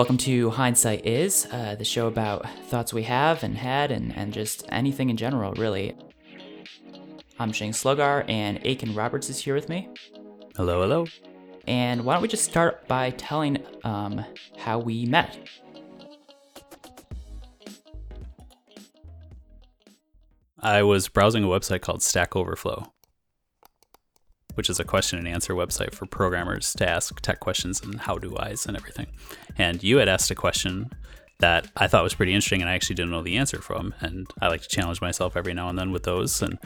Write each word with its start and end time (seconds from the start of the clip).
Welcome 0.00 0.16
to 0.16 0.48
Hindsight 0.48 1.04
Is, 1.04 1.46
uh, 1.52 1.74
the 1.74 1.84
show 1.84 2.06
about 2.06 2.48
thoughts 2.68 2.90
we 2.90 3.02
have 3.02 3.42
and 3.42 3.54
had 3.54 3.90
and, 3.90 4.16
and 4.16 4.32
just 4.32 4.64
anything 4.70 5.10
in 5.10 5.18
general, 5.18 5.52
really. 5.52 5.94
I'm 7.38 7.52
Shane 7.52 7.72
Slogar, 7.72 8.24
and 8.26 8.58
Aiken 8.64 8.94
Roberts 8.94 9.28
is 9.28 9.38
here 9.40 9.54
with 9.54 9.68
me. 9.68 9.90
Hello, 10.56 10.80
hello. 10.80 11.06
And 11.66 12.06
why 12.06 12.14
don't 12.14 12.22
we 12.22 12.28
just 12.28 12.46
start 12.46 12.88
by 12.88 13.10
telling 13.10 13.58
um, 13.84 14.24
how 14.56 14.78
we 14.78 15.04
met? 15.04 15.36
I 20.60 20.82
was 20.82 21.08
browsing 21.08 21.44
a 21.44 21.48
website 21.48 21.82
called 21.82 22.02
Stack 22.02 22.34
Overflow, 22.34 22.90
which 24.60 24.68
is 24.68 24.78
a 24.78 24.84
question 24.84 25.18
and 25.18 25.26
answer 25.26 25.54
website 25.54 25.94
for 25.94 26.04
programmers 26.04 26.74
to 26.74 26.86
ask 26.86 27.18
tech 27.22 27.40
questions 27.40 27.80
and 27.80 27.98
how 27.98 28.18
do 28.18 28.36
I's 28.38 28.66
and 28.66 28.76
everything. 28.76 29.06
And 29.56 29.82
you 29.82 29.96
had 29.96 30.06
asked 30.06 30.30
a 30.30 30.34
question 30.34 30.90
that 31.38 31.66
I 31.78 31.86
thought 31.86 32.02
was 32.02 32.12
pretty 32.12 32.34
interesting 32.34 32.60
and 32.60 32.68
I 32.68 32.74
actually 32.74 32.96
didn't 32.96 33.10
know 33.10 33.22
the 33.22 33.38
answer 33.38 33.62
from. 33.62 33.94
And 34.00 34.26
I 34.38 34.48
like 34.48 34.60
to 34.60 34.68
challenge 34.68 35.00
myself 35.00 35.34
every 35.34 35.54
now 35.54 35.70
and 35.70 35.78
then 35.78 35.92
with 35.92 36.02
those. 36.02 36.42
And 36.42 36.58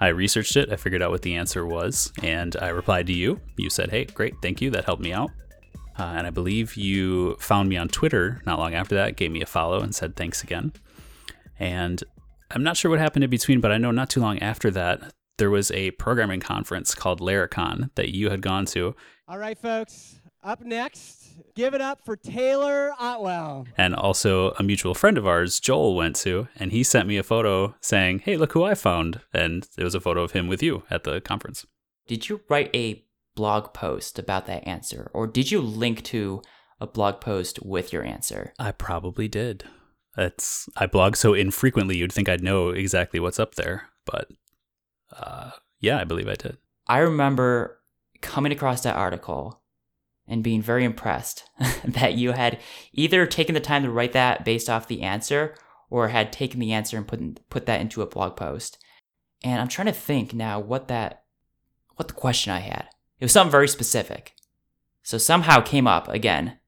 I 0.00 0.08
researched 0.08 0.56
it, 0.56 0.72
I 0.72 0.76
figured 0.76 1.02
out 1.02 1.10
what 1.10 1.20
the 1.20 1.34
answer 1.34 1.66
was, 1.66 2.10
and 2.22 2.56
I 2.56 2.68
replied 2.68 3.06
to 3.08 3.12
you. 3.12 3.38
You 3.58 3.68
said, 3.68 3.90
Hey, 3.90 4.06
great, 4.06 4.36
thank 4.40 4.62
you, 4.62 4.70
that 4.70 4.86
helped 4.86 5.02
me 5.02 5.12
out. 5.12 5.30
Uh, 5.98 6.14
and 6.16 6.26
I 6.26 6.30
believe 6.30 6.74
you 6.74 7.36
found 7.36 7.68
me 7.68 7.76
on 7.76 7.88
Twitter 7.88 8.40
not 8.46 8.58
long 8.58 8.72
after 8.72 8.94
that, 8.94 9.16
gave 9.16 9.30
me 9.30 9.42
a 9.42 9.46
follow, 9.46 9.80
and 9.80 9.94
said 9.94 10.16
thanks 10.16 10.42
again. 10.42 10.72
And 11.58 12.02
I'm 12.50 12.62
not 12.62 12.78
sure 12.78 12.90
what 12.90 12.98
happened 12.98 13.24
in 13.24 13.30
between, 13.30 13.60
but 13.60 13.72
I 13.72 13.76
know 13.76 13.90
not 13.90 14.08
too 14.08 14.20
long 14.20 14.38
after 14.38 14.70
that, 14.70 15.12
there 15.38 15.50
was 15.50 15.70
a 15.72 15.92
programming 15.92 16.40
conference 16.40 16.94
called 16.94 17.20
Laracon 17.20 17.90
that 17.94 18.14
you 18.14 18.30
had 18.30 18.42
gone 18.42 18.66
to. 18.66 18.94
All 19.28 19.38
right, 19.38 19.58
folks, 19.58 20.20
up 20.44 20.60
next, 20.62 21.34
give 21.54 21.74
it 21.74 21.80
up 21.80 22.04
for 22.04 22.16
Taylor 22.16 22.92
Otwell. 22.98 23.66
And 23.76 23.94
also 23.94 24.50
a 24.52 24.62
mutual 24.62 24.94
friend 24.94 25.16
of 25.16 25.26
ours, 25.26 25.60
Joel, 25.60 25.94
went 25.94 26.16
to, 26.16 26.48
and 26.56 26.72
he 26.72 26.82
sent 26.82 27.08
me 27.08 27.16
a 27.16 27.22
photo 27.22 27.74
saying, 27.80 28.20
Hey, 28.20 28.36
look 28.36 28.52
who 28.52 28.64
I 28.64 28.74
found. 28.74 29.20
And 29.32 29.66
it 29.78 29.84
was 29.84 29.94
a 29.94 30.00
photo 30.00 30.22
of 30.22 30.32
him 30.32 30.48
with 30.48 30.62
you 30.62 30.82
at 30.90 31.04
the 31.04 31.20
conference. 31.20 31.64
Did 32.06 32.28
you 32.28 32.40
write 32.48 32.74
a 32.74 33.04
blog 33.34 33.72
post 33.72 34.18
about 34.18 34.46
that 34.46 34.66
answer, 34.66 35.10
or 35.14 35.26
did 35.26 35.50
you 35.50 35.60
link 35.60 36.02
to 36.04 36.42
a 36.80 36.86
blog 36.86 37.20
post 37.20 37.64
with 37.64 37.92
your 37.92 38.04
answer? 38.04 38.52
I 38.58 38.72
probably 38.72 39.28
did. 39.28 39.64
It's 40.16 40.68
I 40.76 40.86
blog 40.86 41.16
so 41.16 41.32
infrequently 41.32 41.96
you'd 41.96 42.12
think 42.12 42.28
I'd 42.28 42.42
know 42.42 42.70
exactly 42.70 43.20
what's 43.20 43.40
up 43.40 43.54
there, 43.54 43.88
but 44.04 44.28
uh, 45.16 45.50
yeah, 45.80 45.98
I 45.98 46.04
believe 46.04 46.28
I 46.28 46.34
did. 46.34 46.58
I 46.86 46.98
remember 46.98 47.80
coming 48.20 48.52
across 48.52 48.82
that 48.82 48.96
article 48.96 49.62
and 50.26 50.44
being 50.44 50.62
very 50.62 50.84
impressed 50.84 51.44
that 51.84 52.14
you 52.14 52.32
had 52.32 52.60
either 52.92 53.26
taken 53.26 53.54
the 53.54 53.60
time 53.60 53.82
to 53.82 53.90
write 53.90 54.12
that 54.12 54.44
based 54.44 54.70
off 54.70 54.88
the 54.88 55.02
answer 55.02 55.54
or 55.90 56.08
had 56.08 56.32
taken 56.32 56.60
the 56.60 56.72
answer 56.72 56.96
and 56.96 57.06
put 57.06 57.48
put 57.50 57.66
that 57.66 57.80
into 57.80 58.02
a 58.02 58.06
blog 58.06 58.36
post. 58.36 58.78
And 59.44 59.60
I'm 59.60 59.68
trying 59.68 59.86
to 59.86 59.92
think 59.92 60.32
now 60.32 60.58
what 60.60 60.88
that 60.88 61.24
what 61.96 62.08
the 62.08 62.14
question 62.14 62.52
I 62.52 62.60
had. 62.60 62.88
It 63.18 63.24
was 63.24 63.32
something 63.32 63.50
very 63.50 63.68
specific. 63.68 64.34
So 65.02 65.18
somehow 65.18 65.60
came 65.60 65.86
up 65.86 66.08
again 66.08 66.58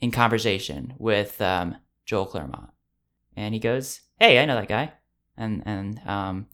in 0.00 0.10
conversation 0.10 0.94
with 0.98 1.40
um, 1.40 1.76
Joel 2.04 2.26
Clermont 2.26 2.70
and 3.36 3.54
he 3.54 3.60
goes, 3.60 4.00
"Hey, 4.18 4.40
I 4.40 4.44
know 4.44 4.56
that 4.56 4.68
guy," 4.68 4.92
and 5.36 5.62
and 5.64 6.00
um, 6.06 6.46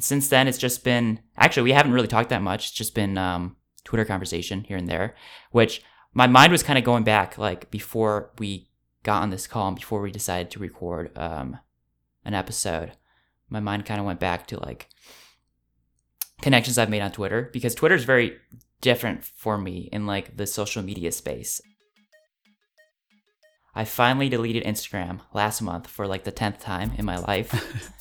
and 0.00 0.04
since 0.04 0.30
then 0.30 0.48
it's 0.48 0.56
just 0.56 0.82
been 0.82 1.20
actually 1.36 1.64
we 1.64 1.72
haven't 1.72 1.92
really 1.92 2.08
talked 2.08 2.30
that 2.30 2.40
much. 2.40 2.68
It's 2.68 2.74
just 2.74 2.94
been 2.94 3.18
um, 3.18 3.56
Twitter 3.84 4.06
conversation 4.06 4.64
here 4.64 4.78
and 4.78 4.88
there, 4.88 5.14
which 5.50 5.82
my 6.14 6.26
mind 6.26 6.52
was 6.52 6.62
kind 6.62 6.78
of 6.78 6.86
going 6.86 7.04
back 7.04 7.36
like 7.36 7.70
before 7.70 8.30
we 8.38 8.70
got 9.02 9.22
on 9.22 9.28
this 9.28 9.46
call 9.46 9.68
and 9.68 9.76
before 9.76 10.00
we 10.00 10.10
decided 10.10 10.50
to 10.52 10.58
record 10.58 11.10
um, 11.18 11.58
an 12.24 12.32
episode. 12.32 12.92
My 13.50 13.60
mind 13.60 13.84
kind 13.84 14.00
of 14.00 14.06
went 14.06 14.20
back 14.20 14.46
to 14.46 14.58
like 14.58 14.88
connections 16.40 16.78
I've 16.78 16.88
made 16.88 17.02
on 17.02 17.12
Twitter 17.12 17.50
because 17.52 17.74
Twitter 17.74 17.94
is 17.94 18.04
very 18.04 18.38
different 18.80 19.22
for 19.22 19.58
me 19.58 19.90
in 19.92 20.06
like 20.06 20.34
the 20.38 20.46
social 20.46 20.82
media 20.82 21.12
space. 21.12 21.60
I 23.74 23.84
finally 23.84 24.30
deleted 24.30 24.64
Instagram 24.64 25.20
last 25.34 25.60
month 25.60 25.88
for 25.88 26.06
like 26.06 26.24
the 26.24 26.32
10th 26.32 26.60
time 26.60 26.92
in 26.96 27.04
my 27.04 27.18
life. 27.18 27.54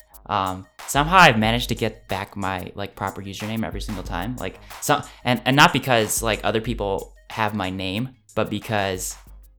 um, 0.27 0.65
somehow 0.89 1.17
I've 1.17 1.37
managed 1.37 1.69
to 1.69 1.75
get 1.75 2.07
back 2.07 2.35
my 2.35 2.71
like 2.75 2.95
proper 2.95 3.21
username 3.21 3.63
every 3.63 3.81
single 3.81 4.03
time. 4.03 4.35
Like 4.37 4.59
some 4.81 5.03
and, 5.23 5.41
and 5.45 5.55
not 5.55 5.71
because 5.71 6.23
like 6.23 6.41
other 6.43 6.61
people 6.61 7.15
have 7.29 7.53
my 7.53 7.69
name, 7.69 8.15
but 8.35 8.49
because 8.49 9.15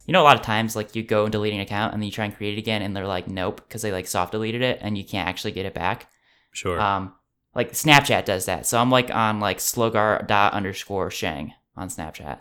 you 0.06 0.12
know 0.12 0.22
a 0.22 0.24
lot 0.24 0.36
of 0.36 0.42
times 0.42 0.74
like 0.74 0.96
you 0.96 1.02
go 1.02 1.24
and 1.24 1.32
delete 1.32 1.54
an 1.54 1.60
account 1.60 1.92
and 1.92 2.02
then 2.02 2.06
you 2.06 2.12
try 2.12 2.24
and 2.24 2.36
create 2.36 2.58
it 2.58 2.60
again 2.60 2.82
and 2.82 2.96
they're 2.96 3.06
like 3.06 3.28
nope 3.28 3.62
because 3.66 3.82
they 3.82 3.92
like 3.92 4.08
soft 4.08 4.32
deleted 4.32 4.60
it 4.60 4.78
and 4.80 4.98
you 4.98 5.04
can't 5.04 5.28
actually 5.28 5.52
get 5.52 5.66
it 5.66 5.74
back. 5.74 6.08
Sure. 6.52 6.80
Um, 6.80 7.14
like 7.54 7.72
Snapchat 7.72 8.24
does 8.24 8.46
that. 8.46 8.66
So 8.66 8.78
I'm 8.78 8.90
like 8.90 9.14
on 9.14 9.38
like 9.40 9.58
slogar 9.58 10.26
dot 10.26 10.52
underscore 10.52 11.10
shang 11.10 11.54
on 11.76 11.88
Snapchat 11.88 12.40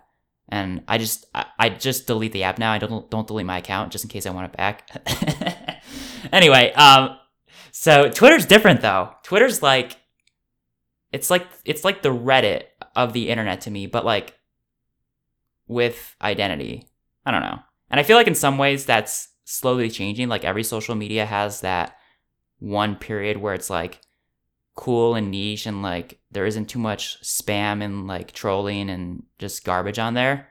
and 0.49 0.83
I 0.87 0.97
just 0.97 1.27
I, 1.35 1.45
I, 1.59 1.69
just 1.69 2.07
delete 2.07 2.31
the 2.31 2.43
app 2.43 2.57
now. 2.57 2.71
I 2.71 2.79
don't 2.79 3.09
don't 3.11 3.27
delete 3.27 3.45
my 3.45 3.59
account 3.59 3.91
just 3.91 4.03
in 4.03 4.09
case 4.09 4.25
I 4.25 4.31
want 4.31 4.51
it 4.51 4.57
back. 4.57 5.83
anyway, 6.33 6.73
um, 6.73 7.17
so 7.71 8.09
Twitter's 8.09 8.45
different 8.45 8.81
though. 8.81 9.13
Twitter's 9.23 9.61
like 9.61 9.97
it's 11.11 11.29
like 11.29 11.47
it's 11.65 11.83
like 11.83 12.01
the 12.01 12.09
Reddit 12.09 12.63
of 12.95 13.13
the 13.13 13.29
internet 13.29 13.61
to 13.61 13.71
me, 13.71 13.87
but 13.87 14.05
like 14.05 14.35
with 15.67 16.15
identity. 16.21 16.87
I 17.25 17.31
don't 17.31 17.41
know, 17.41 17.59
and 17.89 17.99
I 17.99 18.03
feel 18.03 18.17
like 18.17 18.27
in 18.27 18.35
some 18.35 18.57
ways 18.57 18.85
that's 18.85 19.29
slowly 19.45 19.89
changing. 19.89 20.29
Like 20.29 20.45
every 20.45 20.63
social 20.63 20.95
media 20.95 21.25
has 21.25 21.61
that 21.61 21.97
one 22.59 22.95
period 22.95 23.37
where 23.37 23.53
it's 23.53 23.69
like 23.69 24.01
cool 24.75 25.15
and 25.15 25.29
niche 25.29 25.65
and 25.65 25.81
like 25.81 26.19
there 26.31 26.45
isn't 26.45 26.67
too 26.67 26.79
much 26.79 27.21
spam 27.21 27.83
and 27.83 28.07
like 28.07 28.31
trolling 28.31 28.89
and 28.89 29.23
just 29.37 29.65
garbage 29.65 29.99
on 29.99 30.13
there. 30.13 30.47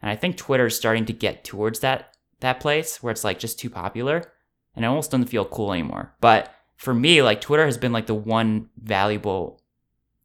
And 0.00 0.10
I 0.10 0.16
think 0.16 0.36
Twitter's 0.36 0.76
starting 0.76 1.04
to 1.06 1.12
get 1.12 1.44
towards 1.44 1.80
that 1.80 2.16
that 2.40 2.60
place 2.60 3.02
where 3.02 3.10
it's 3.10 3.24
like 3.24 3.38
just 3.38 3.58
too 3.58 3.70
popular 3.70 4.32
and 4.74 4.84
it 4.84 4.88
almost 4.88 5.10
doesn't 5.10 5.26
feel 5.26 5.44
cool 5.44 5.72
anymore. 5.72 6.14
But 6.20 6.54
for 6.76 6.94
me, 6.94 7.22
like 7.22 7.40
Twitter 7.40 7.64
has 7.64 7.78
been 7.78 7.92
like 7.92 8.06
the 8.06 8.14
one 8.14 8.68
valuable 8.82 9.60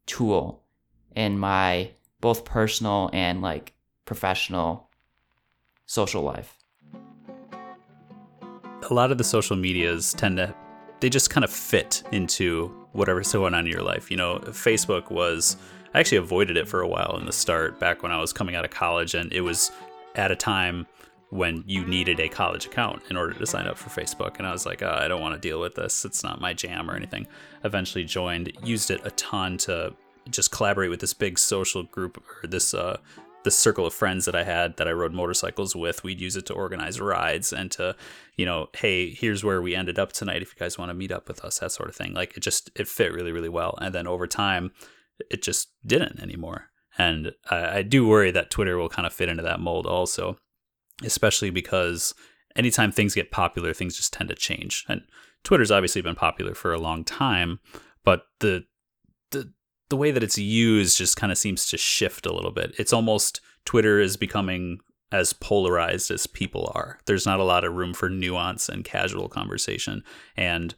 tool 0.06 0.64
in 1.16 1.40
my 1.40 1.92
both 2.20 2.46
personal 2.46 3.10
and 3.14 3.42
like 3.42 3.74
professional 4.06 4.90
social 5.86 6.22
life. 6.22 6.58
A 8.90 8.94
lot 8.94 9.12
of 9.12 9.18
the 9.18 9.24
social 9.24 9.56
medias 9.56 10.14
tend 10.14 10.38
to 10.38 10.54
they 11.02 11.10
just 11.10 11.30
kind 11.30 11.44
of 11.44 11.52
fit 11.52 12.04
into 12.12 12.68
whatever's 12.94 13.32
going 13.34 13.54
on 13.54 13.66
in 13.66 13.72
your 13.72 13.82
life. 13.82 14.12
You 14.12 14.18
know, 14.18 14.40
Facebook 14.46 15.10
was, 15.10 15.58
I 15.94 16.00
actually 16.00 16.20
avoided 16.20 16.58
it 16.58 16.68
for 16.68 16.82
a 16.82 16.88
while 16.88 17.18
in 17.18 17.26
the 17.26 17.32
start 17.32 17.80
back 17.80 18.04
when 18.04 18.12
I 18.12 18.22
was 18.22 18.32
coming 18.32 18.56
out 18.56 18.66
of 18.66 18.72
college, 18.72 19.16
and 19.16 19.34
it 19.34 19.42
was 19.42 19.72
at 20.16 20.32
a 20.32 20.36
time 20.36 20.86
when 21.32 21.64
you 21.66 21.86
needed 21.86 22.20
a 22.20 22.30
college 22.30 22.66
account 22.66 23.02
in 23.10 23.18
order 23.18 23.34
to 23.34 23.46
sign 23.46 23.66
up 23.66 23.78
for 23.78 23.90
Facebook. 23.90 24.38
And 24.38 24.46
I 24.46 24.52
was 24.52 24.66
like, 24.66 24.84
oh, 24.84 24.98
I 25.00 25.08
don't 25.08 25.22
want 25.22 25.34
to 25.34 25.40
deal 25.40 25.60
with 25.60 25.76
this. 25.76 26.06
It's 26.06 26.24
not 26.24 26.42
my 26.42 26.54
jam 26.54 26.92
or 26.92 26.96
anything. 26.96 27.26
Eventually 27.64 28.04
joined, 28.04 28.52
used 28.64 28.92
it 28.92 29.02
a 29.06 29.12
ton 29.12 29.58
to 29.60 29.96
just 30.30 30.52
collaborate 30.52 30.90
with 30.90 31.00
this 31.00 31.14
big 31.14 31.40
social 31.40 31.84
group 31.84 32.22
or 32.44 32.48
this 32.48 32.74
uh, 32.74 32.98
circle 33.50 33.86
of 33.86 33.94
friends 33.94 34.26
that 34.26 34.36
I 34.36 34.44
had 34.44 34.78
that 34.78 34.88
I 34.88 34.92
rode 34.92 35.14
motorcycles 35.14 35.76
with, 35.76 36.04
we'd 36.04 36.22
use 36.22 36.36
it 36.36 36.46
to 36.48 36.54
organize 36.54 37.00
rides 37.00 37.52
and 37.52 37.72
to, 37.72 37.96
you 38.36 38.46
know, 38.46 38.68
hey, 38.76 39.10
here's 39.10 39.44
where 39.44 39.62
we 39.62 39.74
ended 39.74 39.98
up 39.98 40.12
tonight. 40.12 40.42
If 40.42 40.54
you 40.54 40.60
guys 40.60 40.78
want 40.78 40.90
to 40.90 40.94
meet 40.94 41.12
up 41.12 41.28
with 41.28 41.44
us, 41.44 41.60
that 41.60 41.72
sort 41.72 41.90
of 41.90 41.96
thing. 41.96 42.14
Like 42.14 42.38
it 42.38 42.42
just 42.42 42.70
it 42.76 42.88
fit 42.88 43.14
really 43.14 43.32
really 43.32 43.50
well. 43.50 43.78
And 43.82 43.96
then 43.96 44.06
over 44.06 44.28
time, 44.28 44.72
it 45.32 45.42
just 45.42 45.70
didn't 45.86 46.20
anymore. 46.20 46.68
And 46.98 47.32
I, 47.50 47.78
I 47.78 47.82
do 47.84 48.06
worry 48.06 48.32
that 48.32 48.52
Twitter 48.52 48.78
will 48.78 48.90
kind 48.90 49.06
of 49.08 49.14
fit 49.14 49.30
into 49.30 49.44
that 49.44 49.60
mold 49.60 49.88
also, 49.88 50.38
especially 51.04 51.50
because 51.50 52.14
anytime 52.56 52.92
things 52.92 53.16
get 53.16 53.32
popular, 53.32 53.74
things 53.74 53.98
just 53.98 54.14
tend 54.14 54.30
to 54.30 54.36
change. 54.36 54.86
And 54.88 55.02
Twitter's 55.44 55.72
obviously 55.72 56.02
been 56.02 56.16
popular 56.16 56.54
for 56.54 56.74
a 56.74 56.80
long 56.80 57.04
time, 57.04 57.60
but 58.04 58.24
the 58.40 58.66
the 59.32 59.52
the 59.90 59.98
way 59.98 60.12
that 60.12 60.24
it's 60.24 60.38
used 60.38 60.98
just 60.98 61.18
kind 61.18 61.32
of 61.32 61.38
seems 61.38 61.68
to 61.68 61.78
shift 61.78 62.26
a 62.26 62.34
little 62.34 62.52
bit. 62.52 62.74
It's 62.78 62.94
almost 62.94 63.42
Twitter 63.66 64.00
is 64.00 64.18
becoming 64.18 64.80
as 65.12 65.34
polarized 65.34 66.10
as 66.10 66.26
people 66.26 66.72
are. 66.74 67.00
There's 67.06 67.26
not 67.26 67.42
a 67.42 67.46
lot 67.46 67.66
of 67.66 67.74
room 67.74 67.94
for 67.94 68.10
nuance 68.10 68.70
and 68.70 68.86
casual 68.86 69.28
conversation 69.28 70.04
and 70.38 70.74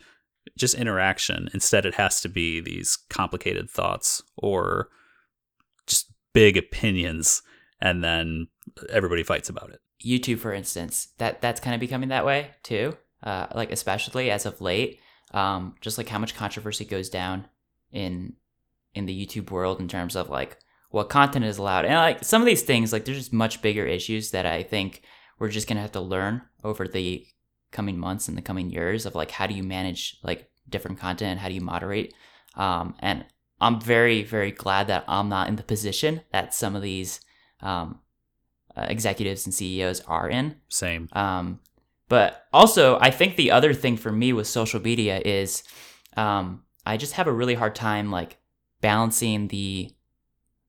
just 0.57 0.73
interaction. 0.73 1.49
Instead, 1.53 1.85
it 1.85 1.95
has 1.95 2.19
to 2.21 2.29
be 2.29 2.59
these 2.59 2.97
complicated 3.09 3.69
thoughts 3.69 4.23
or 4.37 4.89
just 5.85 6.11
big 6.33 6.57
opinions, 6.57 7.43
and 7.79 8.03
then 8.03 8.47
everybody 8.89 9.21
fights 9.21 9.49
about 9.49 9.69
it. 9.69 9.81
YouTube, 10.03 10.39
for 10.39 10.53
instance, 10.53 11.09
that 11.17 11.41
that's 11.41 11.59
kind 11.59 11.73
of 11.73 11.79
becoming 11.79 12.09
that 12.09 12.25
way 12.25 12.51
too. 12.63 12.97
Uh, 13.21 13.47
like 13.55 13.71
especially 13.71 14.29
as 14.29 14.45
of 14.45 14.59
late, 14.59 14.99
um, 15.33 15.75
just 15.81 15.97
like 15.97 16.09
how 16.09 16.19
much 16.19 16.35
controversy 16.35 16.85
goes 16.85 17.09
down 17.09 17.45
in 17.91 18.33
in 18.93 19.05
the 19.05 19.25
YouTube 19.25 19.49
world 19.49 19.79
in 19.79 19.87
terms 19.87 20.15
of 20.15 20.29
like 20.29 20.57
what 20.89 21.09
content 21.09 21.45
is 21.45 21.57
allowed. 21.57 21.85
And 21.85 21.95
like 21.95 22.23
some 22.23 22.41
of 22.41 22.45
these 22.45 22.61
things, 22.61 22.93
like 22.93 23.05
there's 23.05 23.17
just 23.17 23.33
much 23.33 23.61
bigger 23.61 23.85
issues 23.85 24.31
that 24.31 24.45
I 24.45 24.61
think 24.61 25.01
we're 25.39 25.49
just 25.49 25.67
gonna 25.67 25.81
have 25.81 25.93
to 25.93 26.01
learn 26.01 26.43
over 26.63 26.87
the 26.87 27.25
coming 27.71 27.97
months 27.97 28.27
and 28.27 28.37
the 28.37 28.41
coming 28.41 28.69
years 28.69 29.05
of 29.05 29.15
like 29.15 29.31
how 29.31 29.47
do 29.47 29.55
you 29.55 29.63
manage 29.63 30.19
like 30.21 30.47
different 30.69 30.99
content 30.99 31.39
how 31.39 31.47
do 31.47 31.55
you 31.55 31.61
moderate. 31.61 32.13
Um, 32.55 32.95
and 32.99 33.25
I'm 33.59 33.79
very 33.79 34.23
very 34.23 34.51
glad 34.51 34.87
that 34.87 35.05
I'm 35.07 35.29
not 35.29 35.47
in 35.47 35.55
the 35.55 35.63
position 35.63 36.21
that 36.31 36.53
some 36.53 36.75
of 36.75 36.81
these 36.81 37.21
um, 37.61 37.99
uh, 38.75 38.85
executives 38.89 39.45
and 39.45 39.53
CEOs 39.53 40.01
are 40.01 40.29
in. 40.29 40.55
Same. 40.67 41.09
Um, 41.13 41.59
but 42.09 42.45
also, 42.51 42.97
I 42.99 43.11
think 43.11 43.35
the 43.35 43.51
other 43.51 43.73
thing 43.73 43.97
for 43.97 44.11
me 44.11 44.33
with 44.33 44.47
social 44.47 44.81
media 44.81 45.21
is 45.23 45.63
um, 46.17 46.63
I 46.85 46.97
just 46.97 47.13
have 47.13 47.27
a 47.27 47.31
really 47.31 47.55
hard 47.55 47.75
time 47.75 48.11
like 48.11 48.37
balancing 48.81 49.47
the 49.47 49.91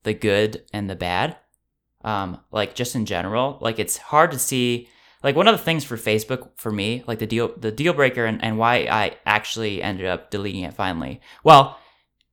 the 0.04 0.14
good 0.14 0.64
and 0.72 0.88
the 0.88 0.94
bad. 0.94 1.36
Um, 2.02 2.40
like 2.52 2.74
just 2.74 2.94
in 2.94 3.06
general, 3.06 3.58
like 3.60 3.78
it's 3.78 3.96
hard 3.96 4.32
to 4.32 4.38
see. 4.38 4.88
Like 5.22 5.36
one 5.36 5.48
of 5.48 5.56
the 5.56 5.64
things 5.64 5.84
for 5.84 5.96
Facebook 5.96 6.50
for 6.56 6.70
me, 6.70 7.02
like 7.06 7.18
the 7.18 7.26
deal 7.26 7.52
the 7.56 7.72
deal 7.72 7.94
breaker 7.94 8.26
and, 8.26 8.44
and 8.44 8.58
why 8.58 8.86
I 8.90 9.16
actually 9.24 9.82
ended 9.82 10.04
up 10.04 10.30
deleting 10.30 10.64
it 10.64 10.74
finally. 10.74 11.22
Well, 11.42 11.78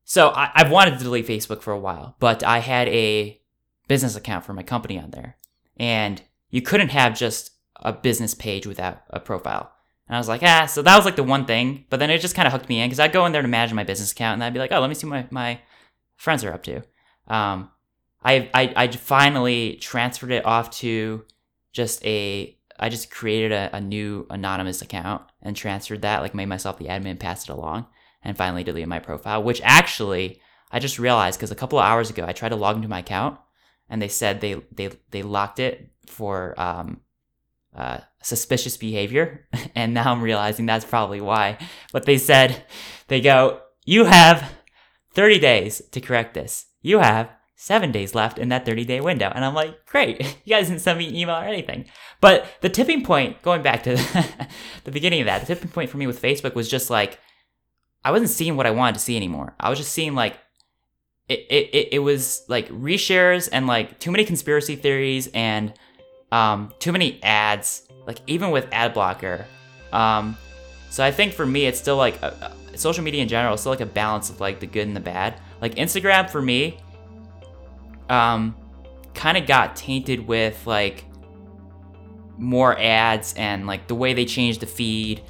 so 0.03 0.27
I, 0.29 0.51
I've 0.53 0.71
wanted 0.71 0.97
to 0.97 1.03
delete 1.05 1.25
Facebook 1.25 1.61
for 1.61 1.71
a 1.71 1.79
while, 1.79 2.17
but 2.19 2.43
I 2.43 2.59
had 2.59 2.89
a 2.89 3.39
business 3.87 4.17
account 4.17 4.43
for 4.45 4.53
my 4.53 4.63
company 4.63 4.99
on 4.99 5.11
there, 5.11 5.37
and 5.81 6.21
you 6.51 6.61
couldn't 6.61 6.89
have 6.89 7.17
just 7.17 7.53
a 7.77 7.91
business 7.91 8.35
page 8.35 8.67
without 8.67 9.01
a 9.09 9.19
profile. 9.19 9.71
And 10.07 10.15
I 10.15 10.19
was 10.19 10.27
like, 10.27 10.43
ah, 10.43 10.67
so 10.67 10.83
that 10.83 10.95
was 10.95 11.05
like 11.05 11.15
the 11.15 11.23
one 11.23 11.45
thing. 11.45 11.85
But 11.89 11.97
then 11.99 12.11
it 12.11 12.21
just 12.21 12.35
kind 12.35 12.45
of 12.45 12.53
hooked 12.53 12.69
me 12.69 12.79
in 12.79 12.87
because 12.87 12.99
I'd 12.99 13.11
go 13.11 13.25
in 13.25 13.31
there 13.31 13.41
to 13.41 13.47
manage 13.47 13.73
my 13.73 13.83
business 13.83 14.11
account 14.11 14.35
and 14.35 14.43
I'd 14.43 14.53
be 14.53 14.59
like, 14.59 14.71
oh, 14.71 14.79
let 14.79 14.89
me 14.89 14.93
see 14.93 15.07
what 15.07 15.31
my, 15.31 15.53
my 15.53 15.61
friends 16.17 16.43
are 16.43 16.53
up 16.53 16.61
to. 16.63 16.83
Um, 17.27 17.71
I, 18.23 18.51
I, 18.53 18.73
I 18.75 18.87
finally 18.89 19.77
transferred 19.77 20.31
it 20.31 20.45
off 20.45 20.69
to 20.81 21.25
just 21.73 22.05
a, 22.05 22.55
I 22.79 22.89
just 22.89 23.09
created 23.09 23.51
a, 23.51 23.75
a 23.77 23.81
new 23.81 24.27
anonymous 24.29 24.83
account 24.83 25.23
and 25.41 25.55
transferred 25.55 26.03
that, 26.03 26.21
like 26.21 26.35
made 26.35 26.45
myself 26.45 26.77
the 26.77 26.85
admin, 26.85 27.17
passed 27.17 27.49
it 27.49 27.53
along, 27.53 27.87
and 28.21 28.37
finally 28.37 28.63
deleted 28.63 28.87
my 28.87 28.99
profile, 28.99 29.41
which 29.41 29.61
actually 29.63 30.39
I 30.71 30.77
just 30.77 30.99
realized 30.99 31.39
because 31.39 31.49
a 31.49 31.55
couple 31.55 31.79
of 31.79 31.85
hours 31.85 32.11
ago 32.11 32.25
I 32.27 32.33
tried 32.33 32.49
to 32.49 32.55
log 32.55 32.75
into 32.75 32.87
my 32.87 32.99
account 32.99 33.39
and 33.91 34.01
they 34.01 34.07
said 34.07 34.41
they, 34.41 34.55
they, 34.71 34.89
they 35.11 35.21
locked 35.21 35.59
it 35.59 35.91
for, 36.07 36.59
um, 36.59 37.01
uh, 37.75 37.99
suspicious 38.21 38.77
behavior. 38.77 39.47
And 39.75 39.93
now 39.93 40.11
I'm 40.11 40.21
realizing 40.21 40.65
that's 40.65 40.83
probably 40.83 41.21
why. 41.21 41.57
But 41.93 42.05
they 42.05 42.17
said, 42.17 42.63
they 43.07 43.21
go, 43.21 43.61
you 43.85 44.05
have 44.05 44.51
30 45.13 45.39
days 45.39 45.81
to 45.91 46.01
correct 46.01 46.33
this. 46.33 46.65
You 46.81 46.99
have 46.99 47.29
seven 47.55 47.91
days 47.91 48.15
left 48.15 48.39
in 48.39 48.49
that 48.49 48.65
30 48.65 48.85
day 48.85 48.99
window. 48.99 49.31
And 49.33 49.45
I'm 49.45 49.53
like, 49.53 49.85
great. 49.85 50.19
You 50.45 50.55
guys 50.55 50.67
didn't 50.67 50.81
send 50.81 50.97
me 50.99 51.07
an 51.07 51.15
email 51.15 51.35
or 51.35 51.43
anything. 51.43 51.85
But 52.19 52.45
the 52.61 52.69
tipping 52.69 53.03
point, 53.03 53.41
going 53.43 53.61
back 53.61 53.83
to 53.83 53.95
the 54.83 54.91
beginning 54.91 55.21
of 55.21 55.27
that, 55.27 55.41
the 55.41 55.55
tipping 55.55 55.69
point 55.69 55.89
for 55.89 55.97
me 55.97 56.07
with 56.07 56.21
Facebook 56.21 56.55
was 56.55 56.69
just 56.69 56.89
like, 56.89 57.19
I 58.03 58.11
wasn't 58.11 58.31
seeing 58.31 58.57
what 58.57 58.65
I 58.65 58.71
wanted 58.71 58.95
to 58.95 59.01
see 59.01 59.15
anymore. 59.15 59.55
I 59.59 59.69
was 59.69 59.77
just 59.77 59.93
seeing 59.93 60.15
like, 60.15 60.37
it, 61.31 61.69
it, 61.73 61.87
it 61.93 61.99
was 61.99 62.43
like 62.47 62.67
reshares 62.69 63.47
and 63.51 63.67
like 63.67 63.99
too 63.99 64.11
many 64.11 64.25
conspiracy 64.25 64.75
theories 64.75 65.29
and 65.33 65.73
um, 66.31 66.73
too 66.79 66.91
many 66.91 67.21
ads, 67.23 67.87
like 68.05 68.19
even 68.27 68.51
with 68.51 68.67
ad 68.71 68.93
blocker. 68.93 69.45
Um, 69.91 70.37
so 70.89 71.03
I 71.03 71.11
think 71.11 71.33
for 71.33 71.45
me, 71.45 71.65
it's 71.65 71.79
still 71.79 71.97
like 71.97 72.21
a, 72.21 72.53
a, 72.73 72.77
social 72.77 73.03
media 73.03 73.21
in 73.21 73.27
general, 73.27 73.53
it's 73.53 73.63
still 73.63 73.71
like 73.71 73.81
a 73.81 73.85
balance 73.85 74.29
of 74.29 74.39
like 74.39 74.59
the 74.59 74.67
good 74.67 74.87
and 74.87 74.95
the 74.95 75.01
bad. 75.01 75.39
Like 75.61 75.75
Instagram 75.75 76.29
for 76.29 76.41
me, 76.41 76.77
um, 78.09 78.55
kind 79.13 79.37
of 79.37 79.45
got 79.45 79.75
tainted 79.75 80.27
with 80.27 80.65
like 80.65 81.05
more 82.37 82.77
ads 82.79 83.33
and 83.35 83.67
like 83.67 83.87
the 83.87 83.95
way 83.95 84.13
they 84.13 84.25
changed 84.25 84.61
the 84.61 84.65
feed 84.65 85.21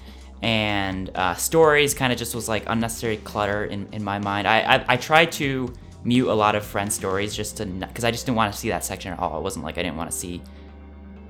and 0.41 1.11
uh, 1.13 1.35
stories 1.35 1.93
kind 1.93 2.11
of 2.11 2.17
just 2.17 2.33
was 2.33 2.49
like 2.49 2.63
unnecessary 2.67 3.17
clutter 3.17 3.65
in, 3.65 3.87
in 3.91 4.03
my 4.03 4.17
mind. 4.19 4.47
I, 4.47 4.61
I, 4.61 4.85
I 4.89 4.97
tried 4.97 5.31
to 5.33 5.71
mute 6.03 6.27
a 6.27 6.33
lot 6.33 6.55
of 6.55 6.65
friend 6.65 6.91
stories 6.91 7.35
just 7.35 7.57
to 7.57 7.65
because 7.65 8.03
I 8.03 8.11
just 8.11 8.25
didn't 8.25 8.37
want 8.37 8.53
to 8.53 8.59
see 8.59 8.69
that 8.69 8.83
section 8.83 9.13
at 9.13 9.19
all. 9.19 9.37
It 9.37 9.43
wasn't 9.43 9.65
like 9.65 9.77
I 9.77 9.83
didn't 9.83 9.97
want 9.97 10.11
to 10.11 10.17
see 10.17 10.41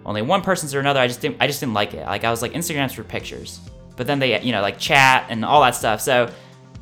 only 0.06 0.22
one 0.22 0.42
person's 0.42 0.74
or 0.74 0.80
another. 0.80 1.00
I 1.00 1.08
just 1.08 1.22
didn't 1.22 1.38
I 1.40 1.48
just 1.48 1.60
didn't 1.60 1.74
like 1.74 1.94
it. 1.94 2.06
Like 2.06 2.24
I 2.24 2.32
was 2.32 2.42
like 2.42 2.54
Instagram's 2.54 2.94
for 2.94 3.04
pictures, 3.04 3.60
but 3.96 4.08
then 4.08 4.20
they 4.20 4.40
you 4.42 4.52
know 4.52 4.62
like 4.62 4.78
chat 4.78 5.26
and 5.30 5.44
all 5.44 5.62
that 5.62 5.76
stuff. 5.76 6.02
So 6.02 6.32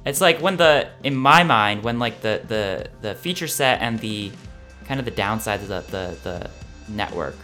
it's 0.05 0.21
like 0.21 0.39
when 0.41 0.57
the 0.57 0.89
in 1.03 1.15
my 1.15 1.43
mind 1.43 1.83
when 1.83 1.99
like 1.99 2.21
the 2.21 2.41
the 2.47 2.89
the 3.01 3.15
feature 3.15 3.47
set 3.47 3.81
and 3.81 3.99
the 3.99 4.31
kind 4.85 4.99
of 4.99 5.05
the 5.05 5.11
downsides 5.11 5.63
of 5.63 5.67
the 5.67 5.81
the, 5.89 6.17
the 6.23 6.49
network 6.91 7.35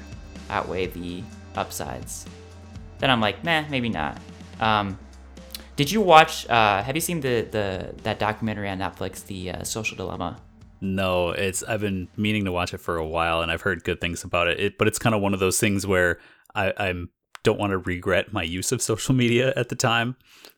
outweigh 0.50 0.88
the 0.88 1.24
upsides. 1.56 2.26
Then 3.00 3.10
I'm 3.10 3.20
like, 3.20 3.44
nah, 3.44 3.66
maybe 3.70 3.90
not. 3.90 4.20
Um, 4.60 4.98
did 5.76 5.92
you 5.92 6.02
watch? 6.02 6.48
Uh, 6.48 6.82
have 6.84 6.96
you 6.96 7.02
seen 7.02 7.22
the 7.22 7.48
the 7.50 7.94
that 8.04 8.20
documentary 8.20 8.70
on 8.70 8.80
Netflix, 8.80 9.26
The 9.26 9.52
uh, 9.52 9.64
Social 9.64 9.98
Dilemma? 9.98 10.40
No, 10.82 11.32
it's 11.32 11.64
I've 11.64 11.82
been 11.82 12.08
meaning 12.18 12.46
to 12.46 12.52
watch 12.52 12.74
it 12.74 12.80
for 12.80 12.98
a 12.98 13.06
while, 13.06 13.42
and 13.42 13.52
I've 13.52 13.62
heard 13.62 13.84
good 13.84 14.02
things 14.02 14.24
about 14.24 14.48
it. 14.48 14.60
it 14.60 14.78
but 14.78 14.88
it's 14.88 15.00
kind 15.00 15.16
of 15.16 15.22
one 15.22 15.34
of 15.34 15.40
those 15.40 15.60
things 15.60 15.86
where 15.86 16.20
I 16.54 16.74
I'm 16.78 17.10
don't 17.44 17.60
want 17.60 17.72
to 17.72 17.78
regret 17.78 18.34
my 18.34 18.44
use 18.44 18.72
of 18.72 18.82
social 18.82 19.14
media 19.14 19.54
at 19.56 19.70
the 19.70 19.76
time. 19.76 20.16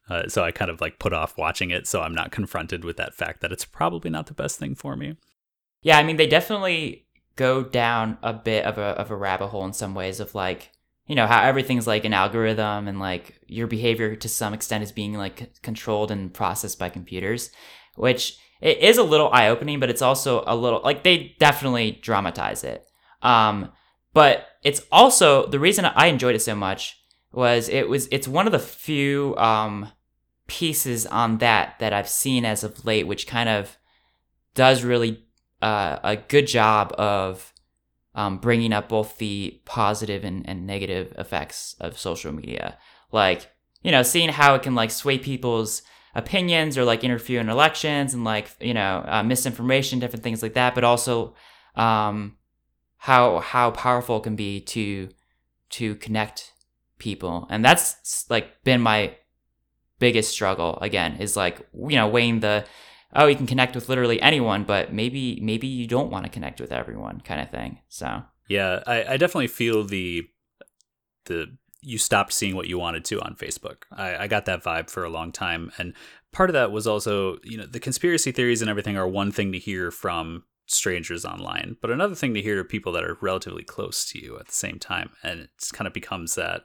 Uh, 0.10 0.28
so 0.28 0.44
I 0.44 0.52
kind 0.52 0.72
of 0.72 0.80
like 0.80 1.00
put 1.00 1.14
off 1.14 1.38
watching 1.38 1.70
it, 1.70 1.86
so 1.86 2.02
I'm 2.02 2.16
not 2.16 2.32
confronted 2.32 2.86
with 2.86 2.98
that 2.98 3.14
fact 3.14 3.42
that 3.42 3.52
it's 3.52 3.66
probably 3.66 4.10
not 4.10 4.28
the 4.28 4.34
best 4.34 4.58
thing 4.58 4.74
for 4.74 4.96
me. 4.96 5.16
Yeah, 5.82 5.98
I 5.98 6.04
mean 6.04 6.18
they 6.18 6.28
definitely 6.28 7.06
go 7.36 7.64
down 7.64 8.18
a 8.24 8.34
bit 8.34 8.66
of 8.66 8.78
a 8.78 9.00
of 9.00 9.12
a 9.12 9.16
rabbit 9.16 9.48
hole 9.48 9.66
in 9.66 9.74
some 9.74 9.94
ways 9.94 10.20
of 10.20 10.34
like 10.36 10.72
you 11.08 11.16
know 11.16 11.26
how 11.26 11.42
everything's 11.42 11.88
like 11.88 12.06
an 12.06 12.14
algorithm 12.14 12.88
and 12.88 13.00
like 13.00 13.40
your 13.48 13.68
behavior 13.68 14.16
to 14.16 14.30
some 14.30 14.54
extent 14.54 14.84
is 14.84 14.92
being 14.92 15.14
like 15.14 15.62
controlled 15.62 16.12
and 16.12 16.34
processed 16.34 16.78
by 16.78 16.90
computers, 16.90 17.50
which 17.96 18.38
it 18.62 18.80
is 18.80 18.98
a 18.98 19.04
little 19.04 19.30
eye 19.32 19.48
opening, 19.48 19.80
but 19.80 19.90
it's 19.90 20.02
also 20.02 20.44
a 20.46 20.56
little 20.56 20.82
like 20.84 21.04
they 21.04 21.36
definitely 21.40 22.00
dramatize 22.02 22.64
it. 22.64 22.86
Um, 23.22 23.72
but 24.14 24.48
it's 24.64 24.82
also 24.92 25.48
the 25.48 25.60
reason 25.60 25.86
I 25.86 26.08
enjoyed 26.08 26.36
it 26.36 26.42
so 26.42 26.56
much 26.56 27.00
was 27.32 27.70
it 27.70 27.88
was 27.88 28.08
it's 28.12 28.28
one 28.28 28.46
of 28.46 28.52
the 28.52 28.60
few 28.60 29.36
um, 29.38 29.92
pieces 30.48 31.06
on 31.06 31.38
that 31.38 31.76
that 31.80 31.94
I've 31.94 32.10
seen 32.10 32.44
as 32.44 32.64
of 32.64 32.86
late, 32.86 33.08
which 33.08 33.28
kind 33.28 33.48
of 33.48 33.78
does 34.56 34.84
really 34.84 35.24
uh, 35.62 36.00
a 36.04 36.18
good 36.18 36.48
job 36.48 36.94
of 36.98 37.54
um, 38.18 38.40
bringing 38.40 38.74
up 38.74 38.90
both 38.90 39.20
the 39.20 39.62
positive 39.64 40.26
and, 40.26 40.44
and 40.50 40.66
negative 40.66 41.14
effects 41.20 41.76
of 41.80 41.98
social 41.98 42.34
media, 42.34 42.78
like 43.12 43.50
you 43.84 43.92
know 43.92 44.04
seeing 44.04 44.30
how 44.30 44.56
it 44.56 44.64
can 44.64 44.76
like 44.76 44.92
sway 44.92 45.20
people's 45.20 45.84
opinions 46.16 46.80
or 46.80 46.84
like 46.84 47.04
interfere 47.04 47.40
in 47.40 47.48
elections 47.48 48.16
and 48.16 48.24
like 48.24 48.50
you 48.60 48.74
know 48.74 49.06
uh, 49.08 49.22
misinformation, 49.24 50.00
different 50.00 50.24
things 50.24 50.42
like 50.42 50.56
that. 50.56 50.74
But 50.74 50.84
also 50.84 51.36
um, 51.76 52.38
how 52.98 53.40
how 53.40 53.70
powerful 53.72 54.18
it 54.18 54.24
can 54.24 54.36
be 54.36 54.62
to 54.62 55.10
to 55.70 55.96
connect 55.96 56.54
people, 56.98 57.46
and 57.52 57.64
that's 57.64 58.26
like 58.32 58.64
been 58.64 58.82
my 58.82 59.16
biggest 60.00 60.32
struggle. 60.32 60.80
Again, 60.82 61.18
is 61.18 61.38
like 61.38 61.60
you 61.72 61.96
know 61.96 62.08
weighing 62.08 62.40
the 62.40 62.66
oh 63.16 63.28
you 63.28 63.36
can 63.36 63.48
connect 63.48 63.76
with 63.76 63.90
literally 63.90 64.22
anyone, 64.22 64.64
but 64.64 64.94
maybe 64.94 65.40
maybe 65.42 65.68
you 65.68 65.88
don't 65.88 66.12
want 66.12 66.26
to 66.26 66.32
connect 66.32 66.60
with 66.60 66.72
everyone 66.72 67.22
kind 67.22 67.42
of 67.42 67.50
thing. 67.50 67.80
So 67.88 68.24
yeah, 68.48 68.84
I, 68.88 69.04
I 69.14 69.18
definitely 69.18 69.48
feel 69.48 69.84
the 69.84 70.28
the 71.26 71.58
you 71.82 71.98
stopped 71.98 72.34
seeing 72.34 72.56
what 72.56 72.68
you 72.68 72.78
wanted 72.78 73.06
to 73.06 73.22
on 73.22 73.36
Facebook. 73.36 73.84
I, 73.92 74.24
I 74.24 74.28
got 74.28 74.46
that 74.46 74.64
vibe 74.64 74.90
for 74.90 75.04
a 75.04 75.10
long 75.10 75.32
time. 75.32 75.72
And 75.78 75.94
part 76.32 76.50
of 76.50 76.54
that 76.54 76.72
was 76.72 76.88
also, 76.88 77.38
you 77.44 77.58
know, 77.58 77.66
the 77.66 77.80
conspiracy 77.80 78.32
theories 78.32 78.62
and 78.62 78.70
everything 78.70 78.98
are 78.98 79.08
one 79.08 79.32
thing 79.32 79.52
to 79.52 79.60
hear 79.60 79.92
from 79.92 80.44
strangers 80.66 81.24
online, 81.24 81.78
but 81.82 81.92
another 81.92 82.16
thing 82.16 82.34
to 82.34 82.42
hear 82.42 82.58
to 82.58 82.64
people 82.64 82.92
that 82.92 83.04
are 83.04 83.18
relatively 83.22 83.64
close 83.64 84.04
to 84.12 84.20
you 84.20 84.38
at 84.38 84.48
the 84.48 84.54
same 84.54 84.80
time. 84.80 85.12
And 85.24 85.42
it 85.42 85.50
kind 85.72 85.88
of 85.88 85.94
becomes 85.94 86.36
that, 86.36 86.64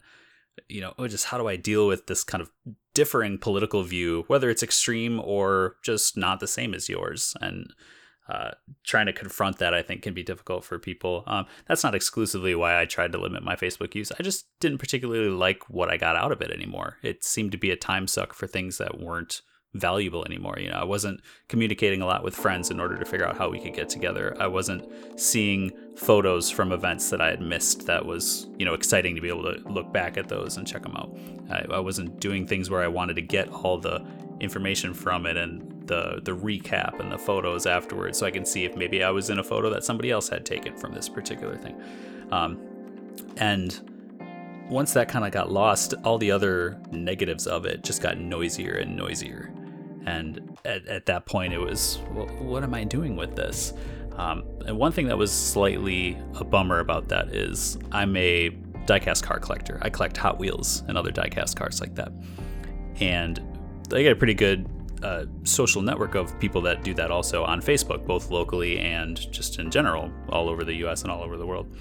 you 0.68 0.80
know, 0.80 0.94
oh, 0.98 1.08
just 1.08 1.26
how 1.26 1.38
do 1.38 1.48
I 1.48 1.56
deal 1.56 1.86
with 1.86 2.06
this 2.06 2.24
kind 2.24 2.42
of 2.42 2.50
differing 2.94 3.38
political 3.38 3.82
view, 3.82 4.24
whether 4.26 4.50
it's 4.50 4.62
extreme 4.62 5.20
or 5.20 5.76
just 5.82 6.16
not 6.16 6.40
the 6.40 6.46
same 6.46 6.74
as 6.74 6.88
yours? 6.88 7.34
And 7.40 7.72
uh, 8.28 8.52
trying 8.84 9.06
to 9.06 9.12
confront 9.12 9.58
that 9.58 9.74
I 9.74 9.82
think 9.82 10.02
can 10.02 10.14
be 10.14 10.22
difficult 10.22 10.64
for 10.64 10.78
people. 10.78 11.24
Um, 11.26 11.46
that's 11.66 11.82
not 11.82 11.94
exclusively 11.94 12.54
why 12.54 12.80
I 12.80 12.84
tried 12.84 13.12
to 13.12 13.18
limit 13.18 13.42
my 13.42 13.56
Facebook 13.56 13.94
use. 13.94 14.12
I 14.18 14.22
just 14.22 14.46
didn't 14.60 14.78
particularly 14.78 15.28
like 15.28 15.68
what 15.68 15.90
I 15.90 15.96
got 15.96 16.16
out 16.16 16.32
of 16.32 16.40
it 16.40 16.50
anymore. 16.50 16.98
It 17.02 17.24
seemed 17.24 17.52
to 17.52 17.58
be 17.58 17.70
a 17.70 17.76
time 17.76 18.06
suck 18.06 18.32
for 18.32 18.46
things 18.46 18.78
that 18.78 19.00
weren't 19.00 19.42
valuable 19.74 20.24
anymore. 20.24 20.58
You 20.58 20.70
know, 20.70 20.76
I 20.76 20.84
wasn't 20.84 21.20
communicating 21.48 22.02
a 22.02 22.06
lot 22.06 22.22
with 22.22 22.34
friends 22.34 22.70
in 22.70 22.78
order 22.78 22.98
to 22.98 23.04
figure 23.04 23.26
out 23.26 23.36
how 23.36 23.48
we 23.48 23.58
could 23.58 23.74
get 23.74 23.88
together. 23.88 24.36
I 24.38 24.46
wasn't 24.46 24.84
seeing 25.18 25.72
photos 25.96 26.50
from 26.50 26.72
events 26.72 27.10
that 27.10 27.20
I 27.20 27.28
had 27.28 27.40
missed 27.40 27.86
that 27.86 28.04
was, 28.04 28.48
you 28.58 28.66
know, 28.66 28.74
exciting 28.74 29.14
to 29.14 29.20
be 29.20 29.28
able 29.28 29.44
to 29.44 29.60
look 29.68 29.92
back 29.92 30.16
at 30.16 30.28
those 30.28 30.56
and 30.56 30.66
check 30.66 30.82
them 30.82 30.96
out. 30.96 31.16
I, 31.50 31.76
I 31.76 31.80
wasn't 31.80 32.20
doing 32.20 32.46
things 32.46 32.70
where 32.70 32.82
I 32.82 32.88
wanted 32.88 33.14
to 33.14 33.22
get 33.22 33.48
all 33.48 33.78
the 33.78 34.04
information 34.40 34.92
from 34.92 35.24
it 35.24 35.36
and 35.36 35.86
the 35.86 36.20
the 36.22 36.32
recap 36.32 37.00
and 37.00 37.10
the 37.10 37.18
photos 37.18 37.66
afterwards, 37.66 38.18
so 38.18 38.26
I 38.26 38.30
can 38.30 38.44
see 38.44 38.64
if 38.64 38.76
maybe 38.76 39.02
I 39.02 39.10
was 39.10 39.30
in 39.30 39.38
a 39.38 39.44
photo 39.44 39.70
that 39.70 39.84
somebody 39.84 40.10
else 40.10 40.28
had 40.28 40.44
taken 40.44 40.76
from 40.76 40.92
this 40.92 41.08
particular 41.08 41.56
thing. 41.56 41.80
Um, 42.30 42.58
and 43.36 43.80
once 44.68 44.92
that 44.94 45.08
kind 45.08 45.24
of 45.24 45.32
got 45.32 45.50
lost, 45.50 45.94
all 46.04 46.18
the 46.18 46.30
other 46.30 46.80
negatives 46.90 47.46
of 47.46 47.66
it 47.66 47.82
just 47.82 48.00
got 48.00 48.18
noisier 48.18 48.74
and 48.74 48.96
noisier. 48.96 49.52
And 50.06 50.58
at, 50.64 50.86
at 50.86 51.06
that 51.06 51.26
point, 51.26 51.52
it 51.52 51.58
was, 51.58 51.98
well, 52.12 52.26
what 52.26 52.62
am 52.62 52.74
I 52.74 52.84
doing 52.84 53.16
with 53.16 53.36
this? 53.36 53.72
Um, 54.16 54.44
and 54.66 54.76
one 54.76 54.92
thing 54.92 55.06
that 55.06 55.16
was 55.16 55.32
slightly 55.32 56.18
a 56.36 56.44
bummer 56.44 56.80
about 56.80 57.08
that 57.08 57.28
is 57.28 57.78
I'm 57.92 58.16
a 58.16 58.50
diecast 58.86 59.22
car 59.22 59.38
collector. 59.38 59.78
I 59.82 59.90
collect 59.90 60.16
Hot 60.18 60.38
Wheels 60.38 60.82
and 60.88 60.98
other 60.98 61.10
diecast 61.10 61.56
cars 61.56 61.80
like 61.80 61.94
that. 61.94 62.12
And 63.00 63.40
I 63.92 64.02
get 64.02 64.12
a 64.12 64.16
pretty 64.16 64.34
good 64.34 64.68
uh, 65.02 65.24
social 65.44 65.82
network 65.82 66.14
of 66.14 66.38
people 66.38 66.60
that 66.62 66.82
do 66.84 66.94
that 66.94 67.10
also 67.10 67.44
on 67.44 67.60
Facebook, 67.60 68.06
both 68.06 68.30
locally 68.30 68.78
and 68.78 69.30
just 69.32 69.58
in 69.58 69.70
general, 69.70 70.10
all 70.28 70.48
over 70.48 70.64
the 70.64 70.74
US 70.86 71.02
and 71.02 71.10
all 71.10 71.22
over 71.22 71.36
the 71.36 71.46
world. 71.46 71.74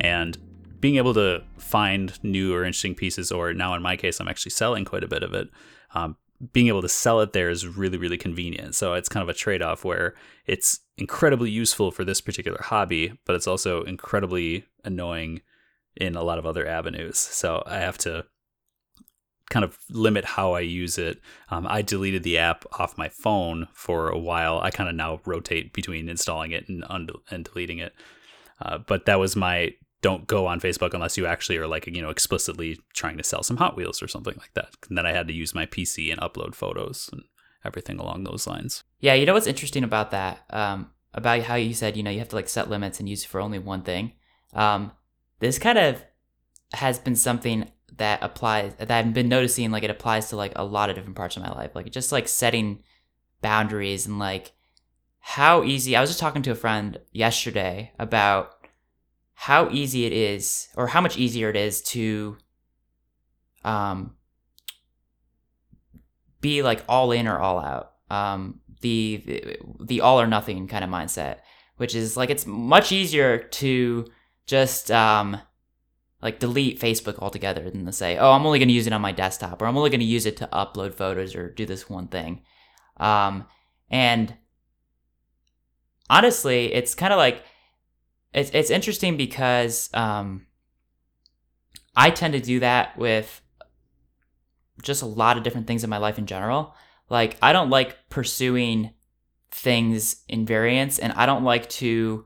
And 0.00 0.36
being 0.80 0.96
able 0.96 1.14
to 1.14 1.42
find 1.58 2.18
new 2.22 2.54
or 2.54 2.64
interesting 2.64 2.94
pieces, 2.94 3.30
or 3.30 3.52
now 3.52 3.74
in 3.74 3.82
my 3.82 3.96
case, 3.96 4.20
I'm 4.20 4.28
actually 4.28 4.52
selling 4.52 4.84
quite 4.84 5.04
a 5.04 5.08
bit 5.08 5.22
of 5.22 5.34
it. 5.34 5.48
Um, 5.94 6.16
being 6.52 6.68
able 6.68 6.82
to 6.82 6.88
sell 6.88 7.20
it 7.20 7.32
there 7.32 7.50
is 7.50 7.66
really, 7.66 7.98
really 7.98 8.16
convenient. 8.16 8.74
So 8.74 8.94
it's 8.94 9.08
kind 9.08 9.22
of 9.22 9.28
a 9.28 9.34
trade 9.34 9.62
off 9.62 9.84
where 9.84 10.14
it's 10.46 10.80
incredibly 10.96 11.50
useful 11.50 11.90
for 11.90 12.04
this 12.04 12.20
particular 12.20 12.60
hobby, 12.62 13.18
but 13.26 13.36
it's 13.36 13.46
also 13.46 13.82
incredibly 13.82 14.64
annoying 14.84 15.42
in 15.96 16.16
a 16.16 16.22
lot 16.22 16.38
of 16.38 16.46
other 16.46 16.66
avenues. 16.66 17.18
So 17.18 17.62
I 17.66 17.78
have 17.78 17.98
to 17.98 18.24
kind 19.50 19.64
of 19.64 19.76
limit 19.90 20.24
how 20.24 20.52
I 20.52 20.60
use 20.60 20.96
it. 20.96 21.20
Um, 21.50 21.66
I 21.68 21.82
deleted 21.82 22.22
the 22.22 22.38
app 22.38 22.64
off 22.78 22.96
my 22.96 23.08
phone 23.08 23.68
for 23.72 24.08
a 24.08 24.18
while. 24.18 24.60
I 24.60 24.70
kind 24.70 24.88
of 24.88 24.94
now 24.94 25.20
rotate 25.26 25.72
between 25.72 26.08
installing 26.08 26.52
it 26.52 26.68
and, 26.68 26.84
and 27.30 27.44
deleting 27.44 27.78
it. 27.80 27.92
Uh, 28.62 28.78
but 28.78 29.06
that 29.06 29.18
was 29.18 29.36
my 29.36 29.74
don't 30.02 30.26
go 30.26 30.46
on 30.46 30.60
Facebook 30.60 30.94
unless 30.94 31.18
you 31.18 31.26
actually 31.26 31.58
are 31.58 31.66
like 31.66 31.86
you 31.86 32.02
know 32.02 32.10
explicitly 32.10 32.78
trying 32.92 33.16
to 33.18 33.24
sell 33.24 33.42
some 33.42 33.58
Hot 33.58 33.76
Wheels 33.76 34.02
or 34.02 34.08
something 34.08 34.34
like 34.38 34.54
that. 34.54 34.70
And 34.88 34.96
then 34.96 35.06
I 35.06 35.12
had 35.12 35.28
to 35.28 35.34
use 35.34 35.54
my 35.54 35.66
PC 35.66 36.10
and 36.10 36.20
upload 36.20 36.54
photos 36.54 37.10
and 37.12 37.22
everything 37.64 37.98
along 37.98 38.24
those 38.24 38.46
lines. 38.46 38.84
Yeah, 39.00 39.14
you 39.14 39.26
know 39.26 39.34
what's 39.34 39.46
interesting 39.46 39.84
about 39.84 40.10
that? 40.12 40.44
Um, 40.50 40.90
about 41.12 41.42
how 41.42 41.56
you 41.56 41.74
said 41.74 41.96
you 41.96 42.02
know 42.02 42.10
you 42.10 42.18
have 42.20 42.28
to 42.28 42.36
like 42.36 42.48
set 42.48 42.70
limits 42.70 43.00
and 43.00 43.08
use 43.08 43.24
it 43.24 43.28
for 43.28 43.40
only 43.40 43.58
one 43.58 43.82
thing. 43.82 44.12
Um, 44.52 44.92
this 45.40 45.58
kind 45.58 45.78
of 45.78 46.04
has 46.72 46.98
been 46.98 47.16
something 47.16 47.70
that 47.96 48.22
applies 48.22 48.74
that 48.76 48.90
I've 48.90 49.12
been 49.12 49.28
noticing 49.28 49.70
like 49.70 49.82
it 49.82 49.90
applies 49.90 50.28
to 50.30 50.36
like 50.36 50.52
a 50.56 50.64
lot 50.64 50.88
of 50.88 50.96
different 50.96 51.16
parts 51.16 51.36
of 51.36 51.42
my 51.42 51.50
life. 51.50 51.72
Like 51.74 51.90
just 51.90 52.12
like 52.12 52.28
setting 52.28 52.82
boundaries 53.42 54.06
and 54.06 54.18
like 54.18 54.52
how 55.18 55.62
easy. 55.62 55.96
I 55.96 56.00
was 56.00 56.10
just 56.10 56.20
talking 56.20 56.42
to 56.42 56.50
a 56.50 56.56
friend 56.56 56.98
yesterday 57.12 57.92
about 57.98 58.59
how 59.40 59.70
easy 59.70 60.04
it 60.04 60.12
is 60.12 60.68
or 60.76 60.86
how 60.86 61.00
much 61.00 61.16
easier 61.16 61.48
it 61.48 61.56
is 61.56 61.80
to 61.80 62.36
um 63.64 64.14
be 66.42 66.60
like 66.60 66.84
all 66.86 67.10
in 67.10 67.26
or 67.26 67.38
all 67.38 67.58
out. 67.58 67.92
Um 68.10 68.60
the 68.82 69.56
the, 69.80 70.02
all 70.02 70.20
or 70.20 70.26
nothing 70.26 70.68
kind 70.68 70.84
of 70.84 70.90
mindset 70.90 71.38
which 71.76 71.94
is 71.94 72.18
like 72.18 72.28
it's 72.28 72.46
much 72.46 72.92
easier 72.92 73.38
to 73.38 74.06
just 74.46 74.90
um 74.90 75.40
like 76.20 76.38
delete 76.38 76.78
facebook 76.80 77.18
altogether 77.18 77.68
than 77.70 77.84
to 77.84 77.92
say 77.92 78.16
oh 78.16 78.32
i'm 78.32 78.46
only 78.46 78.58
going 78.58 78.68
to 78.68 78.74
use 78.74 78.86
it 78.86 78.92
on 78.92 79.02
my 79.02 79.12
desktop 79.12 79.60
or 79.60 79.66
i'm 79.66 79.76
only 79.76 79.90
going 79.90 80.00
to 80.00 80.06
use 80.06 80.24
it 80.24 80.36
to 80.38 80.48
upload 80.50 80.94
photos 80.94 81.34
or 81.34 81.50
do 81.50 81.64
this 81.64 81.88
one 81.88 82.08
thing. 82.08 82.42
Um 82.96 83.46
and 83.90 84.34
honestly 86.08 86.72
it's 86.74 86.94
kind 86.94 87.12
of 87.12 87.18
like 87.18 87.42
it's 88.32 88.50
it's 88.50 88.70
interesting 88.70 89.16
because 89.16 89.90
um, 89.94 90.46
I 91.96 92.10
tend 92.10 92.34
to 92.34 92.40
do 92.40 92.60
that 92.60 92.96
with 92.96 93.40
just 94.82 95.02
a 95.02 95.06
lot 95.06 95.36
of 95.36 95.42
different 95.42 95.66
things 95.66 95.84
in 95.84 95.90
my 95.90 95.98
life 95.98 96.18
in 96.18 96.26
general. 96.26 96.74
Like 97.08 97.36
I 97.42 97.52
don't 97.52 97.70
like 97.70 98.08
pursuing 98.08 98.92
things 99.50 100.22
in 100.28 100.46
variance, 100.46 100.98
and 100.98 101.12
I 101.14 101.26
don't 101.26 101.44
like 101.44 101.68
to 101.70 102.24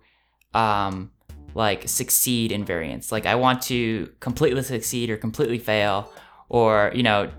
um, 0.52 1.11
like 1.54 1.88
succeed 1.88 2.52
in 2.52 2.64
variance. 2.64 3.11
Like 3.11 3.26
I 3.26 3.34
want 3.37 3.62
to 3.62 4.12
completely 4.20 4.62
succeed 4.62 5.08
or 5.08 5.16
completely 5.16 5.58
fail, 5.58 6.12
or 6.50 6.92
you 6.94 7.02
know, 7.02 7.30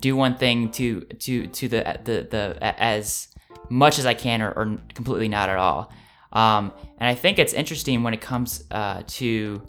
do 0.00 0.16
one 0.16 0.36
thing 0.36 0.70
to 0.72 1.02
to 1.02 1.46
to 1.46 1.68
the 1.68 2.00
the 2.04 2.26
the 2.30 2.80
as 2.82 3.28
much 3.68 3.98
as 3.98 4.06
I 4.06 4.14
can, 4.14 4.40
or, 4.40 4.50
or 4.52 4.78
completely 4.94 5.28
not 5.28 5.50
at 5.50 5.58
all. 5.58 5.92
Um, 6.32 6.72
and 6.98 7.08
I 7.08 7.14
think 7.14 7.38
it's 7.38 7.52
interesting 7.52 8.02
when 8.02 8.14
it 8.14 8.20
comes 8.20 8.64
uh, 8.70 9.02
to 9.06 9.62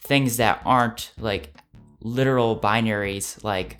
things 0.00 0.36
that 0.38 0.60
aren't 0.64 1.12
like 1.18 1.54
literal 2.00 2.58
binaries, 2.58 3.42
like 3.42 3.78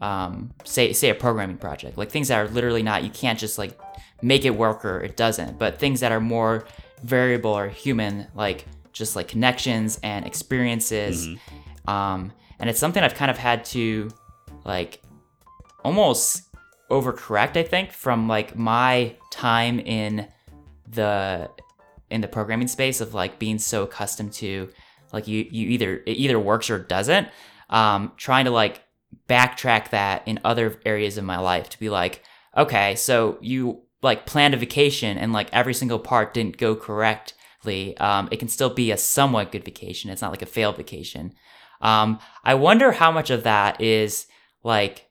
um, 0.00 0.52
say 0.64 0.92
say 0.92 1.10
a 1.10 1.14
programming 1.14 1.58
project, 1.58 1.96
like 1.98 2.10
things 2.10 2.28
that 2.28 2.38
are 2.38 2.48
literally 2.48 2.82
not 2.82 3.04
you 3.04 3.10
can't 3.10 3.38
just 3.38 3.58
like 3.58 3.78
make 4.20 4.44
it 4.44 4.50
work 4.50 4.84
or 4.84 5.00
it 5.00 5.16
doesn't, 5.16 5.58
but 5.58 5.78
things 5.78 6.00
that 6.00 6.12
are 6.12 6.20
more 6.20 6.64
variable 7.02 7.50
or 7.50 7.68
human, 7.68 8.26
like 8.34 8.66
just 8.92 9.16
like 9.16 9.28
connections 9.28 9.98
and 10.02 10.26
experiences. 10.26 11.26
Mm-hmm. 11.26 11.90
Um, 11.90 12.32
and 12.58 12.70
it's 12.70 12.78
something 12.78 13.02
I've 13.02 13.14
kind 13.14 13.30
of 13.30 13.38
had 13.38 13.64
to 13.66 14.10
like 14.64 15.02
almost 15.84 16.42
overcorrect, 16.90 17.56
I 17.56 17.62
think, 17.64 17.90
from 17.90 18.28
like 18.28 18.56
my 18.56 19.16
time 19.30 19.80
in 19.80 20.28
the 20.92 21.50
in 22.10 22.20
the 22.20 22.28
programming 22.28 22.68
space 22.68 23.00
of 23.00 23.14
like 23.14 23.38
being 23.38 23.58
so 23.58 23.84
accustomed 23.84 24.32
to 24.32 24.68
like 25.12 25.26
you 25.26 25.46
you 25.50 25.68
either 25.70 26.02
it 26.06 26.16
either 26.16 26.38
works 26.38 26.70
or 26.70 26.78
doesn't 26.78 27.28
um 27.70 28.12
trying 28.16 28.44
to 28.44 28.50
like 28.50 28.82
backtrack 29.28 29.90
that 29.90 30.26
in 30.26 30.38
other 30.44 30.78
areas 30.84 31.18
of 31.18 31.24
my 31.24 31.38
life 31.38 31.68
to 31.68 31.78
be 31.78 31.88
like 31.88 32.22
okay 32.56 32.94
so 32.94 33.38
you 33.40 33.82
like 34.02 34.26
planned 34.26 34.54
a 34.54 34.56
vacation 34.56 35.16
and 35.18 35.32
like 35.32 35.48
every 35.52 35.74
single 35.74 35.98
part 35.98 36.34
didn't 36.34 36.58
go 36.58 36.74
correctly 36.74 37.96
um 37.98 38.28
it 38.30 38.38
can 38.38 38.48
still 38.48 38.70
be 38.70 38.90
a 38.90 38.96
somewhat 38.96 39.52
good 39.52 39.64
vacation 39.64 40.10
it's 40.10 40.22
not 40.22 40.30
like 40.30 40.42
a 40.42 40.46
failed 40.46 40.76
vacation. 40.76 41.32
Um 41.80 42.18
i 42.44 42.54
wonder 42.54 42.92
how 42.92 43.10
much 43.10 43.30
of 43.30 43.42
that 43.44 43.80
is 43.80 44.26
like 44.62 45.08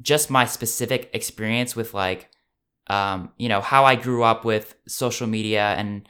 just 0.00 0.30
my 0.30 0.44
specific 0.44 1.10
experience 1.12 1.74
with 1.74 1.94
like 1.94 2.30
um, 2.88 3.32
you 3.36 3.48
know, 3.48 3.60
how 3.60 3.84
I 3.84 3.94
grew 3.94 4.22
up 4.22 4.44
with 4.44 4.74
social 4.86 5.26
media 5.26 5.74
and 5.76 6.08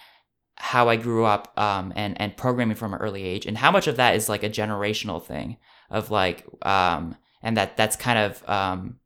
how 0.56 0.88
I 0.88 0.96
grew 0.96 1.24
up 1.24 1.52
um, 1.58 1.92
and 1.94 2.20
and 2.20 2.36
programming 2.36 2.76
from 2.76 2.94
an 2.94 3.00
early 3.00 3.22
age, 3.22 3.46
and 3.46 3.58
how 3.58 3.70
much 3.70 3.86
of 3.86 3.96
that 3.96 4.16
is 4.16 4.28
like 4.28 4.42
a 4.42 4.50
generational 4.50 5.22
thing 5.22 5.56
of 5.90 6.10
like, 6.10 6.44
um, 6.62 7.16
and 7.42 7.56
that 7.56 7.76
that's 7.76 7.96
kind 7.96 8.18
of 8.18 8.48
um, 8.48 8.98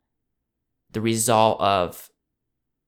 the 0.93 1.01
result 1.01 1.61
of 1.61 2.11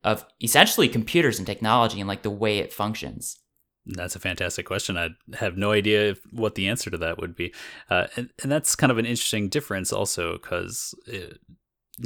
of 0.03 0.27
essentially 0.43 0.89
computers 0.89 1.39
and 1.39 1.47
technology 1.47 2.01
and 2.01 2.09
like 2.09 2.23
the 2.23 2.31
way 2.31 2.59
it 2.59 2.73
functions. 2.73 3.39
That's 3.87 4.17
a 4.17 4.21
fantastic 4.21 4.65
question. 4.65 4.97
I 4.97 5.11
have 5.37 5.59
no 5.59 5.73
idea 5.73 6.15
what 6.31 6.55
the 6.55 6.69
answer 6.69 6.91
to 6.91 6.97
that 6.99 7.19
would 7.19 7.37
be, 7.37 7.55
uh, 7.91 8.07
and, 8.17 8.31
and 8.43 8.51
that's 8.51 8.77
kind 8.77 8.91
of 8.91 8.99
an 8.99 9.05
interesting 9.05 9.51
difference 9.51 9.93
also 9.93 10.35
because 10.35 10.95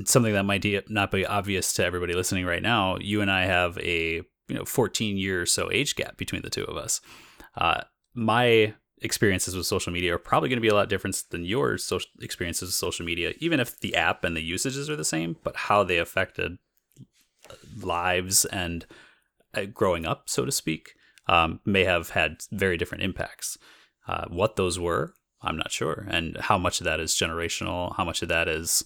something 0.05 0.33
that 0.33 0.45
might 0.45 0.65
not 0.91 1.11
be 1.11 1.27
obvious 1.27 1.73
to 1.75 1.85
everybody 1.85 2.15
listening 2.15 2.45
right 2.45 2.63
now, 2.63 2.99
you 2.99 3.21
and 3.21 3.31
I 3.31 3.45
have 3.45 3.79
a 3.79 4.23
you 4.49 4.55
know 4.55 4.65
14 4.65 5.17
year 5.17 5.43
or 5.43 5.47
so 5.47 5.71
age 5.71 5.97
gap 5.97 6.17
between 6.17 6.43
the 6.43 6.51
two 6.51 6.65
of 6.65 6.77
us. 6.77 7.01
Uh, 7.57 7.83
my 8.15 8.75
experiences 9.01 9.55
with 9.55 9.67
social 9.67 9.93
media 9.93 10.15
are 10.15 10.19
probably 10.19 10.49
going 10.49 10.57
to 10.57 10.63
be 10.63 10.69
a 10.69 10.75
lot 10.75 10.89
different 10.89 11.23
than 11.31 11.45
your 11.45 11.79
social 11.79 12.11
experiences 12.21 12.69
with 12.69 12.75
social 12.75 13.07
media, 13.07 13.33
even 13.39 13.61
if 13.61 13.79
the 13.81 13.95
app 13.95 14.25
and 14.25 14.37
the 14.37 14.43
usages 14.43 14.91
are 14.91 14.97
the 14.97 15.05
same. 15.05 15.37
But 15.45 15.57
how 15.57 15.85
they 15.85 15.99
affected 15.99 16.59
lives 17.81 18.45
and 18.47 18.87
uh, 19.55 19.67
growing 19.67 20.05
up, 20.05 20.29
so 20.29 20.45
to 20.45 20.53
speak, 20.53 20.95
um, 21.29 21.61
may 21.65 21.85
have 21.85 22.11
had 22.11 22.43
very 22.51 22.77
different 22.77 23.05
impacts. 23.05 23.59
Uh, 24.07 24.25
what 24.29 24.57
those 24.57 24.79
were, 24.79 25.15
I'm 25.43 25.57
not 25.57 25.71
sure, 25.71 26.07
and 26.11 26.37
how 26.39 26.59
much 26.59 26.81
of 26.81 26.85
that 26.85 26.99
is 26.99 27.15
generational, 27.15 27.95
how 27.97 28.05
much 28.05 28.23
of 28.23 28.29
that 28.29 28.49
is 28.49 28.85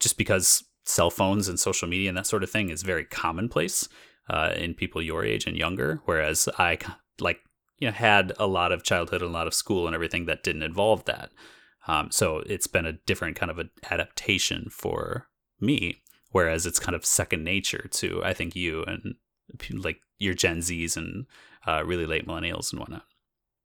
just 0.00 0.18
because 0.18 0.64
cell 0.84 1.10
phones 1.10 1.48
and 1.48 1.60
social 1.60 1.86
media 1.86 2.08
and 2.08 2.18
that 2.18 2.26
sort 2.26 2.42
of 2.42 2.50
thing 2.50 2.70
is 2.70 2.82
very 2.82 3.04
commonplace 3.04 3.88
uh, 4.28 4.52
in 4.56 4.74
people 4.74 5.00
your 5.02 5.24
age 5.24 5.46
and 5.46 5.56
younger. 5.56 6.00
Whereas 6.04 6.48
I 6.58 6.78
like 7.20 7.40
you 7.78 7.88
know 7.88 7.92
had 7.92 8.32
a 8.38 8.46
lot 8.46 8.72
of 8.72 8.82
childhood 8.82 9.22
and 9.22 9.30
a 9.30 9.32
lot 9.32 9.46
of 9.46 9.54
school 9.54 9.86
and 9.86 9.94
everything 9.94 10.26
that 10.26 10.42
didn't 10.42 10.62
involve 10.62 11.04
that. 11.04 11.30
Um, 11.86 12.10
so 12.10 12.38
it's 12.46 12.66
been 12.66 12.86
a 12.86 12.92
different 12.92 13.36
kind 13.36 13.50
of 13.50 13.58
an 13.58 13.70
adaptation 13.90 14.68
for 14.70 15.28
me. 15.60 16.02
Whereas 16.32 16.64
it's 16.64 16.78
kind 16.78 16.94
of 16.94 17.04
second 17.04 17.44
nature 17.44 17.88
to 17.92 18.22
I 18.24 18.34
think 18.34 18.54
you 18.54 18.84
and 18.84 19.14
like 19.72 20.00
your 20.18 20.34
Gen 20.34 20.58
Zs 20.58 20.96
and 20.96 21.26
uh, 21.66 21.84
really 21.84 22.06
late 22.06 22.26
millennials 22.26 22.72
and 22.72 22.80
whatnot. 22.80 23.04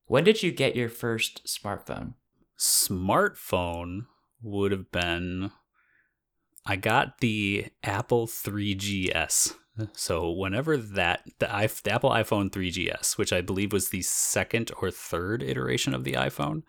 When 0.08 0.24
did 0.24 0.44
you 0.44 0.52
get 0.52 0.76
your 0.76 0.90
first 0.90 1.46
smartphone? 1.46 2.14
Smartphone 2.60 4.06
would 4.42 4.72
have 4.72 4.92
been 4.92 5.52
I 6.66 6.76
got 6.76 7.20
the 7.20 7.68
Apple 7.84 8.28
3GS. 8.28 9.56
So 9.94 10.32
whenever 10.32 10.78
that 10.78 11.24
the, 11.40 11.48
the, 11.84 11.92
Apple 11.92 12.10
iPhone 12.12 12.50
3GS, 12.50 13.18
which 13.18 13.34
I 13.34 13.42
believe 13.42 13.74
was 13.74 13.90
the 13.90 14.02
second 14.02 14.72
or 14.82 14.90
third 14.90 15.44
iteration 15.44 15.94
of 15.94 16.06
the 16.06 16.14
iPhone, 16.14 16.64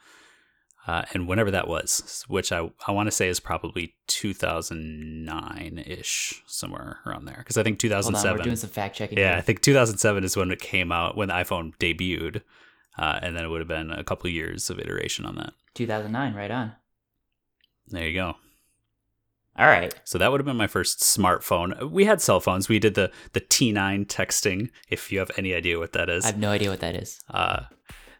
uh, 0.88 1.04
and 1.12 1.28
whenever 1.28 1.50
that 1.50 1.68
was, 1.68 2.24
which 2.28 2.52
I 2.52 2.70
I 2.86 2.92
want 2.92 3.06
to 3.08 3.12
say 3.12 3.28
is 3.28 3.40
probably 3.40 3.94
2009 4.08 5.84
ish, 5.86 6.42
somewhere 6.46 6.98
around 7.06 7.24
there, 7.24 7.38
because 7.38 7.56
I 7.56 7.62
think 7.62 7.80
Hold 7.82 7.92
on, 7.92 8.02
2007. 8.02 8.38
we're 8.38 8.44
doing 8.44 8.56
some 8.56 8.70
fact 8.70 8.96
checking. 8.96 9.18
yeah, 9.18 9.36
I 9.36 9.40
think 9.40 9.62
2007 9.62 10.24
is 10.24 10.36
when 10.36 10.50
it 10.50 10.60
came 10.60 10.92
out 10.92 11.16
when 11.16 11.28
the 11.28 11.34
iPhone 11.34 11.76
debuted, 11.78 12.42
uh, 12.98 13.18
and 13.22 13.36
then 13.36 13.44
it 13.44 13.48
would 13.48 13.60
have 13.60 13.68
been 13.68 13.90
a 13.90 14.04
couple 14.04 14.30
years 14.30 14.68
of 14.70 14.78
iteration 14.78 15.26
on 15.26 15.36
that. 15.36 15.52
2009, 15.74 16.34
right 16.34 16.50
on. 16.50 16.72
There 17.88 18.06
you 18.06 18.14
go. 18.14 18.34
All 19.58 19.66
right. 19.66 19.94
So 20.04 20.18
that 20.18 20.30
would 20.30 20.40
have 20.40 20.46
been 20.46 20.56
my 20.56 20.66
first 20.66 21.00
smartphone. 21.00 21.90
We 21.90 22.04
had 22.04 22.20
cell 22.20 22.40
phones. 22.40 22.68
We 22.68 22.78
did 22.78 22.94
the 22.94 23.10
the 23.32 23.40
T9 23.40 24.06
texting. 24.06 24.70
If 24.88 25.10
you 25.10 25.18
have 25.18 25.30
any 25.36 25.54
idea 25.54 25.78
what 25.78 25.92
that 25.92 26.10
is, 26.10 26.25
I 26.25 26.28
have 26.28 26.38
no 26.38 26.50
idea 26.50 26.70
what 26.70 26.80
that 26.80 26.94
is. 26.94 27.20
Uh, 27.30 27.62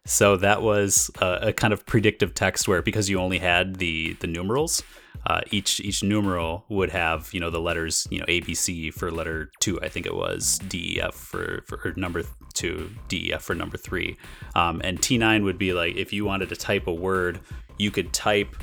so 0.07 0.37
that 0.37 0.63
was 0.63 1.11
a, 1.21 1.49
a 1.49 1.53
kind 1.53 1.73
of 1.73 1.85
predictive 1.85 2.33
text 2.33 2.69
where 2.69 2.81
because 2.81 3.11
you 3.11 3.19
only 3.19 3.39
had 3.39 3.77
the 3.77 4.15
the 4.21 4.27
numerals, 4.27 4.83
uh, 5.27 5.41
each 5.51 5.81
each 5.81 6.03
numeral 6.03 6.65
would 6.69 6.91
have 6.91 7.29
you 7.35 7.41
know 7.41 7.51
the 7.51 7.61
letters 7.61 8.07
you 8.11 8.19
know 8.19 8.25
A 8.29 8.41
B 8.41 8.55
C 8.55 8.91
for 8.91 9.11
letter 9.11 9.51
two 9.61 9.81
I 9.83 9.89
think 9.89 10.07
it 10.07 10.15
was 10.15 10.59
D 10.69 10.97
E 10.97 11.01
F 11.03 11.15
for 11.15 11.65
for 11.67 11.93
number 11.97 12.23
two 12.55 12.91
D 13.09 13.29
E 13.29 13.33
F 13.33 13.43
for 13.43 13.55
number 13.55 13.77
three, 13.77 14.17
um, 14.55 14.81
and 14.85 15.03
T 15.03 15.19
nine 15.19 15.45
would 15.45 15.59
be 15.59 15.73
like 15.73 15.97
if 15.97 16.13
you 16.13 16.25
wanted 16.25 16.49
to 16.51 16.57
type 16.57 16.87
a 16.87 16.95
word, 16.95 17.41
you 17.77 17.91
could 17.91 18.13
type 18.13 18.55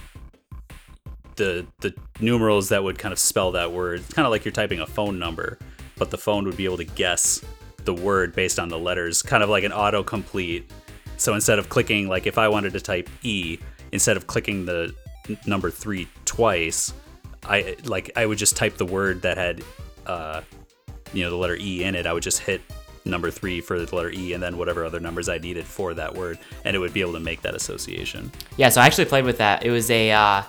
the 1.36 1.66
the 1.80 1.94
numerals 2.20 2.70
that 2.70 2.84
would 2.84 2.98
kind 2.98 3.12
of 3.12 3.20
spell 3.20 3.52
that 3.54 3.72
word. 3.72 4.00
It's 4.00 4.13
kind 4.13 4.25
of 4.25 4.32
like 4.32 4.46
you're 4.46 4.52
typing 4.52 4.80
a 4.80 4.86
phone 4.86 5.20
number, 5.20 5.58
but 5.98 6.12
the 6.12 6.18
phone 6.18 6.46
would 6.46 6.58
be 6.58 6.66
able 6.66 6.78
to 6.78 6.86
guess 6.86 7.42
the 7.86 7.94
word 7.94 8.34
based 8.34 8.60
on 8.60 8.70
the 8.70 8.80
letters, 8.80 9.22
kind 9.22 9.44
of 9.44 9.50
like 9.50 9.63
an 9.63 9.72
autocomplete. 9.72 10.63
So 11.18 11.34
instead 11.34 11.60
of 11.60 11.70
clicking, 11.70 12.08
like 12.08 12.28
if 12.28 12.38
I 12.38 12.48
wanted 12.48 12.74
to 12.74 12.82
type 12.82 13.10
E, 13.22 13.60
instead 13.92 14.18
of 14.18 14.28
clicking 14.28 14.66
the 14.66 14.94
n- 15.30 15.38
number 15.46 15.70
three 15.70 16.08
twice, 16.25 16.94
I 17.46 17.75
like 17.86 18.12
I 18.16 18.25
would 18.25 18.38
just 18.38 18.56
type 18.56 18.78
the 18.78 18.86
word 18.86 19.22
that 19.24 19.38
had, 19.38 19.63
uh, 20.06 20.42
you 21.13 21.24
know, 21.24 21.30
the 21.30 21.36
letter 21.36 21.58
E 21.60 21.84
in 21.84 21.96
it. 21.96 22.06
I 22.06 22.13
would 22.13 22.24
just 22.24 22.40
hit 22.40 22.62
number 23.06 23.30
three 23.30 23.60
for 23.60 23.78
the 23.78 23.96
letter 23.96 24.10
E, 24.12 24.34
and 24.34 24.42
then 24.42 24.58
whatever 24.58 24.86
other 24.86 25.00
numbers 25.00 25.28
I 25.28 25.38
needed 25.38 25.66
for 25.66 25.94
that 25.94 26.16
word, 26.16 26.40
and 26.63 26.75
it 26.75 26.80
would 26.80 26.94
be 26.94 27.02
able 27.02 27.13
to 27.13 27.20
make 27.20 27.42
that 27.42 27.54
association. 27.54 28.32
Yeah, 28.58 28.70
so 28.70 28.82
I 28.82 28.86
actually 28.86 29.06
played 29.06 29.25
with 29.25 29.38
that. 29.40 29.66
It 29.66 29.72
was 29.72 29.92
a, 29.92 30.12
uh, 30.12 30.44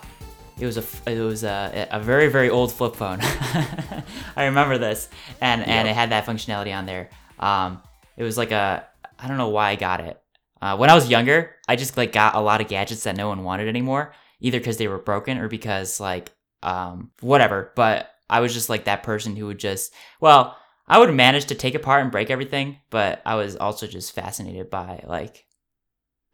it 0.58 0.66
was 0.66 0.76
a, 0.76 1.10
it 1.10 1.20
was 1.20 1.44
a, 1.44 1.88
a 1.90 2.00
very 2.00 2.28
very 2.28 2.50
old 2.50 2.72
flip 2.72 2.96
phone. 2.96 3.18
I 4.36 4.44
remember 4.46 4.78
this, 4.78 5.08
and 5.40 5.62
and 5.66 5.88
it 5.88 5.94
had 5.94 6.10
that 6.10 6.26
functionality 6.26 6.74
on 6.74 6.86
there. 6.86 7.10
Um, 7.38 7.82
it 8.16 8.22
was 8.22 8.38
like 8.38 8.52
a, 8.52 8.86
I 9.18 9.28
don't 9.28 9.38
know 9.38 9.48
why 9.48 9.70
I 9.70 9.76
got 9.76 10.00
it. 10.00 10.20
Uh, 10.62 10.76
when 10.76 10.88
I 10.90 10.94
was 10.94 11.10
younger, 11.10 11.50
I 11.68 11.76
just 11.76 11.96
like 11.96 12.12
got 12.12 12.34
a 12.34 12.40
lot 12.40 12.60
of 12.60 12.68
gadgets 12.68 13.04
that 13.04 13.16
no 13.16 13.28
one 13.28 13.44
wanted 13.44 13.68
anymore, 13.68 14.14
either 14.40 14.58
because 14.58 14.76
they 14.76 14.88
were 14.88 14.98
broken 14.98 15.38
or 15.38 15.48
because 15.48 16.00
like, 16.00 16.32
um, 16.62 17.10
whatever. 17.20 17.72
But 17.74 18.10
I 18.30 18.40
was 18.40 18.54
just 18.54 18.70
like 18.70 18.84
that 18.84 19.02
person 19.02 19.36
who 19.36 19.46
would 19.46 19.58
just, 19.58 19.92
well, 20.20 20.56
I 20.86 20.98
would 20.98 21.12
manage 21.12 21.46
to 21.46 21.54
take 21.54 21.74
apart 21.74 22.02
and 22.02 22.10
break 22.10 22.30
everything, 22.30 22.78
but 22.90 23.20
I 23.26 23.34
was 23.34 23.56
also 23.56 23.86
just 23.86 24.12
fascinated 24.12 24.70
by 24.70 25.04
like 25.06 25.46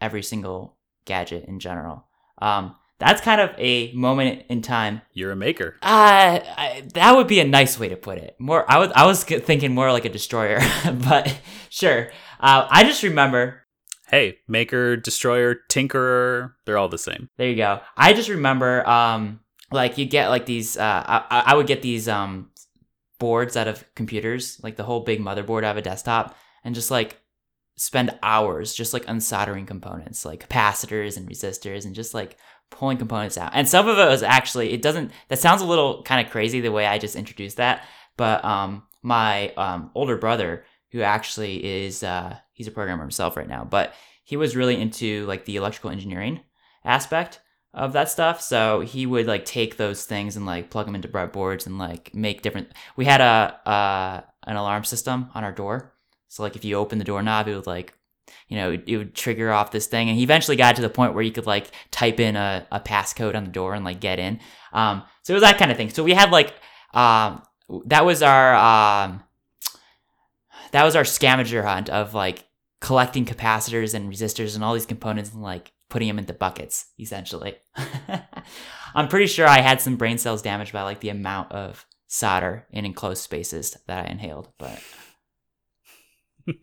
every 0.00 0.22
single 0.22 0.76
gadget 1.04 1.46
in 1.46 1.58
general. 1.58 2.06
Um, 2.40 2.76
that's 3.00 3.20
kind 3.20 3.40
of 3.40 3.50
a 3.58 3.90
moment 3.92 4.44
in 4.48 4.62
time. 4.62 5.00
You're 5.12 5.32
a 5.32 5.36
maker. 5.36 5.76
Uh, 5.82 6.38
I, 6.44 6.84
that 6.94 7.16
would 7.16 7.26
be 7.26 7.40
a 7.40 7.44
nice 7.44 7.78
way 7.78 7.88
to 7.88 7.96
put 7.96 8.18
it. 8.18 8.36
More, 8.38 8.70
I 8.70 8.78
was, 8.78 8.92
I 8.94 9.06
was 9.06 9.24
thinking 9.24 9.74
more 9.74 9.90
like 9.90 10.04
a 10.04 10.10
destroyer, 10.10 10.60
but 11.08 11.40
sure. 11.70 12.10
Uh, 12.38 12.68
I 12.70 12.84
just 12.84 13.02
remember. 13.02 13.62
Hey, 14.08 14.38
maker, 14.46 14.96
destroyer, 14.96 15.56
tinkerer, 15.68 16.52
they're 16.66 16.78
all 16.78 16.88
the 16.88 16.98
same. 16.98 17.30
There 17.38 17.48
you 17.48 17.56
go. 17.56 17.80
I 17.96 18.12
just 18.12 18.28
remember, 18.28 18.86
um, 18.88 19.40
like 19.72 19.98
you 19.98 20.04
get 20.04 20.28
like 20.28 20.46
these. 20.46 20.76
Uh, 20.76 21.04
I, 21.06 21.44
I 21.46 21.54
would 21.54 21.68
get 21.68 21.80
these 21.80 22.08
um 22.08 22.50
boards 23.18 23.56
out 23.56 23.68
of 23.68 23.84
computers, 23.94 24.60
like 24.62 24.76
the 24.76 24.82
whole 24.82 25.00
big 25.00 25.20
motherboard 25.20 25.62
out 25.62 25.72
of 25.72 25.76
a 25.76 25.82
desktop, 25.82 26.36
and 26.64 26.74
just 26.74 26.90
like 26.90 27.20
spend 27.76 28.18
hours 28.22 28.74
just 28.74 28.92
like 28.92 29.06
unsoldering 29.06 29.66
components, 29.66 30.24
like 30.24 30.48
capacitors 30.48 31.16
and 31.16 31.28
resistors, 31.28 31.84
and 31.86 31.94
just 31.94 32.14
like 32.14 32.36
pulling 32.70 32.98
components 32.98 33.36
out. 33.36 33.52
And 33.54 33.68
some 33.68 33.88
of 33.88 33.98
it 33.98 34.08
was 34.08 34.22
actually 34.22 34.72
it 34.72 34.82
doesn't. 34.82 35.12
That 35.28 35.38
sounds 35.38 35.62
a 35.62 35.66
little 35.66 36.02
kind 36.02 36.24
of 36.24 36.32
crazy 36.32 36.60
the 36.60 36.72
way 36.72 36.86
I 36.86 36.98
just 36.98 37.16
introduced 37.16 37.58
that, 37.58 37.86
but 38.16 38.44
um, 38.44 38.84
my 39.02 39.48
um 39.54 39.90
older 39.94 40.16
brother 40.16 40.64
who 40.92 41.00
actually 41.02 41.64
is 41.64 42.02
uh 42.02 42.36
he's 42.52 42.66
a 42.66 42.72
programmer 42.72 43.02
himself 43.02 43.36
right 43.36 43.48
now, 43.48 43.64
but 43.64 43.94
he 44.24 44.36
was 44.36 44.56
really 44.56 44.80
into 44.80 45.26
like 45.26 45.44
the 45.44 45.56
electrical 45.56 45.90
engineering 45.90 46.40
aspect 46.84 47.40
of 47.72 47.92
that 47.92 48.10
stuff. 48.10 48.40
So 48.40 48.80
he 48.80 49.06
would 49.06 49.26
like 49.26 49.44
take 49.44 49.76
those 49.76 50.04
things 50.04 50.36
and 50.36 50.46
like 50.46 50.70
plug 50.70 50.86
them 50.86 50.94
into 50.94 51.08
breadboards 51.08 51.66
and 51.66 51.78
like 51.78 52.14
make 52.14 52.42
different. 52.42 52.72
We 52.96 53.04
had 53.04 53.20
a 53.20 53.68
uh, 53.68 54.20
an 54.46 54.56
alarm 54.56 54.84
system 54.84 55.30
on 55.34 55.44
our 55.44 55.52
door, 55.52 55.92
so 56.28 56.42
like 56.42 56.56
if 56.56 56.64
you 56.64 56.76
open 56.76 56.98
the 56.98 57.04
doorknob, 57.04 57.48
it 57.48 57.54
would 57.54 57.66
like 57.66 57.94
you 58.48 58.56
know 58.56 58.78
it 58.86 58.96
would 58.96 59.14
trigger 59.14 59.52
off 59.52 59.70
this 59.70 59.86
thing. 59.86 60.08
And 60.08 60.16
he 60.16 60.22
eventually 60.22 60.56
got 60.56 60.76
to 60.76 60.82
the 60.82 60.90
point 60.90 61.14
where 61.14 61.22
you 61.22 61.32
could 61.32 61.46
like 61.46 61.70
type 61.90 62.20
in 62.20 62.36
a, 62.36 62.66
a 62.70 62.80
passcode 62.80 63.34
on 63.34 63.44
the 63.44 63.50
door 63.50 63.74
and 63.74 63.84
like 63.84 64.00
get 64.00 64.18
in. 64.18 64.40
Um, 64.72 65.02
so 65.22 65.32
it 65.32 65.34
was 65.34 65.42
that 65.42 65.58
kind 65.58 65.70
of 65.70 65.76
thing. 65.76 65.90
So 65.90 66.04
we 66.04 66.12
had 66.12 66.30
like 66.30 66.54
um, 66.94 67.42
that 67.86 68.04
was 68.04 68.22
our 68.22 68.54
um, 68.54 69.22
that 70.72 70.84
was 70.84 70.96
our 70.96 71.04
scavenger 71.04 71.62
hunt 71.62 71.88
of 71.88 72.14
like 72.14 72.46
collecting 72.80 73.24
capacitors 73.24 73.94
and 73.94 74.10
resistors 74.10 74.54
and 74.54 74.64
all 74.64 74.74
these 74.74 74.86
components 74.86 75.32
and 75.32 75.42
like 75.42 75.72
putting 75.88 76.08
them 76.08 76.18
into 76.18 76.32
buckets 76.32 76.86
essentially 76.98 77.56
i'm 78.94 79.08
pretty 79.08 79.26
sure 79.26 79.46
i 79.46 79.60
had 79.60 79.80
some 79.80 79.96
brain 79.96 80.18
cells 80.18 80.40
damaged 80.40 80.72
by 80.72 80.82
like 80.82 81.00
the 81.00 81.08
amount 81.08 81.50
of 81.52 81.84
solder 82.06 82.66
in 82.70 82.84
enclosed 82.84 83.22
spaces 83.22 83.76
that 83.86 84.06
i 84.06 84.10
inhaled 84.10 84.48
but 84.58 84.82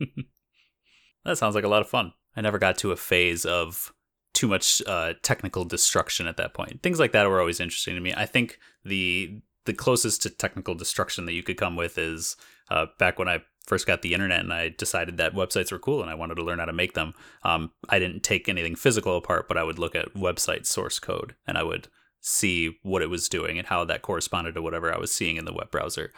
That 1.27 1.37
sounds 1.37 1.55
like 1.55 1.65
a 1.65 1.69
lot 1.69 1.81
of 1.81 1.89
fun. 1.89 2.13
I 2.37 2.41
never 2.41 2.57
got 2.57 2.77
to 2.79 2.91
a 2.91 2.95
phase 2.95 3.45
of 3.45 3.93
too 4.33 4.47
much 4.47 4.81
uh, 4.87 5.13
technical 5.23 5.65
destruction 5.65 6.25
at 6.25 6.37
that 6.37 6.53
point. 6.53 6.81
Things 6.81 6.99
like 6.99 7.11
that 7.11 7.27
were 7.27 7.41
always 7.41 7.59
interesting 7.59 7.95
to 7.95 8.01
me. 8.01 8.13
I 8.15 8.25
think 8.25 8.59
the 8.83 9.41
the 9.65 9.73
closest 9.73 10.21
to 10.21 10.29
technical 10.29 10.73
destruction 10.73 11.25
that 11.25 11.33
you 11.33 11.43
could 11.43 11.57
come 11.57 11.75
with 11.75 11.97
is 11.97 12.37
uh, 12.69 12.85
back 12.97 13.19
when 13.19 13.27
I 13.27 13.43
first 13.65 13.85
got 13.85 14.01
the 14.01 14.13
internet 14.13 14.39
and 14.39 14.53
I 14.53 14.69
decided 14.69 15.17
that 15.17 15.33
websites 15.33 15.73
were 15.73 15.79
cool 15.79 16.01
and 16.01 16.09
I 16.09 16.15
wanted 16.15 16.35
to 16.35 16.43
learn 16.43 16.59
how 16.59 16.65
to 16.65 16.71
make 16.71 16.93
them. 16.93 17.13
Um, 17.43 17.71
I 17.89 17.99
didn't 17.99 18.23
take 18.23 18.47
anything 18.47 18.75
physical 18.75 19.17
apart, 19.17 19.49
but 19.49 19.57
I 19.57 19.63
would 19.63 19.77
look 19.77 19.93
at 19.93 20.13
website 20.13 20.65
source 20.65 20.99
code 20.99 21.35
and 21.45 21.57
I 21.57 21.63
would 21.63 21.89
see 22.21 22.79
what 22.81 23.01
it 23.01 23.09
was 23.09 23.27
doing 23.27 23.57
and 23.57 23.67
how 23.67 23.83
that 23.83 24.03
corresponded 24.03 24.55
to 24.55 24.61
whatever 24.61 24.93
I 24.93 24.97
was 24.97 25.11
seeing 25.11 25.35
in 25.35 25.43
the 25.43 25.53
web 25.53 25.69
browser. 25.69 26.13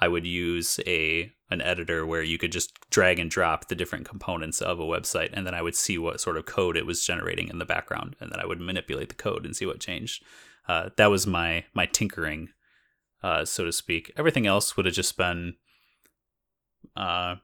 I 0.00 0.08
would 0.08 0.26
use 0.26 0.80
a 0.86 1.32
an 1.50 1.60
editor 1.60 2.06
where 2.06 2.22
you 2.22 2.38
could 2.38 2.50
just 2.50 2.72
drag 2.90 3.18
and 3.18 3.30
drop 3.30 3.68
the 3.68 3.74
different 3.74 4.08
components 4.08 4.62
of 4.62 4.80
a 4.80 4.84
website, 4.84 5.30
and 5.32 5.46
then 5.46 5.54
I 5.54 5.62
would 5.62 5.76
see 5.76 5.98
what 5.98 6.20
sort 6.20 6.36
of 6.36 6.46
code 6.46 6.76
it 6.76 6.86
was 6.86 7.04
generating 7.04 7.48
in 7.48 7.58
the 7.58 7.64
background, 7.64 8.16
and 8.20 8.32
then 8.32 8.40
I 8.40 8.46
would 8.46 8.60
manipulate 8.60 9.10
the 9.10 9.14
code 9.14 9.44
and 9.44 9.54
see 9.54 9.66
what 9.66 9.80
changed. 9.80 10.24
Uh, 10.66 10.90
that 10.96 11.10
was 11.10 11.26
my 11.26 11.64
my 11.74 11.86
tinkering, 11.86 12.48
uh, 13.22 13.44
so 13.44 13.64
to 13.64 13.72
speak. 13.72 14.10
Everything 14.16 14.46
else 14.46 14.76
would 14.76 14.86
have 14.86 14.94
just 14.94 15.16
been, 15.16 15.54
uh, 16.96 17.36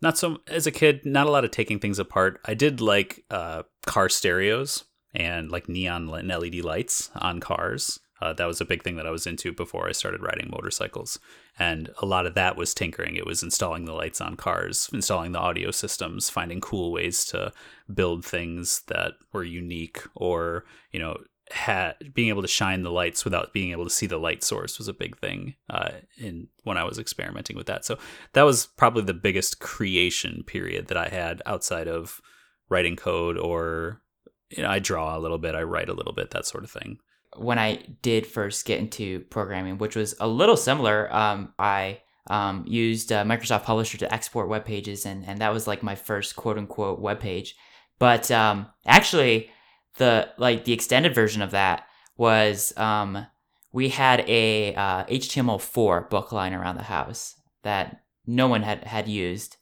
not 0.00 0.16
so 0.16 0.38
as 0.46 0.66
a 0.66 0.72
kid. 0.72 1.04
Not 1.04 1.26
a 1.26 1.30
lot 1.30 1.44
of 1.44 1.50
taking 1.50 1.78
things 1.78 1.98
apart. 1.98 2.40
I 2.44 2.54
did 2.54 2.80
like 2.80 3.24
uh, 3.30 3.64
car 3.84 4.08
stereos 4.08 4.84
and 5.14 5.50
like 5.50 5.68
neon 5.68 6.06
LED 6.08 6.56
lights 6.56 7.10
on 7.16 7.40
cars. 7.40 8.00
Uh, 8.20 8.32
that 8.32 8.46
was 8.46 8.60
a 8.60 8.64
big 8.64 8.82
thing 8.82 8.96
that 8.96 9.06
I 9.06 9.10
was 9.10 9.26
into 9.26 9.52
before 9.52 9.88
I 9.88 9.92
started 9.92 10.22
riding 10.22 10.50
motorcycles. 10.50 11.18
And 11.58 11.90
a 12.00 12.06
lot 12.06 12.26
of 12.26 12.34
that 12.34 12.56
was 12.56 12.74
tinkering. 12.74 13.16
It 13.16 13.26
was 13.26 13.42
installing 13.42 13.84
the 13.84 13.92
lights 13.92 14.20
on 14.20 14.36
cars, 14.36 14.88
installing 14.92 15.32
the 15.32 15.38
audio 15.38 15.70
systems, 15.70 16.30
finding 16.30 16.60
cool 16.60 16.92
ways 16.92 17.24
to 17.26 17.52
build 17.92 18.24
things 18.24 18.82
that 18.88 19.12
were 19.32 19.44
unique 19.44 20.02
or, 20.14 20.64
you 20.92 20.98
know, 20.98 21.18
had 21.52 21.94
being 22.12 22.28
able 22.28 22.42
to 22.42 22.48
shine 22.48 22.82
the 22.82 22.90
lights 22.90 23.24
without 23.24 23.52
being 23.52 23.70
able 23.70 23.84
to 23.84 23.90
see 23.90 24.06
the 24.06 24.18
light 24.18 24.42
source 24.42 24.78
was 24.78 24.88
a 24.88 24.92
big 24.92 25.16
thing 25.18 25.54
uh, 25.70 25.90
in 26.18 26.48
when 26.64 26.76
I 26.76 26.84
was 26.84 26.98
experimenting 26.98 27.56
with 27.56 27.66
that. 27.66 27.84
So 27.84 27.98
that 28.32 28.42
was 28.42 28.66
probably 28.66 29.04
the 29.04 29.14
biggest 29.14 29.60
creation 29.60 30.42
period 30.44 30.88
that 30.88 30.96
I 30.96 31.08
had 31.08 31.42
outside 31.46 31.86
of 31.86 32.20
writing 32.68 32.96
code 32.96 33.38
or 33.38 34.02
you 34.50 34.62
know, 34.62 34.70
I 34.70 34.78
draw 34.78 35.16
a 35.16 35.20
little 35.20 35.38
bit, 35.38 35.54
I 35.54 35.62
write 35.62 35.88
a 35.88 35.94
little 35.94 36.12
bit, 36.12 36.30
that 36.30 36.46
sort 36.46 36.64
of 36.64 36.70
thing. 36.70 36.98
When 37.38 37.58
I 37.58 37.82
did 38.02 38.26
first 38.26 38.64
get 38.64 38.78
into 38.78 39.20
programming, 39.20 39.78
which 39.78 39.96
was 39.96 40.14
a 40.20 40.28
little 40.28 40.56
similar, 40.56 41.12
um, 41.14 41.52
I 41.58 42.00
um, 42.28 42.64
used 42.66 43.12
uh, 43.12 43.24
Microsoft 43.24 43.64
Publisher 43.64 43.98
to 43.98 44.12
export 44.12 44.48
web 44.48 44.64
pages, 44.64 45.06
and, 45.06 45.24
and 45.26 45.40
that 45.40 45.52
was 45.52 45.66
like 45.66 45.82
my 45.82 45.94
first 45.94 46.36
quote 46.36 46.58
unquote 46.58 47.00
web 47.00 47.20
page. 47.20 47.56
But 47.98 48.30
um, 48.30 48.66
actually, 48.86 49.50
the 49.96 50.28
like 50.36 50.64
the 50.64 50.72
extended 50.72 51.14
version 51.14 51.42
of 51.42 51.52
that 51.52 51.86
was 52.16 52.76
um, 52.76 53.26
we 53.72 53.90
had 53.90 54.20
a 54.28 54.74
uh, 54.74 55.04
HTML4 55.04 56.10
book 56.10 56.32
line 56.32 56.54
around 56.54 56.76
the 56.76 56.82
house 56.82 57.36
that 57.62 58.00
no 58.26 58.48
one 58.48 58.62
had 58.62 58.84
had 58.84 59.08
used, 59.08 59.56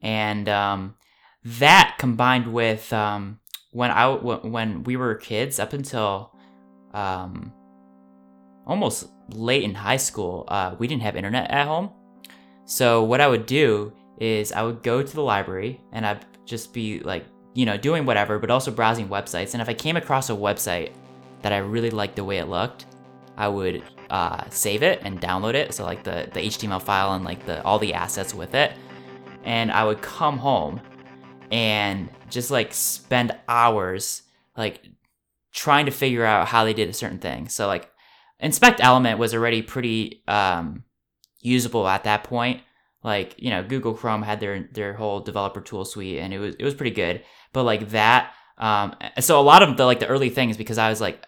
and 0.00 0.48
um, 0.48 0.94
that 1.44 1.96
combined 1.98 2.52
with 2.52 2.92
um, 2.92 3.40
when 3.72 3.90
I 3.90 4.08
when 4.12 4.84
we 4.84 4.96
were 4.96 5.14
kids, 5.14 5.58
up 5.58 5.72
until 5.72 6.33
um, 6.94 7.52
almost 8.66 9.10
late 9.30 9.62
in 9.62 9.74
high 9.74 9.96
school, 9.96 10.44
uh, 10.48 10.74
we 10.78 10.86
didn't 10.86 11.02
have 11.02 11.16
internet 11.16 11.50
at 11.50 11.66
home. 11.66 11.90
So 12.64 13.02
what 13.02 13.20
I 13.20 13.28
would 13.28 13.46
do 13.46 13.92
is 14.18 14.52
I 14.52 14.62
would 14.62 14.82
go 14.82 15.02
to 15.02 15.14
the 15.14 15.22
library 15.22 15.80
and 15.92 16.06
I'd 16.06 16.24
just 16.46 16.72
be 16.72 17.00
like, 17.00 17.26
you 17.54 17.66
know, 17.66 17.76
doing 17.76 18.06
whatever, 18.06 18.38
but 18.38 18.50
also 18.50 18.70
browsing 18.70 19.08
websites. 19.08 19.52
And 19.52 19.60
if 19.60 19.68
I 19.68 19.74
came 19.74 19.96
across 19.96 20.30
a 20.30 20.34
website 20.34 20.92
that 21.42 21.52
I 21.52 21.58
really 21.58 21.90
liked 21.90 22.16
the 22.16 22.24
way 22.24 22.38
it 22.38 22.46
looked, 22.46 22.86
I 23.36 23.48
would 23.48 23.82
uh, 24.10 24.48
save 24.48 24.82
it 24.82 25.00
and 25.02 25.20
download 25.20 25.54
it. 25.54 25.74
So 25.74 25.84
like 25.84 26.04
the 26.04 26.28
the 26.32 26.40
HTML 26.40 26.82
file 26.82 27.14
and 27.14 27.24
like 27.24 27.44
the 27.46 27.62
all 27.64 27.78
the 27.78 27.94
assets 27.94 28.34
with 28.34 28.54
it, 28.54 28.72
and 29.44 29.70
I 29.70 29.84
would 29.84 30.02
come 30.02 30.38
home 30.38 30.80
and 31.50 32.08
just 32.30 32.50
like 32.50 32.72
spend 32.72 33.36
hours 33.48 34.22
like 34.56 34.80
trying 35.54 35.86
to 35.86 35.92
figure 35.92 36.24
out 36.24 36.48
how 36.48 36.64
they 36.64 36.74
did 36.74 36.88
a 36.88 36.92
certain 36.92 37.18
thing. 37.18 37.48
So 37.48 37.66
like 37.66 37.90
Inspect 38.40 38.82
Element 38.82 39.18
was 39.18 39.32
already 39.32 39.62
pretty 39.62 40.22
um, 40.28 40.84
usable 41.40 41.88
at 41.88 42.04
that 42.04 42.24
point. 42.24 42.60
Like 43.02 43.34
you 43.38 43.50
know, 43.50 43.62
Google 43.62 43.94
Chrome 43.94 44.22
had 44.22 44.40
their 44.40 44.68
their 44.72 44.94
whole 44.94 45.20
developer 45.20 45.60
tool 45.60 45.84
suite, 45.84 46.18
and 46.18 46.34
it 46.34 46.38
was 46.38 46.54
it 46.56 46.64
was 46.64 46.74
pretty 46.74 46.94
good. 46.94 47.22
But 47.52 47.64
like 47.64 47.90
that, 47.90 48.32
um, 48.58 48.96
so 49.20 49.38
a 49.38 49.42
lot 49.42 49.62
of 49.62 49.76
the 49.76 49.84
like 49.84 50.00
the 50.00 50.06
early 50.06 50.30
things 50.30 50.56
because 50.56 50.78
I 50.78 50.90
was 50.90 51.00
like 51.00 51.24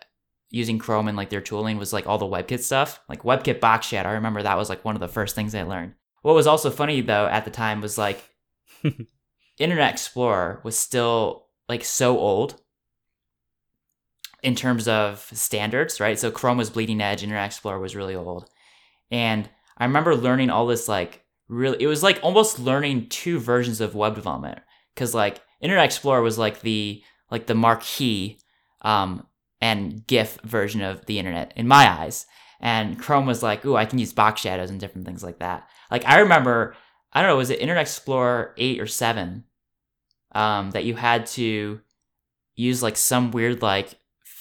using 0.51 0.79
Chrome 0.79 1.07
and 1.09 1.17
like 1.17 1.31
their 1.31 1.41
tooling 1.41 1.77
was 1.77 1.93
like 1.93 2.07
all 2.07 2.19
the 2.19 2.27
WebKit 2.27 2.61
stuff, 2.61 3.01
like 3.09 3.23
WebKit 3.23 3.61
box 3.61 3.87
shadow. 3.87 4.09
I 4.09 4.15
remember 4.15 4.43
that 4.43 4.59
was 4.59 4.69
like 4.69 4.85
one 4.85 4.97
of 4.97 5.01
the 5.01 5.09
first 5.09 5.35
things 5.35 5.55
I 5.55 5.63
learned. 5.63 5.95
What 6.23 6.35
was 6.35 6.47
also 6.47 6.71
funny 6.71 7.03
though 7.03 7.27
at 7.27 7.45
the 7.45 7.51
time 7.51 7.81
was 7.81 7.99
like 7.99 8.25
Internet 9.59 9.93
Explorer 9.93 10.61
was 10.65 10.77
still 10.77 11.47
like 11.69 11.85
so 11.85 12.19
old 12.19 12.61
in 14.43 14.55
terms 14.55 14.87
of 14.89 15.29
standards, 15.33 16.01
right? 16.01 16.19
So 16.19 16.31
Chrome 16.31 16.59
was 16.59 16.71
bleeding 16.71 17.01
edge, 17.01 17.23
Internet 17.23 17.47
Explorer 17.47 17.79
was 17.79 17.97
really 17.97 18.15
old. 18.15 18.49
And 19.11 19.49
I 19.77 19.85
remember 19.85 20.15
learning 20.15 20.51
all 20.51 20.67
this 20.67 20.89
like 20.89 21.25
really 21.49 21.81
it 21.81 21.87
was 21.87 22.03
like 22.03 22.19
almost 22.23 22.59
learning 22.59 23.09
two 23.09 23.39
versions 23.39 23.81
of 23.81 23.95
web 23.95 24.15
development 24.15 24.59
cuz 24.97 25.15
like 25.15 25.41
Internet 25.61 25.85
Explorer 25.85 26.23
was 26.23 26.39
like 26.39 26.61
the 26.61 27.03
like 27.31 27.47
the 27.47 27.55
marquee 27.55 28.39
um 28.83 29.27
and 29.61 30.07
GIF 30.07 30.39
version 30.45 30.83
of 30.83 31.07
the 31.07 31.19
internet 31.19 31.53
in 31.57 31.67
my 31.67 31.91
eyes. 31.91 32.27
And 32.61 32.99
Chrome 32.99 33.27
was 33.27 33.43
like, 33.43 33.65
ooh, 33.65 33.77
I 33.77 33.85
can 33.85 33.99
use 33.99 34.13
box 34.13 34.41
shadows 34.41 34.71
and 34.71 34.81
different 34.81 35.07
things 35.07 35.23
like 35.23 35.39
that. 35.39 35.69
Like 35.91 36.07
I 36.07 36.21
remember, 36.21 36.75
I 37.13 37.21
don't 37.21 37.31
know, 37.31 37.37
was 37.37 37.51
it 37.51 37.61
Internet 37.61 37.83
Explorer 37.83 38.55
8 38.57 38.81
or 38.81 38.87
7 38.87 39.45
um, 40.33 40.71
that 40.73 40.85
you 40.85 40.95
had 40.95 41.27
to 41.27 41.81
use 42.55 42.83
like 42.83 42.97
some 42.97 43.31
weird 43.31 43.63
like 43.63 43.95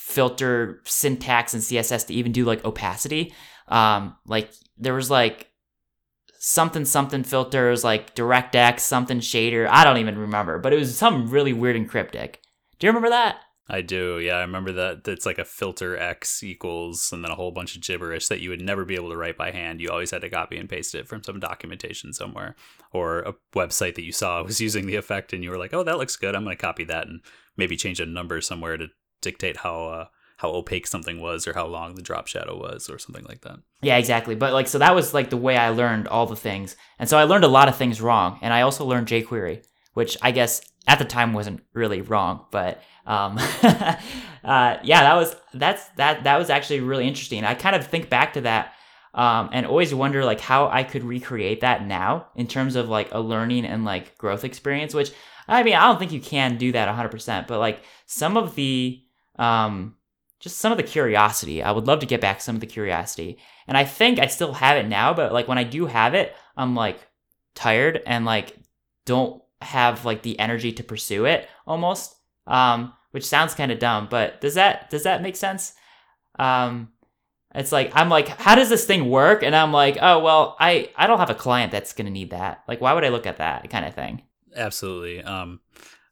filter 0.06 0.82
syntax 0.86 1.56
and 1.56 1.64
CSS 1.64 2.06
to 2.06 2.14
even 2.14 2.32
do 2.32 2.46
like 2.46 2.64
opacity. 2.64 3.34
Um, 3.68 4.16
like 4.28 4.52
there 4.78 4.94
was 4.94 5.10
like 5.10 5.52
something 6.38 6.86
something 6.86 7.24
filters 7.24 7.84
like 7.84 8.16
DirectX 8.16 8.82
something 8.82 9.20
shader. 9.20 9.68
I 9.68 9.84
don't 9.84 9.98
even 9.98 10.20
remember, 10.20 10.60
but 10.60 10.74
it 10.74 10.78
was 10.78 10.96
something 10.96 11.28
really 11.28 11.54
weird 11.54 11.76
and 11.76 11.90
cryptic. 11.90 12.40
Do 12.78 12.86
you 12.86 12.92
remember 12.92 13.10
that? 13.10 13.38
I 13.68 13.82
do, 13.82 14.20
yeah. 14.20 14.36
I 14.36 14.42
remember 14.42 14.74
that. 14.74 15.08
It's 15.08 15.26
like 15.26 15.40
a 15.40 15.44
filter 15.44 15.98
x 15.98 16.44
equals 16.44 17.10
and 17.12 17.24
then 17.24 17.32
a 17.32 17.36
whole 17.36 17.52
bunch 17.52 17.76
of 17.76 17.82
gibberish 17.82 18.28
that 18.28 18.42
you 18.42 18.52
would 18.52 18.62
never 18.62 18.86
be 18.86 18.94
able 18.94 19.10
to 19.10 19.18
write 19.18 19.38
by 19.38 19.50
hand. 19.50 19.82
You 19.82 19.90
always 19.90 20.12
had 20.12 20.22
to 20.22 20.30
copy 20.30 20.58
and 20.58 20.70
paste 20.70 20.94
it 20.94 21.08
from 21.08 21.24
some 21.24 21.40
documentation 21.40 22.14
somewhere 22.14 22.56
or 22.92 23.22
a 23.22 23.34
website 23.56 23.96
that 23.96 24.06
you 24.06 24.12
saw 24.12 24.44
was 24.46 24.62
using 24.62 24.86
the 24.86 24.98
effect 24.98 25.34
and 25.34 25.44
you 25.44 25.50
were 25.50 25.58
like, 25.58 25.74
oh, 25.74 25.84
that 25.84 25.98
looks 25.98 26.16
good. 26.16 26.36
I'm 26.36 26.44
going 26.44 26.56
to 26.56 26.62
copy 26.62 26.84
that 26.84 27.08
and 27.08 27.22
maybe 27.58 27.76
change 27.76 28.00
a 28.00 28.06
number 28.06 28.40
somewhere 28.40 28.78
to 28.78 28.90
dictate 29.22 29.58
how 29.58 29.86
uh, 29.88 30.06
how 30.38 30.50
opaque 30.50 30.88
something 30.88 31.20
was 31.20 31.48
or 31.48 31.54
how 31.54 31.66
long 31.66 31.96
the 31.96 32.02
drop 32.02 32.28
shadow 32.28 32.58
was 32.58 32.90
or 32.90 33.00
something 33.00 33.26
like 33.26 33.42
that. 33.42 33.60
Yeah, 33.82 33.98
exactly. 33.98 34.36
But 34.36 34.54
like, 34.54 34.68
so 34.68 34.80
that 34.80 34.94
was 34.94 35.14
like 35.14 35.30
the 35.30 35.38
way 35.38 35.58
I 35.58 35.70
learned 35.70 36.08
all 36.08 36.26
the 36.26 36.36
things. 36.36 36.76
And 37.00 37.08
so 37.08 37.18
I 37.18 37.24
learned 37.24 37.46
a 37.46 37.50
lot 37.50 37.70
of 37.70 37.78
things 37.78 38.02
wrong. 38.02 38.40
And 38.42 38.54
I 38.54 38.62
also 38.62 38.86
learned 38.86 39.08
jQuery, 39.08 39.64
which 39.94 40.18
I 40.22 40.32
guess 40.32 40.62
at 40.88 41.00
the 41.00 41.06
time 41.06 41.34
wasn't 41.34 41.62
really 41.74 42.02
wrong, 42.02 42.46
but 42.52 42.82
um, 43.06 43.38
uh, 43.64 43.98
yeah, 44.84 45.04
that 45.04 45.16
was 45.16 45.36
that's 45.54 45.88
that 45.98 46.24
that 46.24 46.38
was 46.38 46.50
actually 46.50 46.82
really 46.82 47.08
interesting. 47.08 47.44
I 47.44 47.54
kind 47.54 47.76
of 47.76 47.88
think 47.88 48.10
back 48.10 48.34
to 48.34 48.42
that 48.42 48.74
um, 49.14 49.50
and 49.54 49.66
always 49.66 49.94
wonder 49.94 50.26
like 50.26 50.42
how 50.42 50.68
I 50.68 50.84
could 50.84 51.04
recreate 51.04 51.62
that 51.62 51.86
now 51.86 52.28
in 52.36 52.48
terms 52.48 52.76
of 52.76 52.90
like 52.90 53.14
a 53.14 53.20
learning 53.20 53.66
and 53.66 53.86
like 53.86 54.18
growth 54.18 54.44
experience. 54.44 54.94
Which 54.94 55.12
I 55.48 55.64
mean, 55.64 55.76
I 55.76 55.88
don't 55.88 56.00
think 56.00 56.12
you 56.12 56.20
can 56.20 56.58
do 56.58 56.72
that 56.74 56.94
100%, 56.94 57.48
but 57.48 57.60
like 57.60 57.82
some 58.06 58.38
of 58.38 58.56
the 58.56 59.02
um, 59.38 59.96
just 60.40 60.58
some 60.58 60.72
of 60.72 60.78
the 60.78 60.84
curiosity, 60.84 61.64
I 61.64 61.72
would 61.72 61.88
love 61.88 62.00
to 62.00 62.06
get 62.06 62.22
back 62.22 62.42
some 62.42 62.56
of 62.56 62.62
the 62.62 62.68
curiosity, 62.68 63.38
and 63.68 63.78
I 63.78 63.86
think 63.86 64.20
I 64.20 64.28
still 64.28 64.54
have 64.54 64.78
it 64.78 64.88
now. 64.88 65.14
But 65.14 65.34
like 65.34 65.48
when 65.48 65.58
I 65.58 65.64
do 65.64 65.86
have 65.86 66.14
it, 66.14 66.36
I'm 66.58 66.76
like 66.76 67.00
tired 67.56 68.02
and 68.06 68.26
like 68.26 68.56
don't 69.06 69.42
have 69.62 70.06
like 70.06 70.22
the 70.22 70.38
energy 70.40 70.72
to 70.74 70.84
pursue 70.84 71.26
it 71.26 71.48
almost 71.66 72.16
um, 72.48 72.94
which 73.12 73.26
sounds 73.26 73.56
kind 73.56 73.72
of 73.72 73.80
dumb, 73.80 74.08
but 74.10 74.42
does 74.42 74.56
that 74.56 74.90
does 74.90 75.04
that 75.04 75.22
make 75.22 75.36
sense? 75.36 75.74
Um, 76.38 76.90
it's 77.54 77.72
like 77.72 77.92
I'm 77.96 78.10
like, 78.10 78.28
how 78.28 78.56
does 78.56 78.70
this 78.70 78.86
thing 78.86 79.10
work? 79.10 79.42
And 79.44 79.56
I'm 79.56 79.72
like, 79.72 79.98
oh 80.02 80.20
well, 80.20 80.56
I 80.60 80.90
I 80.96 81.08
don't 81.08 81.20
have 81.20 81.30
a 81.30 81.36
client 81.36 81.72
that's 81.72 81.94
gonna 81.94 82.10
need 82.10 82.32
that. 82.32 82.64
Like, 82.68 82.82
why 82.82 82.94
would 82.94 83.06
I 83.06 83.10
look 83.10 83.26
at 83.26 83.38
that 83.38 83.70
kind 83.70 83.86
of 83.86 83.96
thing? 83.96 84.24
Absolutely. 84.56 85.24
Um, 85.24 85.62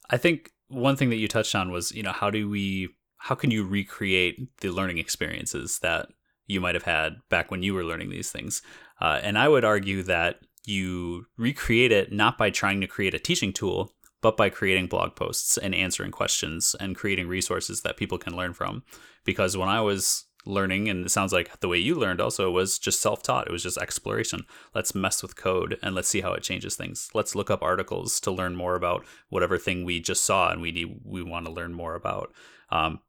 I 0.09 0.17
think 0.17 0.51
one 0.69 0.95
thing 0.95 1.09
that 1.09 1.17
you 1.17 1.27
touched 1.27 1.55
on 1.55 1.71
was, 1.71 1.91
you 1.91 2.03
know, 2.03 2.11
how 2.11 2.29
do 2.29 2.49
we, 2.49 2.89
how 3.23 3.35
can 3.35 3.51
you 3.51 3.63
recreate 3.63 4.49
the 4.59 4.69
learning 4.69 4.97
experiences 4.97 5.79
that 5.79 6.09
you 6.45 6.59
might 6.59 6.75
have 6.75 6.83
had 6.83 7.13
back 7.29 7.49
when 7.49 7.63
you 7.63 7.73
were 7.73 7.85
learning 7.85 8.09
these 8.09 8.29
things? 8.29 8.61
Uh, 8.99 9.21
and 9.23 9.37
I 9.37 9.47
would 9.47 9.63
argue 9.63 10.03
that 10.03 10.41
you 10.65 11.25
recreate 11.37 11.93
it 11.93 12.11
not 12.11 12.37
by 12.37 12.49
trying 12.49 12.81
to 12.81 12.87
create 12.87 13.13
a 13.13 13.19
teaching 13.19 13.53
tool, 13.53 13.93
but 14.21 14.35
by 14.35 14.49
creating 14.49 14.87
blog 14.87 15.15
posts 15.15 15.57
and 15.57 15.73
answering 15.73 16.11
questions 16.11 16.75
and 16.81 16.97
creating 16.97 17.29
resources 17.29 17.81
that 17.83 17.95
people 17.95 18.17
can 18.17 18.35
learn 18.35 18.51
from. 18.51 18.83
Because 19.23 19.55
when 19.55 19.69
I 19.69 19.79
was 19.79 20.25
learning, 20.45 20.89
and 20.89 21.05
it 21.05 21.09
sounds 21.09 21.31
like 21.31 21.61
the 21.61 21.69
way 21.69 21.77
you 21.77 21.95
learned 21.95 22.19
also 22.19 22.51
was 22.51 22.77
just 22.77 23.01
self 23.01 23.23
taught, 23.23 23.47
it 23.47 23.53
was 23.53 23.63
just 23.63 23.77
exploration. 23.77 24.41
Let's 24.75 24.93
mess 24.93 25.21
with 25.21 25.37
code 25.37 25.79
and 25.81 25.95
let's 25.95 26.09
see 26.09 26.19
how 26.19 26.33
it 26.33 26.43
changes 26.43 26.75
things. 26.75 27.07
Let's 27.13 27.35
look 27.35 27.49
up 27.49 27.63
articles 27.63 28.19
to 28.19 28.31
learn 28.31 28.57
more 28.57 28.75
about 28.75 29.05
whatever 29.29 29.57
thing 29.57 29.85
we 29.85 30.01
just 30.01 30.25
saw 30.25 30.51
and 30.51 30.61
we 30.61 30.73
need, 30.73 30.99
we 31.05 31.23
want 31.23 31.45
to 31.45 31.53
learn 31.53 31.73
more 31.73 31.95
about. 31.95 32.33
Um, 32.69 32.99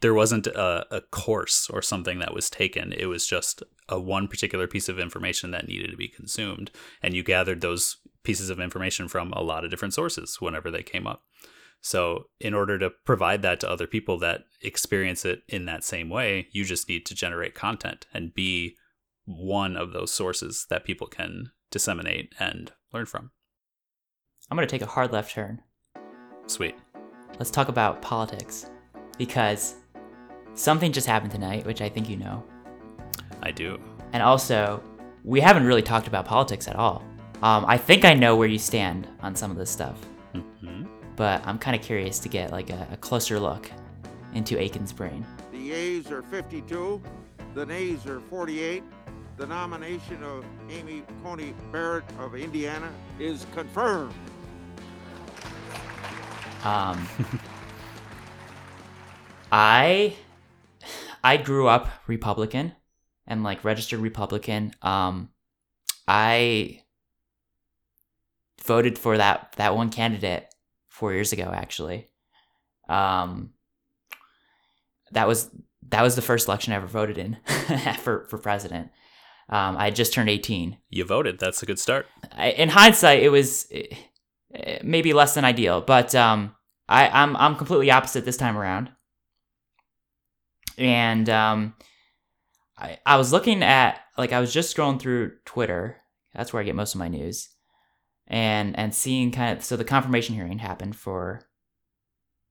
there 0.00 0.14
wasn't 0.14 0.46
a, 0.46 0.96
a, 0.96 1.00
course 1.00 1.68
or 1.70 1.82
something 1.82 2.18
that 2.18 2.34
was 2.34 2.48
taken. 2.48 2.92
It 2.92 3.06
was 3.06 3.26
just 3.26 3.62
a 3.88 4.00
one 4.00 4.28
particular 4.28 4.66
piece 4.66 4.88
of 4.88 4.98
information 4.98 5.50
that 5.50 5.68
needed 5.68 5.90
to 5.90 5.96
be 5.96 6.08
consumed, 6.08 6.70
and 7.02 7.14
you 7.14 7.22
gathered 7.22 7.60
those 7.60 7.98
pieces 8.22 8.50
of 8.50 8.60
information 8.60 9.08
from 9.08 9.32
a 9.32 9.42
lot 9.42 9.64
of 9.64 9.70
different 9.70 9.94
sources 9.94 10.40
whenever 10.40 10.70
they 10.70 10.82
came 10.82 11.06
up. 11.06 11.22
So, 11.80 12.24
in 12.40 12.54
order 12.54 12.78
to 12.78 12.90
provide 13.04 13.42
that 13.42 13.60
to 13.60 13.70
other 13.70 13.86
people 13.86 14.18
that 14.20 14.44
experience 14.62 15.26
it 15.26 15.42
in 15.48 15.66
that 15.66 15.84
same 15.84 16.08
way, 16.08 16.48
you 16.50 16.64
just 16.64 16.88
need 16.88 17.04
to 17.06 17.14
generate 17.14 17.54
content 17.54 18.06
and 18.14 18.34
be 18.34 18.76
one 19.26 19.76
of 19.76 19.92
those 19.92 20.12
sources 20.12 20.66
that 20.70 20.84
people 20.84 21.06
can 21.06 21.50
disseminate 21.70 22.34
and 22.38 22.72
learn 22.92 23.04
from. 23.04 23.32
I'm 24.50 24.56
going 24.56 24.66
to 24.66 24.70
take 24.70 24.86
a 24.86 24.90
hard 24.90 25.12
left 25.12 25.34
turn. 25.34 25.60
Sweet. 26.46 26.74
Let's 27.38 27.50
talk 27.50 27.68
about 27.68 28.00
politics 28.00 28.66
because 29.16 29.74
something 30.54 30.92
just 30.92 31.06
happened 31.06 31.32
tonight, 31.32 31.66
which 31.66 31.80
I 31.80 31.88
think 31.88 32.08
you 32.08 32.16
know. 32.16 32.44
I 33.42 33.50
do. 33.50 33.78
And 34.12 34.22
also, 34.22 34.82
we 35.24 35.40
haven't 35.40 35.66
really 35.66 35.82
talked 35.82 36.06
about 36.06 36.24
politics 36.24 36.68
at 36.68 36.76
all. 36.76 37.04
Um, 37.42 37.64
I 37.66 37.76
think 37.76 38.04
I 38.04 38.14
know 38.14 38.36
where 38.36 38.48
you 38.48 38.58
stand 38.58 39.08
on 39.20 39.34
some 39.34 39.50
of 39.50 39.56
this 39.56 39.70
stuff, 39.70 39.98
mm-hmm. 40.34 40.84
but 41.16 41.46
I'm 41.46 41.58
kind 41.58 41.76
of 41.76 41.82
curious 41.82 42.18
to 42.20 42.28
get 42.28 42.52
like 42.52 42.70
a, 42.70 42.88
a, 42.92 42.96
closer 42.96 43.38
look 43.38 43.70
into 44.32 44.58
Aiken's 44.58 44.92
brain. 44.92 45.26
The 45.52 45.58
yeas 45.58 46.10
are 46.10 46.22
52, 46.22 47.02
the 47.54 47.66
nays 47.66 48.06
are 48.06 48.20
48. 48.20 48.82
The 49.36 49.46
nomination 49.46 50.22
of 50.22 50.44
Amy 50.70 51.02
Coney 51.24 51.54
Barrett 51.72 52.04
of 52.20 52.36
Indiana 52.36 52.88
is 53.18 53.46
confirmed. 53.52 54.14
Um, 56.62 57.06
I 59.56 60.16
I 61.22 61.36
grew 61.36 61.68
up 61.68 61.88
Republican 62.08 62.72
and 63.24 63.44
like 63.44 63.62
registered 63.62 64.00
Republican. 64.00 64.74
Um, 64.82 65.30
I 66.08 66.82
voted 68.64 68.98
for 68.98 69.16
that 69.16 69.54
that 69.56 69.76
one 69.76 69.90
candidate 69.90 70.52
four 70.88 71.12
years 71.12 71.32
ago 71.32 71.52
actually. 71.54 72.08
Um 72.88 73.52
that 75.12 75.28
was 75.28 75.50
that 75.90 76.02
was 76.02 76.16
the 76.16 76.22
first 76.22 76.48
election 76.48 76.72
i 76.72 76.76
ever 76.76 76.86
voted 76.88 77.16
in 77.16 77.36
for 78.02 78.26
for 78.28 78.38
president. 78.38 78.90
Um 79.48 79.76
i 79.76 79.90
just 79.90 80.12
turned 80.12 80.30
18 80.30 80.78
you 80.90 81.04
voted. 81.04 81.38
That's 81.38 81.62
a 81.62 81.66
good 81.66 81.78
start. 81.78 82.06
I, 82.32 82.50
in 82.50 82.70
hindsight 82.70 83.22
it 83.22 83.28
was 83.28 83.68
eh, 83.70 84.80
maybe 84.82 85.12
less 85.12 85.34
than 85.34 85.44
ideal 85.44 85.80
but 85.80 86.12
um 86.16 86.56
I 86.88 87.08
I'm 87.08 87.36
I'm 87.36 87.54
completely 87.54 87.92
opposite 87.92 88.24
this 88.24 88.36
time 88.36 88.58
around. 88.58 88.90
And 90.78 91.28
um 91.28 91.74
I 92.78 92.98
I 93.06 93.16
was 93.16 93.32
looking 93.32 93.62
at 93.62 94.00
like 94.16 94.32
I 94.32 94.40
was 94.40 94.52
just 94.52 94.74
scrolling 94.74 95.00
through 95.00 95.32
Twitter. 95.44 95.96
That's 96.34 96.52
where 96.52 96.60
I 96.60 96.64
get 96.64 96.74
most 96.74 96.94
of 96.94 96.98
my 96.98 97.08
news. 97.08 97.48
And 98.26 98.78
and 98.78 98.94
seeing 98.94 99.30
kind 99.30 99.56
of 99.56 99.64
so 99.64 99.76
the 99.76 99.84
confirmation 99.84 100.34
hearing 100.34 100.58
happened 100.58 100.96
for 100.96 101.42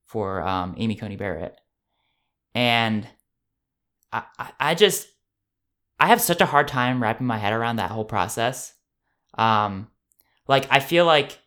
for 0.05 0.41
um 0.41 0.75
Amy 0.77 0.95
Coney 0.95 1.15
Barrett. 1.15 1.59
And 2.55 3.07
I, 4.12 4.23
I, 4.38 4.51
I 4.59 4.75
just 4.75 5.07
I 5.99 6.07
have 6.07 6.21
such 6.21 6.41
a 6.41 6.45
hard 6.45 6.67
time 6.67 7.01
wrapping 7.01 7.27
my 7.27 7.38
head 7.38 7.53
around 7.53 7.77
that 7.77 7.91
whole 7.91 8.05
process. 8.05 8.73
Um 9.38 9.88
like 10.47 10.67
I 10.69 10.79
feel 10.79 11.05
like 11.05 11.39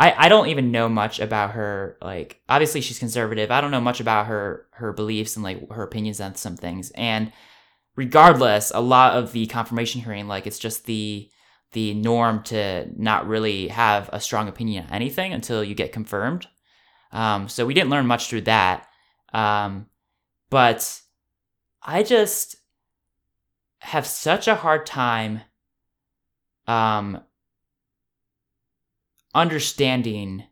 I, 0.00 0.14
I 0.16 0.28
don't 0.30 0.48
even 0.48 0.72
know 0.72 0.88
much 0.88 1.20
about 1.20 1.50
her 1.50 1.98
like 2.00 2.40
obviously 2.48 2.80
she's 2.80 2.98
conservative. 2.98 3.50
I 3.50 3.60
don't 3.60 3.70
know 3.70 3.82
much 3.82 4.00
about 4.00 4.26
her 4.26 4.66
her 4.72 4.94
beliefs 4.94 5.36
and 5.36 5.44
like 5.44 5.70
her 5.70 5.82
opinions 5.82 6.20
on 6.20 6.34
some 6.36 6.56
things. 6.56 6.90
And 6.92 7.32
regardless 7.96 8.72
a 8.74 8.80
lot 8.80 9.16
of 9.16 9.32
the 9.32 9.46
confirmation 9.46 10.00
hearing 10.00 10.26
like 10.26 10.46
it's 10.46 10.58
just 10.58 10.86
the 10.86 11.30
the 11.72 11.92
norm 11.94 12.42
to 12.44 12.88
not 12.96 13.28
really 13.28 13.68
have 13.68 14.08
a 14.12 14.20
strong 14.20 14.48
opinion 14.48 14.86
on 14.86 14.94
anything 14.94 15.34
until 15.34 15.62
you 15.62 15.74
get 15.74 15.92
confirmed. 15.92 16.48
Um, 17.12 17.48
so 17.48 17.66
we 17.66 17.74
didn't 17.74 17.90
learn 17.90 18.06
much 18.06 18.28
through 18.28 18.42
that. 18.42 18.86
Um, 19.34 19.86
but 20.48 21.00
i 21.82 22.02
just 22.02 22.56
have 23.78 24.06
such 24.06 24.48
a 24.48 24.56
hard 24.56 24.84
time 24.84 25.40
um, 26.66 27.22
understanding 29.34 30.44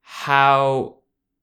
how 0.00 0.98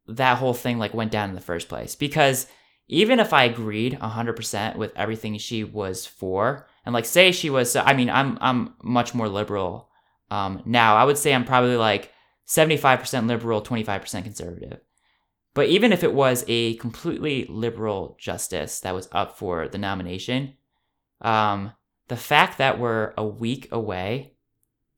that 0.08 0.38
whole 0.38 0.54
thing 0.54 0.80
like 0.80 0.94
went 0.94 1.12
down 1.12 1.30
in 1.30 1.36
the 1.36 1.42
first 1.42 1.70
place. 1.70 1.96
Because 1.96 2.48
even 2.90 3.20
if 3.20 3.32
i 3.34 3.44
agreed 3.44 3.98
100% 4.00 4.76
with 4.76 4.92
everything 4.96 5.38
she 5.38 5.64
was 5.64 6.06
for 6.06 6.68
and 6.86 6.94
like 6.94 7.06
say 7.06 7.32
she 7.32 7.50
was 7.50 7.76
i 7.76 7.94
mean 7.94 8.10
i'm 8.10 8.38
i'm 8.42 8.74
much 8.84 9.14
more 9.14 9.30
liberal 9.30 9.90
um 10.32 10.62
now. 10.66 10.98
I 10.98 11.06
would 11.06 11.18
say 11.18 11.34
i'm 11.34 11.46
probably 11.46 11.78
like 11.78 12.12
75% 12.48 13.28
liberal 13.28 13.62
25% 13.62 14.24
conservative. 14.24 14.80
But 15.54 15.68
even 15.68 15.94
if 15.94 16.04
it 16.04 16.14
was 16.14 16.44
a 16.48 16.76
completely 16.76 17.46
liberal 17.48 18.18
justice 18.20 18.80
that 18.80 18.96
was 18.96 19.08
up 19.12 19.38
for 19.38 19.68
the 19.68 19.78
nomination 19.78 20.56
um 21.22 21.72
the 22.08 22.18
fact 22.18 22.58
that 22.58 22.80
we're 22.80 23.14
a 23.18 23.26
week 23.26 23.68
away 23.72 24.34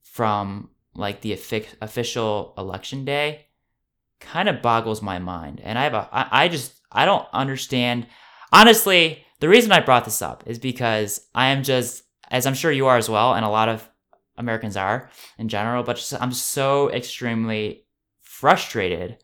from 0.00 0.70
like 0.94 1.20
the 1.20 1.32
official 1.32 2.54
election 2.58 3.04
day 3.04 3.46
kind 4.20 4.48
of 4.48 4.62
boggles 4.62 5.02
my 5.02 5.18
mind. 5.18 5.60
And 5.62 5.78
i 5.78 5.84
have 5.84 5.94
a 5.94 6.08
I, 6.12 6.48
just 6.48 6.80
i 6.90 7.04
don't 7.04 7.26
understand. 7.32 8.06
Honestly 8.52 9.24
the 9.40 9.48
reason 9.48 9.72
i 9.72 9.80
brought 9.80 10.04
this 10.04 10.22
up 10.22 10.44
is 10.46 10.58
because 10.58 11.26
i 11.34 11.48
am 11.48 11.62
just 11.62 12.04
as 12.30 12.46
i'm 12.46 12.54
sure 12.54 12.70
you 12.70 12.86
are 12.86 12.96
as 12.96 13.08
well 13.08 13.34
and 13.34 13.44
a 13.44 13.48
lot 13.48 13.68
of 13.68 13.88
americans 14.36 14.76
are 14.76 15.10
in 15.36 15.48
general 15.48 15.82
but 15.82 15.96
just, 15.96 16.14
i'm 16.22 16.32
so 16.32 16.88
extremely 16.90 17.84
frustrated 18.42 19.18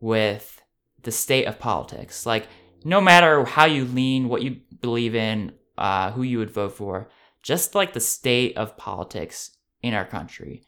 with 0.00 0.62
the 1.02 1.12
state 1.12 1.44
of 1.44 1.58
politics. 1.58 2.26
Like 2.26 2.48
no 2.84 3.00
matter 3.00 3.44
how 3.44 3.66
you 3.66 3.84
lean 3.84 4.28
what 4.28 4.42
you 4.42 4.60
believe 4.80 5.14
in 5.14 5.52
uh, 5.76 6.12
who 6.12 6.22
you 6.22 6.38
would 6.38 6.50
vote 6.50 6.72
for 6.72 7.08
just 7.42 7.74
like 7.74 7.92
the 7.92 8.00
state 8.00 8.56
of 8.56 8.76
politics 8.76 9.50
in 9.82 9.92
our 9.92 10.04
country 10.04 10.62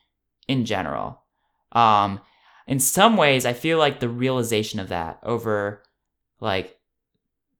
in 0.48 0.64
general. 0.64 1.22
Um, 1.72 2.20
in 2.66 2.80
some 2.80 3.16
ways, 3.16 3.46
I 3.46 3.52
feel 3.52 3.78
like 3.78 4.00
the 4.00 4.08
realization 4.08 4.80
of 4.80 4.88
that 4.88 5.18
over 5.22 5.82
like 6.40 6.78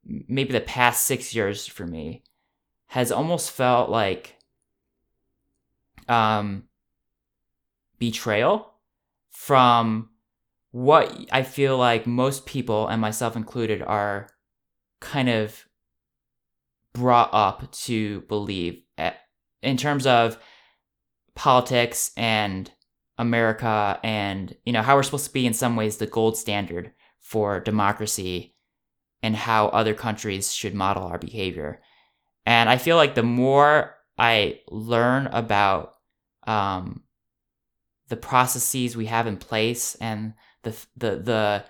maybe 0.05 0.53
the 0.53 0.61
past 0.61 1.05
six 1.05 1.35
years 1.35 1.67
for 1.67 1.87
me 1.87 2.23
has 2.89 3.11
almost 3.11 3.51
felt 3.51 3.91
like 3.91 4.37
um, 6.09 6.65
betrayal 7.99 8.73
from 9.31 10.11
what 10.71 11.27
I 11.33 11.43
feel 11.43 11.79
like 11.79 12.07
most 12.07 12.47
people, 12.47 12.87
and 12.89 13.01
myself 13.01 13.35
included, 13.35 13.83
are 13.83 14.29
kind 15.01 15.29
of 15.29 15.67
brought 16.93 17.31
up 17.33 17.71
to 17.73 18.21
believe 18.23 18.83
at, 18.99 19.15
eh, 19.63 19.71
in 19.71 19.77
terms 19.77 20.07
of 20.07 20.39
politics 21.35 22.13
and 22.17 22.71
America 23.19 23.99
and 24.03 24.55
you 24.65 24.73
know 24.73 24.83
how 24.83 24.95
we're 24.95 25.03
supposed 25.03 25.27
to 25.27 25.33
be 25.33 25.47
in 25.47 25.55
some 25.55 25.77
ways 25.77 25.97
the 25.97 26.07
gold 26.07 26.37
standard 26.37 26.93
for 27.21 27.61
democracy 27.61 28.55
and 29.23 29.35
how 29.35 29.69
other 29.69 29.95
countries 29.95 30.53
should 30.53 30.75
model 30.75 31.05
our 31.05 31.19
behavior. 31.19 31.81
And 32.45 32.69
I 32.69 32.77
feel 32.77 32.97
like 32.97 33.15
the 33.15 33.23
more 33.23 33.97
I 34.19 34.61
learn 34.69 35.27
about 35.29 35.95
um, 36.47 37.03
the 38.09 38.17
processes 38.17 38.97
we 38.97 39.07
have 39.07 39.27
in 39.27 39.37
place 39.37 39.97
and 39.97 40.35
the 40.63 40.71
the 40.97 41.17
the 41.17 41.65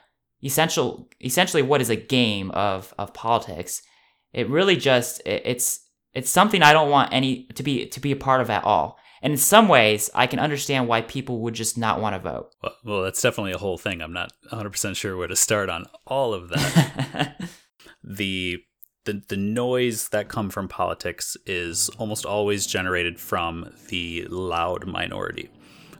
essential 0.44 1.09
essentially 1.24 1.62
what 1.62 1.80
is 1.80 1.90
a 1.90 1.96
game 1.96 2.50
of 2.50 2.92
of 2.98 3.14
politics, 3.14 3.82
it 4.32 4.48
really 4.50 4.76
just 4.76 5.20
it, 5.24 5.42
it's 5.44 5.80
it's 6.12 6.30
something 6.30 6.62
I 6.62 6.72
don't 6.72 6.90
want 6.90 7.12
any 7.12 7.44
to 7.54 7.62
be 7.62 7.87
to 7.87 8.00
be 8.00 8.12
a 8.12 8.16
part 8.16 8.40
of 8.40 8.50
at 8.50 8.64
all. 8.64 8.98
And 9.22 9.33
in 9.33 9.38
some 9.38 9.68
ways, 9.68 10.11
I 10.14 10.26
can 10.26 10.38
understand 10.38 10.88
why 10.88 11.02
people 11.02 11.40
would 11.40 11.55
just 11.55 11.79
not 11.79 12.00
want 12.00 12.14
to 12.14 12.18
vote. 12.18 12.55
Well, 12.62 12.76
well 12.85 13.02
that's 13.02 13.22
definitely 13.22 13.52
a 13.52 13.59
whole 13.59 13.79
thing. 13.79 14.00
I'm 14.00 14.12
not 14.12 14.33
100% 14.52 14.96
sure 14.96 15.16
where 15.16 15.29
to 15.29 15.37
start 15.37 15.68
on 15.68 15.87
all 16.07 16.35
of 16.35 16.48
that. 16.50 17.40
the 18.05 18.62
the 19.05 19.22
the 19.29 19.37
noise 19.37 20.09
that 20.09 20.29
come 20.29 20.50
from 20.50 20.68
politics 20.68 21.37
is 21.46 21.88
almost 21.90 22.26
always 22.26 22.66
generated 22.66 23.18
from 23.18 23.72
the 23.88 24.26
loud 24.29 24.87
minority. 24.87 25.48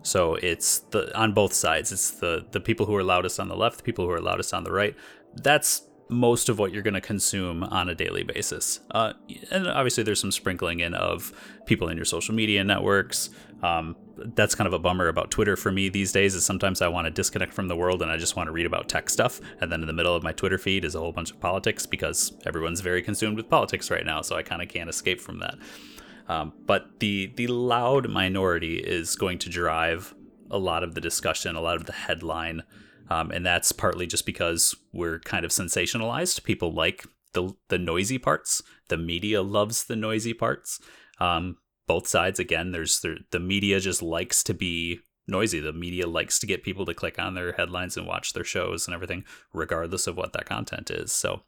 So 0.03 0.35
it's 0.37 0.81
the 0.91 1.17
on 1.19 1.33
both 1.33 1.53
sides. 1.53 1.91
It's 1.93 2.11
the 2.11 2.47
the 2.51 2.61
people 2.61 2.87
who 2.87 2.95
are 2.97 3.03
loudest 3.03 3.41
on 3.41 3.49
the 3.49 3.57
left, 3.57 3.79
the 3.79 3.83
people 3.83 4.05
who 4.05 4.11
are 4.13 4.21
loudest 4.21 4.53
on 4.53 4.65
the 4.65 4.73
right. 4.73 4.95
That's 5.35 5.83
most 6.09 6.49
of 6.49 6.59
what 6.59 6.73
you're 6.73 6.83
going 6.83 6.95
to 6.95 7.01
consume 7.01 7.65
on 7.65 7.89
a 7.89 7.95
daily 7.95 8.23
basis. 8.23 8.81
Uh, 8.91 9.13
and 9.51 9.67
obviously, 9.67 10.05
there's 10.05 10.21
some 10.21 10.33
sprinkling 10.33 10.81
in 10.81 10.95
of 10.95 11.33
people 11.67 11.89
in 11.89 11.97
your 11.97 12.05
social 12.05 12.35
media 12.35 12.63
networks. 12.63 13.31
Um, 13.63 13.97
that's 14.17 14.55
kind 14.55 14.67
of 14.67 14.73
a 14.73 14.79
bummer 14.79 15.09
about 15.09 15.31
Twitter 15.31 15.57
for 15.57 15.73
me 15.73 15.89
these 15.89 16.13
days. 16.13 16.35
Is 16.35 16.45
sometimes 16.45 16.81
I 16.81 16.89
want 16.89 17.07
to 17.07 17.11
disconnect 17.11 17.53
from 17.53 17.69
the 17.69 17.77
world 17.77 18.03
and 18.03 18.11
I 18.11 18.17
just 18.17 18.37
want 18.37 18.47
to 18.47 18.53
read 18.53 18.67
about 18.67 18.89
tech 18.89 19.11
stuff, 19.11 19.41
and 19.61 19.71
then 19.71 19.81
in 19.81 19.87
the 19.87 19.93
middle 19.93 20.15
of 20.15 20.23
my 20.23 20.33
Twitter 20.33 20.59
feed 20.59 20.85
is 20.85 20.95
a 20.95 21.01
whole 21.01 21.13
bunch 21.13 21.31
of 21.31 21.41
politics 21.41 21.87
because 21.87 22.33
everyone's 22.47 22.81
very 22.81 23.03
consumed 23.03 23.37
with 23.37 23.51
politics 23.51 23.91
right 23.91 24.07
now. 24.07 24.23
So 24.23 24.37
I 24.37 24.43
kind 24.43 24.63
of 24.63 24.69
can't 24.69 24.89
escape 24.89 25.21
from 25.21 25.41
that. 25.41 25.57
Um, 26.29 26.53
but 26.67 27.01
the 27.01 27.33
the 27.37 27.47
loud 27.47 28.09
minority 28.09 28.79
is 28.79 29.17
going 29.17 29.39
to 29.39 29.49
drive 29.49 30.15
a 30.51 30.59
lot 30.59 30.83
of 30.83 30.95
the 30.95 31.01
discussion, 31.01 31.57
a 31.57 31.61
lot 31.61 31.77
of 31.77 31.87
the 31.87 31.93
headline 31.93 32.63
um, 33.09 33.31
and 33.31 33.45
that's 33.45 33.73
partly 33.73 34.07
just 34.07 34.27
because 34.27 34.75
we're 34.93 35.21
kind 35.21 35.45
of 35.45 35.51
sensationalized. 35.51 36.45
People 36.45 36.73
like 36.73 37.05
the 37.33 37.55
the 37.69 37.79
noisy 37.79 38.19
parts. 38.19 38.63
The 38.89 38.97
media 38.97 39.43
loves 39.43 39.85
the 39.85 39.97
noisy 39.97 40.33
parts. 40.33 40.81
Um, 41.21 41.59
both 41.87 42.09
sides, 42.09 42.41
again, 42.41 42.73
there's 42.73 43.01
the, 43.01 43.19
the 43.31 43.39
media 43.39 43.79
just 43.79 44.03
likes 44.03 44.43
to 44.45 44.55
be 44.55 45.01
noisy. 45.29 45.61
The 45.61 45.73
media 45.73 46.07
likes 46.07 46.39
to 46.41 46.47
get 46.47 46.65
people 46.65 46.85
to 46.87 46.95
click 46.95 47.19
on 47.19 47.35
their 47.35 47.53
headlines 47.53 47.97
and 47.97 48.07
watch 48.07 48.33
their 48.33 48.45
shows 48.45 48.87
and 48.87 48.95
everything, 48.95 49.25
regardless 49.53 50.07
of 50.07 50.17
what 50.17 50.33
that 50.33 50.47
content 50.47 50.91
is. 50.91 51.13
So, 51.13 51.43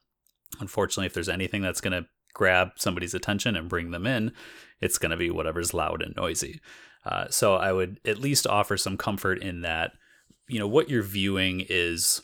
unfortunately, 0.61 1.07
if 1.07 1.15
there's 1.15 1.29
anything 1.29 1.63
that's 1.63 1.81
going 1.81 2.03
to 2.03 2.09
grab 2.35 2.71
somebody's 2.77 3.15
attention 3.15 3.57
and 3.57 3.69
bring 3.69 3.91
them 3.91 4.07
in, 4.07 4.33
it's 4.81 4.99
going 4.99 5.11
to 5.11 5.17
be 5.17 5.31
whatever's 5.31 5.75
loud 5.75 6.03
and 6.03 6.15
noisy. 6.17 6.61
Uh, 7.05 7.27
so, 7.31 7.57
I 7.57 7.73
would 7.73 8.01
at 8.05 8.21
least 8.21 8.47
offer 8.47 8.77
some 8.77 8.97
comfort 8.97 9.43
in 9.43 9.63
that 9.63 9.93
you 10.49 10.59
know 10.59 10.67
what 10.67 10.89
you're 10.89 11.03
viewing 11.03 11.65
is 11.69 12.23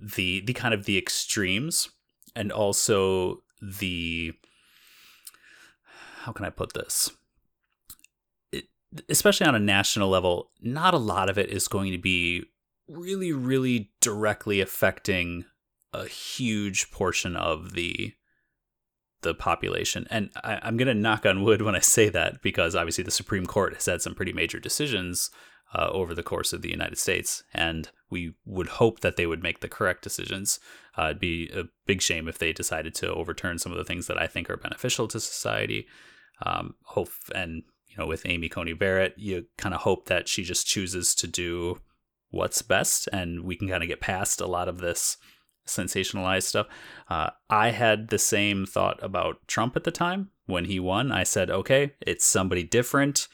the 0.00 0.40
the 0.40 0.52
kind 0.52 0.74
of 0.74 0.84
the 0.84 0.98
extremes 0.98 1.88
and 2.34 2.52
also 2.52 3.42
the 3.60 4.32
how 6.22 6.32
can 6.32 6.44
I 6.44 6.50
put 6.50 6.72
this? 6.72 7.10
It, 8.52 8.66
especially 9.08 9.46
on 9.46 9.54
a 9.54 9.60
national 9.60 10.08
level, 10.08 10.50
not 10.60 10.94
a 10.94 10.98
lot 10.98 11.28
of 11.28 11.36
it 11.36 11.50
is 11.50 11.66
going 11.66 11.90
to 11.92 11.98
be 11.98 12.44
really, 12.88 13.32
really 13.32 13.90
directly 14.00 14.60
affecting 14.60 15.44
a 15.92 16.06
huge 16.06 16.90
portion 16.90 17.36
of 17.36 17.72
the 17.72 18.14
the 19.22 19.34
population. 19.34 20.06
And 20.10 20.30
I, 20.42 20.66
am 20.66 20.76
going 20.76 20.88
to 20.88 20.94
knock 20.94 21.24
on 21.24 21.44
wood 21.44 21.62
when 21.62 21.76
I 21.76 21.80
say 21.80 22.08
that 22.08 22.42
because 22.42 22.74
obviously 22.74 23.04
the 23.04 23.12
Supreme 23.12 23.46
Court 23.46 23.74
has 23.74 23.86
had 23.86 24.02
some 24.02 24.16
pretty 24.16 24.32
major 24.32 24.58
decisions 24.58 25.30
uh, 25.74 25.88
over 25.90 26.14
the 26.14 26.22
course 26.22 26.52
of 26.52 26.62
the 26.62 26.70
United 26.70 26.98
States. 26.98 27.42
And 27.54 27.90
we 28.10 28.34
would 28.44 28.68
hope 28.68 29.00
that 29.00 29.16
they 29.16 29.26
would 29.26 29.42
make 29.42 29.60
the 29.60 29.68
correct 29.68 30.02
decisions. 30.02 30.60
Uh, 30.98 31.06
it'd 31.06 31.20
be 31.20 31.50
a 31.54 31.64
big 31.86 32.02
shame 32.02 32.28
if 32.28 32.38
they 32.38 32.52
decided 32.52 32.94
to 32.96 33.12
overturn 33.12 33.58
some 33.58 33.72
of 33.72 33.78
the 33.78 33.84
things 33.84 34.06
that 34.06 34.20
I 34.20 34.26
think 34.26 34.50
are 34.50 34.56
beneficial 34.56 35.08
to 35.08 35.20
society. 35.20 35.86
Um, 36.44 36.74
hope 36.84 37.10
and 37.34 37.62
you 37.92 37.98
know, 37.98 38.06
with 38.06 38.24
Amy 38.24 38.48
Coney 38.48 38.72
Barrett, 38.72 39.14
you 39.18 39.46
kind 39.58 39.74
of 39.74 39.82
hope 39.82 40.06
that 40.06 40.26
she 40.26 40.42
just 40.42 40.66
chooses 40.66 41.14
to 41.16 41.26
do 41.26 41.78
what's 42.30 42.62
best, 42.62 43.08
and 43.12 43.44
we 43.44 43.54
can 43.54 43.68
kind 43.68 43.82
of 43.82 43.88
get 43.88 44.00
past 44.00 44.40
a 44.40 44.46
lot 44.46 44.66
of 44.68 44.78
this 44.78 45.18
sensationalized 45.66 46.44
stuff. 46.44 46.66
Uh, 47.10 47.30
I 47.50 47.70
had 47.70 48.08
the 48.08 48.18
same 48.18 48.64
thought 48.64 48.98
about 49.02 49.46
Trump 49.46 49.76
at 49.76 49.84
the 49.84 49.90
time 49.90 50.30
when 50.46 50.64
he 50.64 50.80
won. 50.80 51.12
I 51.12 51.22
said, 51.22 51.50
okay, 51.50 51.92
it's 52.00 52.24
somebody 52.24 52.62
different. 52.62 53.28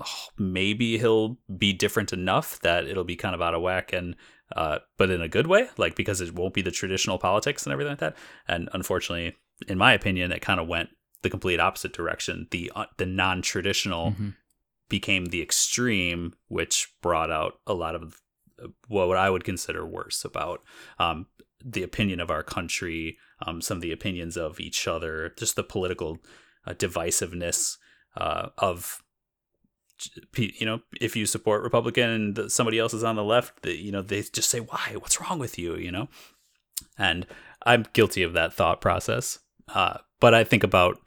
Oh, 0.00 0.28
maybe 0.38 0.98
he'll 0.98 1.38
be 1.56 1.72
different 1.72 2.12
enough 2.12 2.58
that 2.60 2.86
it'll 2.86 3.04
be 3.04 3.16
kind 3.16 3.34
of 3.34 3.42
out 3.42 3.54
of 3.54 3.62
whack 3.62 3.92
and 3.92 4.16
uh, 4.56 4.78
but 4.96 5.10
in 5.10 5.20
a 5.22 5.28
good 5.28 5.46
way, 5.46 5.68
like 5.76 5.94
because 5.94 6.20
it 6.20 6.34
won't 6.34 6.54
be 6.54 6.62
the 6.62 6.70
traditional 6.70 7.18
politics 7.18 7.64
and 7.64 7.72
everything 7.72 7.92
like 7.92 8.00
that. 8.00 8.16
And 8.48 8.68
unfortunately, 8.72 9.36
in 9.68 9.78
my 9.78 9.92
opinion, 9.92 10.32
it 10.32 10.42
kind 10.42 10.58
of 10.58 10.66
went 10.66 10.90
the 11.22 11.30
complete 11.30 11.60
opposite 11.60 11.92
direction. 11.92 12.48
The 12.50 12.72
uh, 12.74 12.86
the 12.96 13.06
non 13.06 13.42
traditional 13.42 14.12
mm-hmm. 14.12 14.30
became 14.88 15.26
the 15.26 15.42
extreme, 15.42 16.34
which 16.48 16.92
brought 17.00 17.30
out 17.30 17.60
a 17.66 17.74
lot 17.74 17.94
of 17.94 18.20
uh, 18.62 18.68
what 18.88 19.16
I 19.16 19.30
would 19.30 19.44
consider 19.44 19.86
worse 19.86 20.24
about 20.24 20.62
um, 20.98 21.26
the 21.64 21.82
opinion 21.82 22.20
of 22.20 22.30
our 22.30 22.42
country, 22.42 23.18
um, 23.46 23.60
some 23.60 23.76
of 23.76 23.82
the 23.82 23.92
opinions 23.92 24.36
of 24.36 24.60
each 24.60 24.88
other, 24.88 25.32
just 25.36 25.56
the 25.56 25.62
political 25.62 26.18
uh, 26.66 26.72
divisiveness 26.72 27.76
uh, 28.16 28.48
of 28.58 29.02
you 30.36 30.66
know 30.66 30.80
if 31.00 31.16
you 31.16 31.26
support 31.26 31.62
republican 31.62 32.10
and 32.10 32.52
somebody 32.52 32.78
else 32.78 32.94
is 32.94 33.04
on 33.04 33.16
the 33.16 33.24
left 33.24 33.66
you 33.66 33.92
know 33.92 34.02
they 34.02 34.22
just 34.22 34.50
say 34.50 34.60
why? 34.60 34.94
What's 34.98 35.20
wrong 35.20 35.38
with 35.38 35.58
you? 35.58 35.76
You 35.76 35.92
know? 35.92 36.08
And 36.98 37.26
i'm 37.66 37.86
guilty 37.92 38.22
of 38.22 38.32
that 38.32 38.52
thought 38.52 38.80
process. 38.80 39.38
Uh, 39.74 39.98
but 40.20 40.34
I 40.34 40.44
think 40.44 40.62
about 40.62 40.98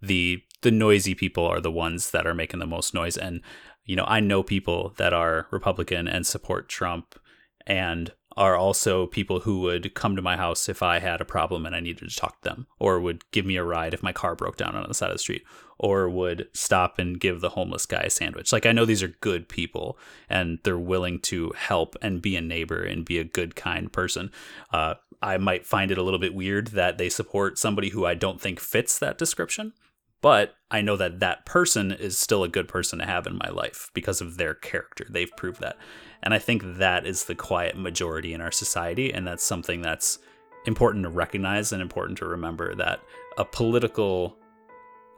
the 0.00 0.42
the 0.62 0.70
noisy 0.70 1.14
people 1.14 1.44
are 1.46 1.60
the 1.60 1.70
ones 1.70 2.10
that 2.10 2.26
are 2.26 2.34
making 2.34 2.60
the 2.60 2.66
most 2.66 2.94
noise, 2.94 3.16
and 3.16 3.40
you 3.84 3.96
know 3.96 4.04
I 4.06 4.20
know 4.20 4.42
people 4.42 4.94
that 4.96 5.12
are 5.12 5.46
Republican 5.50 6.06
and 6.06 6.26
support 6.26 6.68
Trump, 6.68 7.18
and 7.66 8.12
are 8.40 8.56
also 8.56 9.06
people 9.06 9.40
who 9.40 9.60
would 9.60 9.94
come 9.94 10.16
to 10.16 10.22
my 10.22 10.34
house 10.34 10.66
if 10.66 10.82
I 10.82 10.98
had 10.98 11.20
a 11.20 11.26
problem 11.26 11.66
and 11.66 11.76
I 11.76 11.80
needed 11.80 12.08
to 12.08 12.16
talk 12.16 12.40
to 12.40 12.48
them, 12.48 12.66
or 12.78 12.98
would 12.98 13.30
give 13.32 13.44
me 13.44 13.56
a 13.56 13.62
ride 13.62 13.92
if 13.92 14.02
my 14.02 14.12
car 14.12 14.34
broke 14.34 14.56
down 14.56 14.74
on 14.74 14.88
the 14.88 14.94
side 14.94 15.10
of 15.10 15.16
the 15.16 15.18
street, 15.18 15.44
or 15.78 16.08
would 16.08 16.48
stop 16.54 16.98
and 16.98 17.20
give 17.20 17.42
the 17.42 17.50
homeless 17.50 17.84
guy 17.84 18.00
a 18.00 18.08
sandwich. 18.08 18.50
Like, 18.50 18.64
I 18.64 18.72
know 18.72 18.86
these 18.86 19.02
are 19.02 19.08
good 19.08 19.46
people 19.46 19.98
and 20.30 20.58
they're 20.62 20.78
willing 20.78 21.18
to 21.20 21.52
help 21.54 21.96
and 22.00 22.22
be 22.22 22.34
a 22.34 22.40
neighbor 22.40 22.82
and 22.82 23.04
be 23.04 23.18
a 23.18 23.24
good, 23.24 23.56
kind 23.56 23.92
person. 23.92 24.32
Uh, 24.72 24.94
I 25.20 25.36
might 25.36 25.66
find 25.66 25.90
it 25.90 25.98
a 25.98 26.02
little 26.02 26.18
bit 26.18 26.34
weird 26.34 26.68
that 26.68 26.96
they 26.96 27.10
support 27.10 27.58
somebody 27.58 27.90
who 27.90 28.06
I 28.06 28.14
don't 28.14 28.40
think 28.40 28.58
fits 28.58 28.98
that 29.00 29.18
description, 29.18 29.74
but 30.20 30.54
I 30.70 30.82
know 30.82 30.96
that 30.96 31.20
that 31.20 31.46
person 31.46 31.90
is 31.92 32.18
still 32.18 32.44
a 32.44 32.48
good 32.48 32.68
person 32.68 32.98
to 32.98 33.06
have 33.06 33.26
in 33.26 33.38
my 33.38 33.48
life 33.50 33.90
because 33.94 34.20
of 34.20 34.36
their 34.36 34.54
character. 34.54 35.06
They've 35.08 35.34
proved 35.36 35.60
that. 35.60 35.76
And 36.22 36.34
I 36.34 36.38
think 36.38 36.62
that 36.76 37.06
is 37.06 37.24
the 37.24 37.34
quiet 37.34 37.76
majority 37.76 38.34
in 38.34 38.40
our 38.40 38.52
society. 38.52 39.12
And 39.12 39.26
that's 39.26 39.42
something 39.42 39.82
that's 39.82 40.18
important 40.66 41.04
to 41.04 41.10
recognize 41.10 41.72
and 41.72 41.80
important 41.80 42.18
to 42.18 42.26
remember 42.26 42.74
that 42.74 43.00
a 43.38 43.44
political 43.44 44.36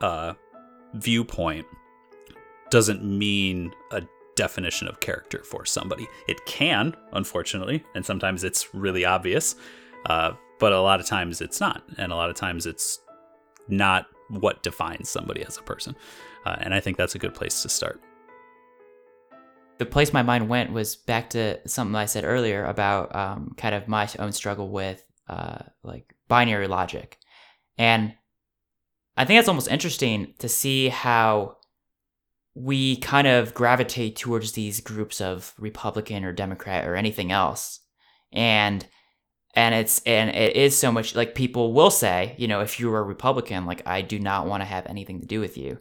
uh, 0.00 0.34
viewpoint 0.94 1.66
doesn't 2.70 3.04
mean 3.04 3.74
a 3.90 4.02
definition 4.36 4.88
of 4.88 5.00
character 5.00 5.42
for 5.42 5.66
somebody. 5.66 6.06
It 6.28 6.44
can, 6.46 6.94
unfortunately, 7.12 7.84
and 7.94 8.06
sometimes 8.06 8.44
it's 8.44 8.74
really 8.74 9.04
obvious. 9.04 9.56
Uh, 10.06 10.32
but 10.58 10.72
a 10.72 10.80
lot 10.80 11.00
of 11.00 11.06
times 11.06 11.40
it's 11.40 11.60
not, 11.60 11.82
and 11.98 12.12
a 12.12 12.16
lot 12.16 12.30
of 12.30 12.36
times 12.36 12.66
it's 12.66 13.00
not 13.68 14.06
what 14.40 14.62
defines 14.62 15.10
somebody 15.10 15.44
as 15.44 15.58
a 15.58 15.62
person. 15.62 15.94
Uh, 16.44 16.56
and 16.60 16.74
I 16.74 16.80
think 16.80 16.96
that's 16.96 17.14
a 17.14 17.18
good 17.18 17.34
place 17.34 17.62
to 17.62 17.68
start. 17.68 18.00
The 19.78 19.86
place 19.86 20.12
my 20.12 20.22
mind 20.22 20.48
went 20.48 20.72
was 20.72 20.96
back 20.96 21.30
to 21.30 21.58
something 21.68 21.94
I 21.94 22.06
said 22.06 22.24
earlier 22.24 22.64
about 22.64 23.14
um, 23.14 23.54
kind 23.56 23.74
of 23.74 23.88
my 23.88 24.08
own 24.18 24.32
struggle 24.32 24.68
with 24.70 25.04
uh, 25.28 25.58
like 25.82 26.14
binary 26.28 26.68
logic, 26.68 27.18
and 27.78 28.14
I 29.16 29.24
think 29.24 29.40
it's 29.40 29.48
almost 29.48 29.70
interesting 29.70 30.34
to 30.38 30.48
see 30.48 30.88
how 30.88 31.56
we 32.54 32.96
kind 32.96 33.26
of 33.26 33.54
gravitate 33.54 34.16
towards 34.16 34.52
these 34.52 34.80
groups 34.80 35.20
of 35.20 35.54
Republican 35.58 36.24
or 36.24 36.32
Democrat 36.32 36.86
or 36.86 36.94
anything 36.94 37.32
else, 37.32 37.80
and 38.30 38.86
and 39.54 39.74
it's 39.74 40.00
and 40.04 40.30
it 40.30 40.56
is 40.56 40.76
so 40.76 40.90
much 40.90 41.14
like 41.14 41.34
people 41.34 41.72
will 41.72 41.90
say 41.90 42.34
you 42.38 42.48
know 42.48 42.60
if 42.60 42.80
you're 42.80 42.98
a 42.98 43.02
republican 43.02 43.66
like 43.66 43.82
i 43.86 44.00
do 44.00 44.18
not 44.18 44.46
want 44.46 44.60
to 44.60 44.64
have 44.64 44.86
anything 44.86 45.20
to 45.20 45.26
do 45.26 45.40
with 45.40 45.56
you 45.56 45.78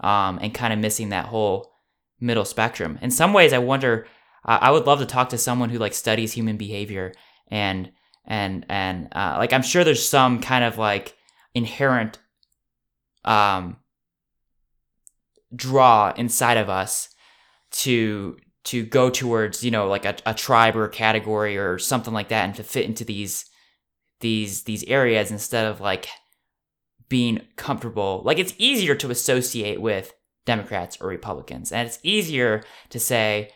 um, 0.00 0.38
and 0.42 0.52
kind 0.52 0.72
of 0.72 0.78
missing 0.78 1.10
that 1.10 1.26
whole 1.26 1.72
middle 2.20 2.44
spectrum. 2.44 2.98
In 3.02 3.10
some 3.10 3.32
ways 3.32 3.52
i 3.52 3.58
wonder 3.58 4.06
uh, 4.44 4.58
i 4.60 4.70
would 4.70 4.86
love 4.86 4.98
to 5.00 5.06
talk 5.06 5.30
to 5.30 5.38
someone 5.38 5.70
who 5.70 5.78
like 5.78 5.94
studies 5.94 6.32
human 6.32 6.56
behavior 6.56 7.12
and 7.48 7.90
and 8.26 8.66
and 8.68 9.08
uh, 9.12 9.36
like 9.38 9.52
i'm 9.52 9.62
sure 9.62 9.84
there's 9.84 10.06
some 10.06 10.40
kind 10.40 10.64
of 10.64 10.78
like 10.78 11.16
inherent 11.54 12.18
um 13.24 13.76
draw 15.54 16.12
inside 16.16 16.56
of 16.56 16.68
us 16.68 17.08
to 17.70 18.36
to 18.64 18.84
go 18.84 19.10
towards 19.10 19.62
you 19.62 19.70
know 19.70 19.86
like 19.88 20.04
a, 20.04 20.16
a 20.26 20.34
tribe 20.34 20.76
or 20.76 20.84
a 20.84 20.90
category 20.90 21.56
or 21.56 21.78
something 21.78 22.14
like 22.14 22.28
that 22.28 22.44
and 22.44 22.54
to 22.54 22.62
fit 22.62 22.86
into 22.86 23.04
these 23.04 23.46
these 24.20 24.62
these 24.62 24.84
areas 24.84 25.30
instead 25.30 25.66
of 25.66 25.80
like 25.80 26.08
being 27.08 27.42
comfortable. 27.56 28.22
Like 28.24 28.38
it's 28.38 28.54
easier 28.58 28.94
to 28.96 29.10
associate 29.10 29.80
with 29.80 30.14
democrats 30.46 30.98
or 31.00 31.08
republicans. 31.08 31.72
And 31.72 31.86
it's 31.86 31.98
easier 32.02 32.62
to 32.90 32.98
say 32.98 33.50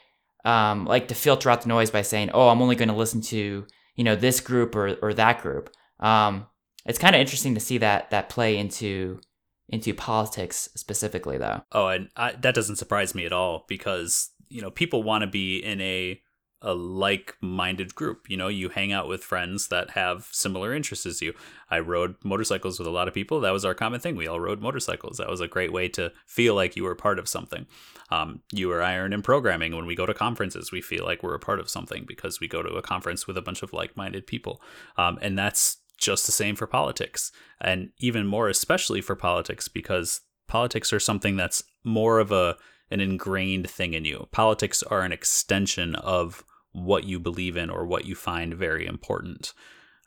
um, 0.45 0.85
like 0.85 1.09
to 1.09 1.15
filter 1.15 1.51
out 1.51 1.63
the 1.63 1.69
noise 1.69 1.91
by 1.91 2.03
saying 2.03 2.31
oh 2.33 2.49
i'm 2.49 2.63
only 2.63 2.77
going 2.77 2.89
to 2.89 2.95
listen 2.95 3.21
to 3.21 3.67
you 3.97 4.05
know 4.05 4.15
this 4.15 4.41
group 4.41 4.75
or, 4.77 4.95
or 5.03 5.13
that 5.15 5.43
group. 5.43 5.71
Um, 6.01 6.47
it's 6.87 6.99
kind 6.99 7.15
of 7.15 7.21
interesting 7.21 7.55
to 7.55 7.61
see 7.61 7.79
that 7.79 8.11
that 8.11 8.29
play 8.29 8.57
into 8.57 9.21
into 9.69 9.93
politics 9.93 10.69
specifically 10.77 11.37
though. 11.37 11.63
Oh 11.73 11.89
and 11.89 12.09
I, 12.17 12.33
that 12.33 12.55
doesn't 12.55 12.77
surprise 12.77 13.15
me 13.15 13.27
at 13.27 13.33
all 13.33 13.65
because 13.69 14.31
you 14.49 14.63
know 14.63 14.71
people 14.71 15.03
want 15.03 15.23
to 15.23 15.27
be 15.27 15.59
in 15.59 15.81
a 15.81 16.21
a 16.61 16.75
like-minded 16.75 17.95
group 17.95 18.27
you 18.29 18.37
know? 18.37 18.49
You 18.49 18.69
hang 18.69 18.93
out 18.93 19.09
with 19.09 19.23
friends 19.23 19.69
that 19.69 19.91
have 19.91 20.29
similar 20.33 20.75
interests 20.75 21.07
as 21.07 21.23
you. 21.23 21.33
I 21.71 21.79
rode 21.79 22.17
motorcycles 22.25 22.79
with 22.79 22.89
a 22.89 22.93
lot 22.93 23.07
of 23.07 23.15
people. 23.15 23.41
That 23.41 23.53
was 23.53 23.65
our 23.65 23.75
common 23.75 24.01
thing. 24.01 24.17
We 24.17 24.27
all 24.27 24.41
rode 24.41 24.61
motorcycles. 24.61 25.19
That 25.19 25.29
was 25.29 25.41
a 25.41 25.49
great 25.49 25.73
way 25.73 25.89
to 25.91 26.13
feel 26.27 26.55
like 26.55 26.75
you 26.75 26.83
were 26.85 26.95
part 26.95 27.19
of 27.19 27.29
something. 27.29 27.67
Um, 28.11 28.41
you 28.53 28.73
or 28.73 28.83
i 28.83 28.95
are 28.97 29.07
in 29.07 29.23
programming. 29.23 29.77
When 29.77 29.87
we 29.87 29.95
go 29.95 30.07
to 30.07 30.15
conferences 30.15 30.73
we 30.73 30.81
feel 30.81 31.05
like 31.05 31.23
we're 31.23 31.35
a 31.35 31.41
part 31.41 31.61
of 31.61 31.71
something 31.71 32.05
because 32.07 32.41
we 32.41 32.49
go 32.49 32.63
to 32.63 32.71
a 32.71 32.83
conference 32.83 33.27
with 33.27 33.37
a 33.37 33.43
bunch 33.43 33.63
of 33.63 33.73
like-minded 33.73 34.27
people. 34.27 34.61
Um, 34.97 35.19
and 35.23 35.39
that's 35.39 35.79
just 35.97 36.27
the 36.27 36.33
same 36.33 36.57
for 36.57 36.67
politics. 36.67 37.31
And 37.61 37.91
even 37.99 38.27
more 38.27 38.49
especially 38.49 39.01
for 39.01 39.15
politics 39.15 39.69
because 39.69 40.23
politics 40.49 40.93
are 40.93 41.01
something 41.01 41.37
that's 41.37 41.63
more 41.85 42.19
of 42.19 42.33
a 42.33 42.57
an 42.91 43.01
ingrained 43.01 43.69
thing 43.71 43.95
in 43.95 44.05
you. 44.05 44.29
Politics 44.31 44.83
are 44.83 45.03
an 45.03 45.13
extension 45.13 45.95
of 45.97 46.45
what 46.73 47.05
you 47.05 47.19
believe 47.19 47.57
in 47.57 47.71
or 47.71 47.87
what 47.87 48.05
you 48.05 48.15
find 48.15 48.55
very 48.55 48.87
important. 48.87 49.53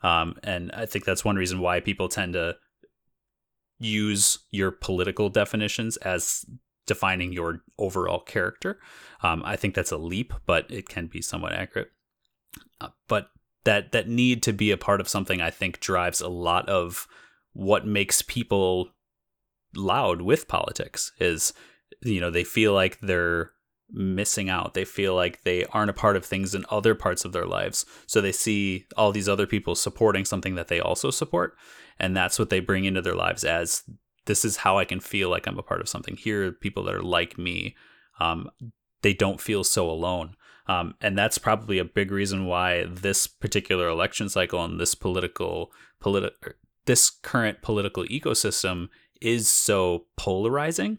Um, 0.02 0.36
and 0.42 0.70
I 0.72 0.86
think 0.86 1.04
that's 1.04 1.24
one 1.24 1.36
reason 1.36 1.60
why 1.60 1.80
people 1.80 2.08
tend 2.08 2.32
to 2.32 2.56
use 3.78 4.38
your 4.50 4.70
political 4.70 5.28
definitions 5.28 5.96
as 5.98 6.44
defining 6.86 7.32
your 7.32 7.62
overall 7.78 8.20
character. 8.20 8.78
Um, 9.22 9.42
I 9.44 9.56
think 9.56 9.74
that's 9.74 9.92
a 9.92 9.98
leap, 9.98 10.32
but 10.46 10.70
it 10.70 10.88
can 10.88 11.06
be 11.06 11.22
somewhat 11.22 11.52
accurate. 11.52 11.90
Uh, 12.80 12.88
but 13.08 13.30
that 13.64 13.92
that 13.92 14.08
need 14.08 14.42
to 14.42 14.52
be 14.52 14.70
a 14.70 14.76
part 14.76 15.00
of 15.00 15.08
something, 15.08 15.40
I 15.40 15.50
think, 15.50 15.80
drives 15.80 16.20
a 16.20 16.28
lot 16.28 16.68
of 16.68 17.06
what 17.52 17.86
makes 17.86 18.22
people 18.22 18.90
loud 19.74 20.22
with 20.22 20.48
politics. 20.48 21.12
Is 21.20 21.52
you 22.02 22.20
know 22.20 22.30
they 22.30 22.44
feel 22.44 22.72
like 22.72 22.98
they're 23.00 23.50
missing 23.94 24.48
out. 24.48 24.72
They 24.74 24.86
feel 24.86 25.14
like 25.14 25.42
they 25.42 25.66
aren't 25.66 25.90
a 25.90 25.94
part 25.94 26.16
of 26.16 26.24
things 26.24 26.54
in 26.54 26.64
other 26.70 26.94
parts 26.94 27.26
of 27.26 27.32
their 27.32 27.46
lives. 27.46 27.84
So 28.06 28.20
they 28.20 28.32
see 28.32 28.86
all 28.96 29.12
these 29.12 29.28
other 29.28 29.46
people 29.46 29.74
supporting 29.74 30.24
something 30.24 30.54
that 30.54 30.68
they 30.68 30.80
also 30.80 31.10
support 31.10 31.56
and 31.98 32.16
that's 32.16 32.38
what 32.38 32.50
they 32.50 32.60
bring 32.60 32.84
into 32.84 33.00
their 33.00 33.14
lives 33.14 33.44
as 33.44 33.84
this 34.26 34.44
is 34.44 34.58
how 34.58 34.78
i 34.78 34.84
can 34.84 35.00
feel 35.00 35.28
like 35.30 35.46
i'm 35.46 35.58
a 35.58 35.62
part 35.62 35.80
of 35.80 35.88
something. 35.88 36.16
Here 36.16 36.48
are 36.48 36.52
people 36.52 36.84
that 36.84 36.94
are 36.94 37.02
like 37.02 37.38
me. 37.38 37.76
Um, 38.20 38.50
they 39.02 39.14
don't 39.14 39.40
feel 39.40 39.64
so 39.64 39.90
alone. 39.90 40.34
Um, 40.68 40.94
and 41.00 41.18
that's 41.18 41.38
probably 41.38 41.78
a 41.78 41.84
big 41.84 42.12
reason 42.12 42.46
why 42.46 42.84
this 42.88 43.26
particular 43.26 43.88
election 43.88 44.28
cycle 44.28 44.64
and 44.64 44.78
this 44.78 44.94
political 44.94 45.72
politi- 46.00 46.30
this 46.86 47.10
current 47.10 47.62
political 47.62 48.04
ecosystem 48.04 48.88
is 49.20 49.48
so 49.48 50.06
polarizing 50.16 50.98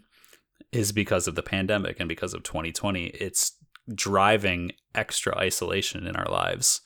is 0.74 0.92
because 0.92 1.28
of 1.28 1.36
the 1.36 1.44
pandemic 1.44 2.00
and 2.00 2.10
because 2.10 2.34
of 2.34 2.44
2020. 2.44 3.08
It's 3.08 3.58
driving 3.94 4.72
extra 4.96 5.38
isolation 5.38 6.08
in 6.08 6.16
our 6.16 6.30
lives. 6.30 6.82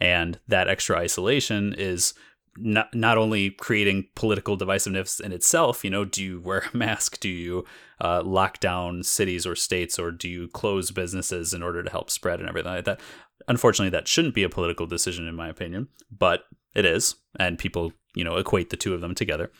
And 0.00 0.40
that 0.48 0.68
extra 0.68 0.98
isolation 0.98 1.74
is 1.76 2.14
not 2.58 2.94
not 2.94 3.16
only 3.16 3.50
creating 3.50 4.08
political 4.14 4.58
divisiveness 4.58 5.20
in 5.20 5.32
itself, 5.32 5.84
you 5.84 5.90
know, 5.90 6.04
do 6.04 6.22
you 6.22 6.40
wear 6.40 6.64
a 6.72 6.76
mask? 6.76 7.20
Do 7.20 7.28
you 7.28 7.64
uh, 8.00 8.22
lock 8.24 8.60
down 8.60 9.02
cities 9.02 9.46
or 9.46 9.54
states, 9.54 9.98
or 9.98 10.10
do 10.10 10.28
you 10.28 10.48
close 10.48 10.90
businesses 10.90 11.54
in 11.54 11.62
order 11.62 11.82
to 11.82 11.90
help 11.90 12.10
spread 12.10 12.40
and 12.40 12.48
everything 12.48 12.72
like 12.72 12.84
that? 12.84 13.00
Unfortunately, 13.48 13.90
that 13.90 14.08
shouldn't 14.08 14.34
be 14.34 14.42
a 14.42 14.48
political 14.48 14.86
decision, 14.86 15.26
in 15.26 15.34
my 15.34 15.48
opinion, 15.48 15.88
but 16.16 16.44
it 16.74 16.84
is, 16.84 17.16
and 17.38 17.58
people, 17.58 17.92
you 18.14 18.24
know, 18.24 18.36
equate 18.36 18.70
the 18.70 18.76
two 18.76 18.94
of 18.94 19.00
them 19.00 19.14
together. 19.14 19.50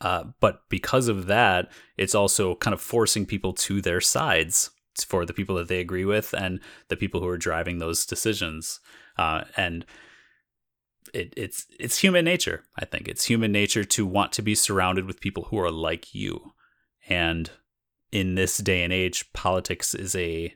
Uh, 0.00 0.24
but 0.40 0.62
because 0.68 1.08
of 1.08 1.26
that, 1.26 1.70
it's 1.96 2.14
also 2.14 2.54
kind 2.56 2.74
of 2.74 2.80
forcing 2.80 3.26
people 3.26 3.52
to 3.52 3.80
their 3.80 4.00
sides 4.00 4.70
for 5.06 5.24
the 5.24 5.32
people 5.32 5.56
that 5.56 5.68
they 5.68 5.80
agree 5.80 6.04
with 6.04 6.34
and 6.34 6.60
the 6.88 6.96
people 6.96 7.20
who 7.20 7.28
are 7.28 7.38
driving 7.38 7.78
those 7.78 8.06
decisions. 8.06 8.80
Uh, 9.16 9.44
and 9.56 9.84
it, 11.12 11.34
it's 11.36 11.66
it's 11.78 11.98
human 11.98 12.24
nature. 12.24 12.64
I 12.78 12.84
think 12.84 13.08
it's 13.08 13.24
human 13.24 13.52
nature 13.52 13.84
to 13.84 14.06
want 14.06 14.32
to 14.32 14.42
be 14.42 14.54
surrounded 14.54 15.06
with 15.06 15.20
people 15.20 15.44
who 15.44 15.58
are 15.58 15.70
like 15.70 16.14
you. 16.14 16.52
And 17.08 17.50
in 18.10 18.34
this 18.34 18.58
day 18.58 18.82
and 18.82 18.92
age, 18.92 19.32
politics 19.32 19.94
is 19.94 20.14
a 20.14 20.54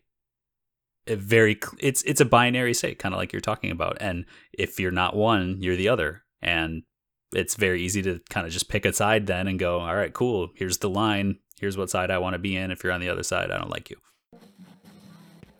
a 1.06 1.16
very 1.16 1.58
it's 1.78 2.02
it's 2.02 2.20
a 2.20 2.26
binary 2.26 2.74
state, 2.74 2.98
kind 2.98 3.14
of 3.14 3.18
like 3.18 3.32
you're 3.32 3.40
talking 3.40 3.70
about. 3.70 3.98
And 4.00 4.24
if 4.52 4.78
you're 4.80 4.90
not 4.90 5.16
one, 5.16 5.58
you're 5.60 5.76
the 5.76 5.88
other. 5.88 6.22
And 6.40 6.82
it's 7.32 7.54
very 7.54 7.82
easy 7.82 8.02
to 8.02 8.20
kind 8.30 8.46
of 8.46 8.52
just 8.52 8.68
pick 8.68 8.84
a 8.84 8.92
side 8.92 9.26
then 9.26 9.48
and 9.48 9.58
go, 9.58 9.80
all 9.80 9.96
right, 9.96 10.12
cool. 10.12 10.50
Here's 10.54 10.78
the 10.78 10.90
line. 10.90 11.38
Here's 11.58 11.76
what 11.76 11.90
side 11.90 12.10
I 12.10 12.18
want 12.18 12.34
to 12.34 12.38
be 12.38 12.56
in. 12.56 12.70
If 12.70 12.84
you're 12.84 12.92
on 12.92 13.00
the 13.00 13.08
other 13.08 13.22
side, 13.22 13.50
I 13.50 13.58
don't 13.58 13.70
like 13.70 13.90
you. 13.90 13.96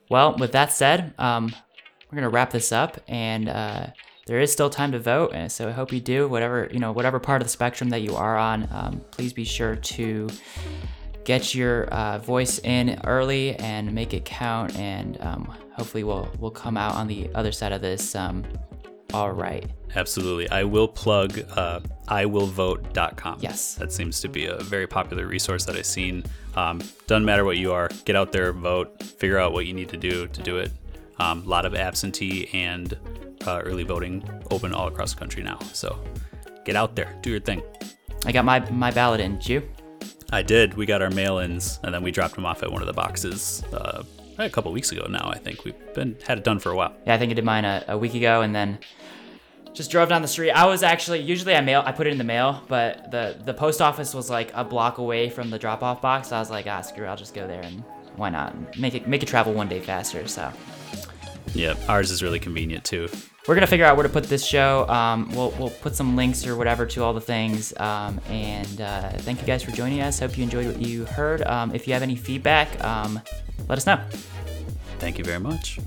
Well, 0.08 0.36
with 0.36 0.52
that 0.52 0.72
said, 0.72 1.14
um, 1.18 1.54
we're 2.10 2.16
gonna 2.16 2.28
wrap 2.28 2.50
this 2.50 2.70
up, 2.70 3.00
and 3.08 3.48
uh, 3.48 3.88
there 4.26 4.40
is 4.40 4.52
still 4.52 4.70
time 4.70 4.92
to 4.92 4.98
vote. 4.98 5.32
And 5.34 5.50
so 5.50 5.68
I 5.68 5.72
hope 5.72 5.92
you 5.92 6.00
do 6.00 6.28
whatever 6.28 6.68
you 6.70 6.78
know, 6.78 6.92
whatever 6.92 7.18
part 7.18 7.42
of 7.42 7.48
the 7.48 7.52
spectrum 7.52 7.90
that 7.90 8.02
you 8.02 8.14
are 8.14 8.36
on. 8.36 8.68
Um, 8.70 9.00
please 9.10 9.32
be 9.32 9.44
sure 9.44 9.74
to 9.74 10.28
get 11.24 11.54
your 11.54 11.86
uh, 11.86 12.18
voice 12.18 12.60
in 12.60 13.00
early 13.04 13.56
and 13.56 13.92
make 13.92 14.14
it 14.14 14.24
count. 14.24 14.76
And 14.76 15.20
um, 15.20 15.52
hopefully, 15.72 16.04
we'll 16.04 16.28
we'll 16.38 16.52
come 16.52 16.76
out 16.76 16.94
on 16.94 17.08
the 17.08 17.28
other 17.34 17.50
side 17.50 17.72
of 17.72 17.80
this 17.80 18.14
um, 18.14 18.44
all 19.12 19.32
right. 19.32 19.68
Absolutely. 19.94 20.48
I 20.50 20.64
will 20.64 20.88
plug 20.88 21.40
uh, 21.56 21.80
iwillvote.com. 22.08 23.38
Yes. 23.40 23.74
That 23.74 23.92
seems 23.92 24.20
to 24.20 24.28
be 24.28 24.46
a 24.46 24.56
very 24.58 24.86
popular 24.86 25.26
resource 25.26 25.64
that 25.64 25.76
I've 25.76 25.86
seen. 25.86 26.24
Um, 26.54 26.82
doesn't 27.06 27.24
matter 27.24 27.44
what 27.44 27.56
you 27.56 27.72
are, 27.72 27.88
get 28.04 28.16
out 28.16 28.32
there, 28.32 28.52
vote, 28.52 29.02
figure 29.02 29.38
out 29.38 29.52
what 29.52 29.66
you 29.66 29.74
need 29.74 29.88
to 29.90 29.96
do 29.96 30.26
to 30.26 30.42
do 30.42 30.58
it. 30.58 30.72
A 31.18 31.24
um, 31.24 31.46
lot 31.46 31.64
of 31.64 31.74
absentee 31.74 32.50
and 32.52 32.96
uh, 33.46 33.62
early 33.64 33.84
voting 33.84 34.28
open 34.50 34.74
all 34.74 34.88
across 34.88 35.14
the 35.14 35.18
country 35.18 35.42
now. 35.42 35.58
So 35.72 35.98
get 36.64 36.76
out 36.76 36.94
there, 36.96 37.16
do 37.22 37.30
your 37.30 37.40
thing. 37.40 37.62
I 38.26 38.32
got 38.32 38.44
my, 38.44 38.58
my 38.70 38.90
ballot 38.90 39.20
in. 39.20 39.36
Did 39.36 39.48
you? 39.48 39.68
I 40.30 40.42
did. 40.42 40.74
We 40.74 40.86
got 40.86 41.00
our 41.00 41.10
mail 41.10 41.38
ins 41.38 41.78
and 41.84 41.94
then 41.94 42.02
we 42.02 42.10
dropped 42.10 42.34
them 42.34 42.44
off 42.44 42.62
at 42.62 42.70
one 42.70 42.82
of 42.82 42.86
the 42.86 42.92
boxes 42.92 43.62
uh, 43.72 44.02
a 44.38 44.50
couple 44.50 44.72
weeks 44.72 44.92
ago 44.92 45.06
now. 45.08 45.30
I 45.30 45.38
think 45.38 45.64
we've 45.64 45.94
been 45.94 46.16
had 46.26 46.38
it 46.38 46.44
done 46.44 46.58
for 46.58 46.70
a 46.70 46.76
while. 46.76 46.94
Yeah, 47.06 47.14
I 47.14 47.18
think 47.18 47.30
I 47.30 47.34
did 47.34 47.44
mine 47.44 47.64
a, 47.64 47.84
a 47.88 47.98
week 47.98 48.14
ago, 48.14 48.42
and 48.42 48.54
then 48.54 48.78
just 49.72 49.90
drove 49.90 50.08
down 50.08 50.22
the 50.22 50.28
street. 50.28 50.52
I 50.52 50.66
was 50.66 50.82
actually 50.82 51.20
usually 51.20 51.54
I 51.54 51.60
mail 51.60 51.82
I 51.84 51.92
put 51.92 52.06
it 52.06 52.10
in 52.10 52.18
the 52.18 52.24
mail, 52.24 52.62
but 52.68 53.10
the 53.10 53.38
the 53.44 53.54
post 53.54 53.80
office 53.80 54.14
was 54.14 54.30
like 54.30 54.50
a 54.54 54.64
block 54.64 54.98
away 54.98 55.28
from 55.28 55.50
the 55.50 55.58
drop 55.58 55.82
off 55.82 56.00
box. 56.00 56.28
So 56.28 56.36
I 56.36 56.38
was 56.40 56.50
like, 56.50 56.66
ah, 56.66 56.80
screw, 56.80 57.06
I'll 57.06 57.16
just 57.16 57.34
go 57.34 57.46
there 57.46 57.62
and 57.62 57.84
why 58.16 58.30
not 58.30 58.78
make 58.78 58.94
it 58.94 59.06
make 59.06 59.22
it 59.22 59.26
travel 59.26 59.52
one 59.52 59.68
day 59.68 59.80
faster. 59.80 60.26
So 60.26 60.52
yeah, 61.54 61.74
ours 61.88 62.10
is 62.10 62.22
really 62.22 62.40
convenient 62.40 62.84
too 62.84 63.08
we're 63.46 63.54
gonna 63.54 63.66
figure 63.66 63.84
out 63.84 63.96
where 63.96 64.02
to 64.02 64.08
put 64.08 64.24
this 64.24 64.44
show. 64.44 64.88
Um, 64.88 65.30
we'll, 65.32 65.50
we'll 65.58 65.70
put 65.70 65.94
some 65.94 66.16
links 66.16 66.46
or 66.46 66.56
whatever 66.56 66.86
to 66.86 67.04
all 67.04 67.12
the 67.12 67.20
things. 67.20 67.76
Um, 67.78 68.20
and 68.28 68.80
uh, 68.80 69.10
thank 69.18 69.40
you 69.40 69.46
guys 69.46 69.62
for 69.62 69.70
joining 69.70 70.00
us. 70.00 70.18
Hope 70.18 70.36
you 70.36 70.44
enjoyed 70.44 70.66
what 70.66 70.80
you 70.80 71.04
heard. 71.04 71.42
Um, 71.42 71.74
if 71.74 71.86
you 71.86 71.92
have 71.92 72.02
any 72.02 72.16
feedback, 72.16 72.82
um, 72.82 73.20
let 73.68 73.78
us 73.78 73.86
know. 73.86 74.00
Thank 74.98 75.18
you 75.18 75.24
very 75.24 75.40
much. 75.40 75.78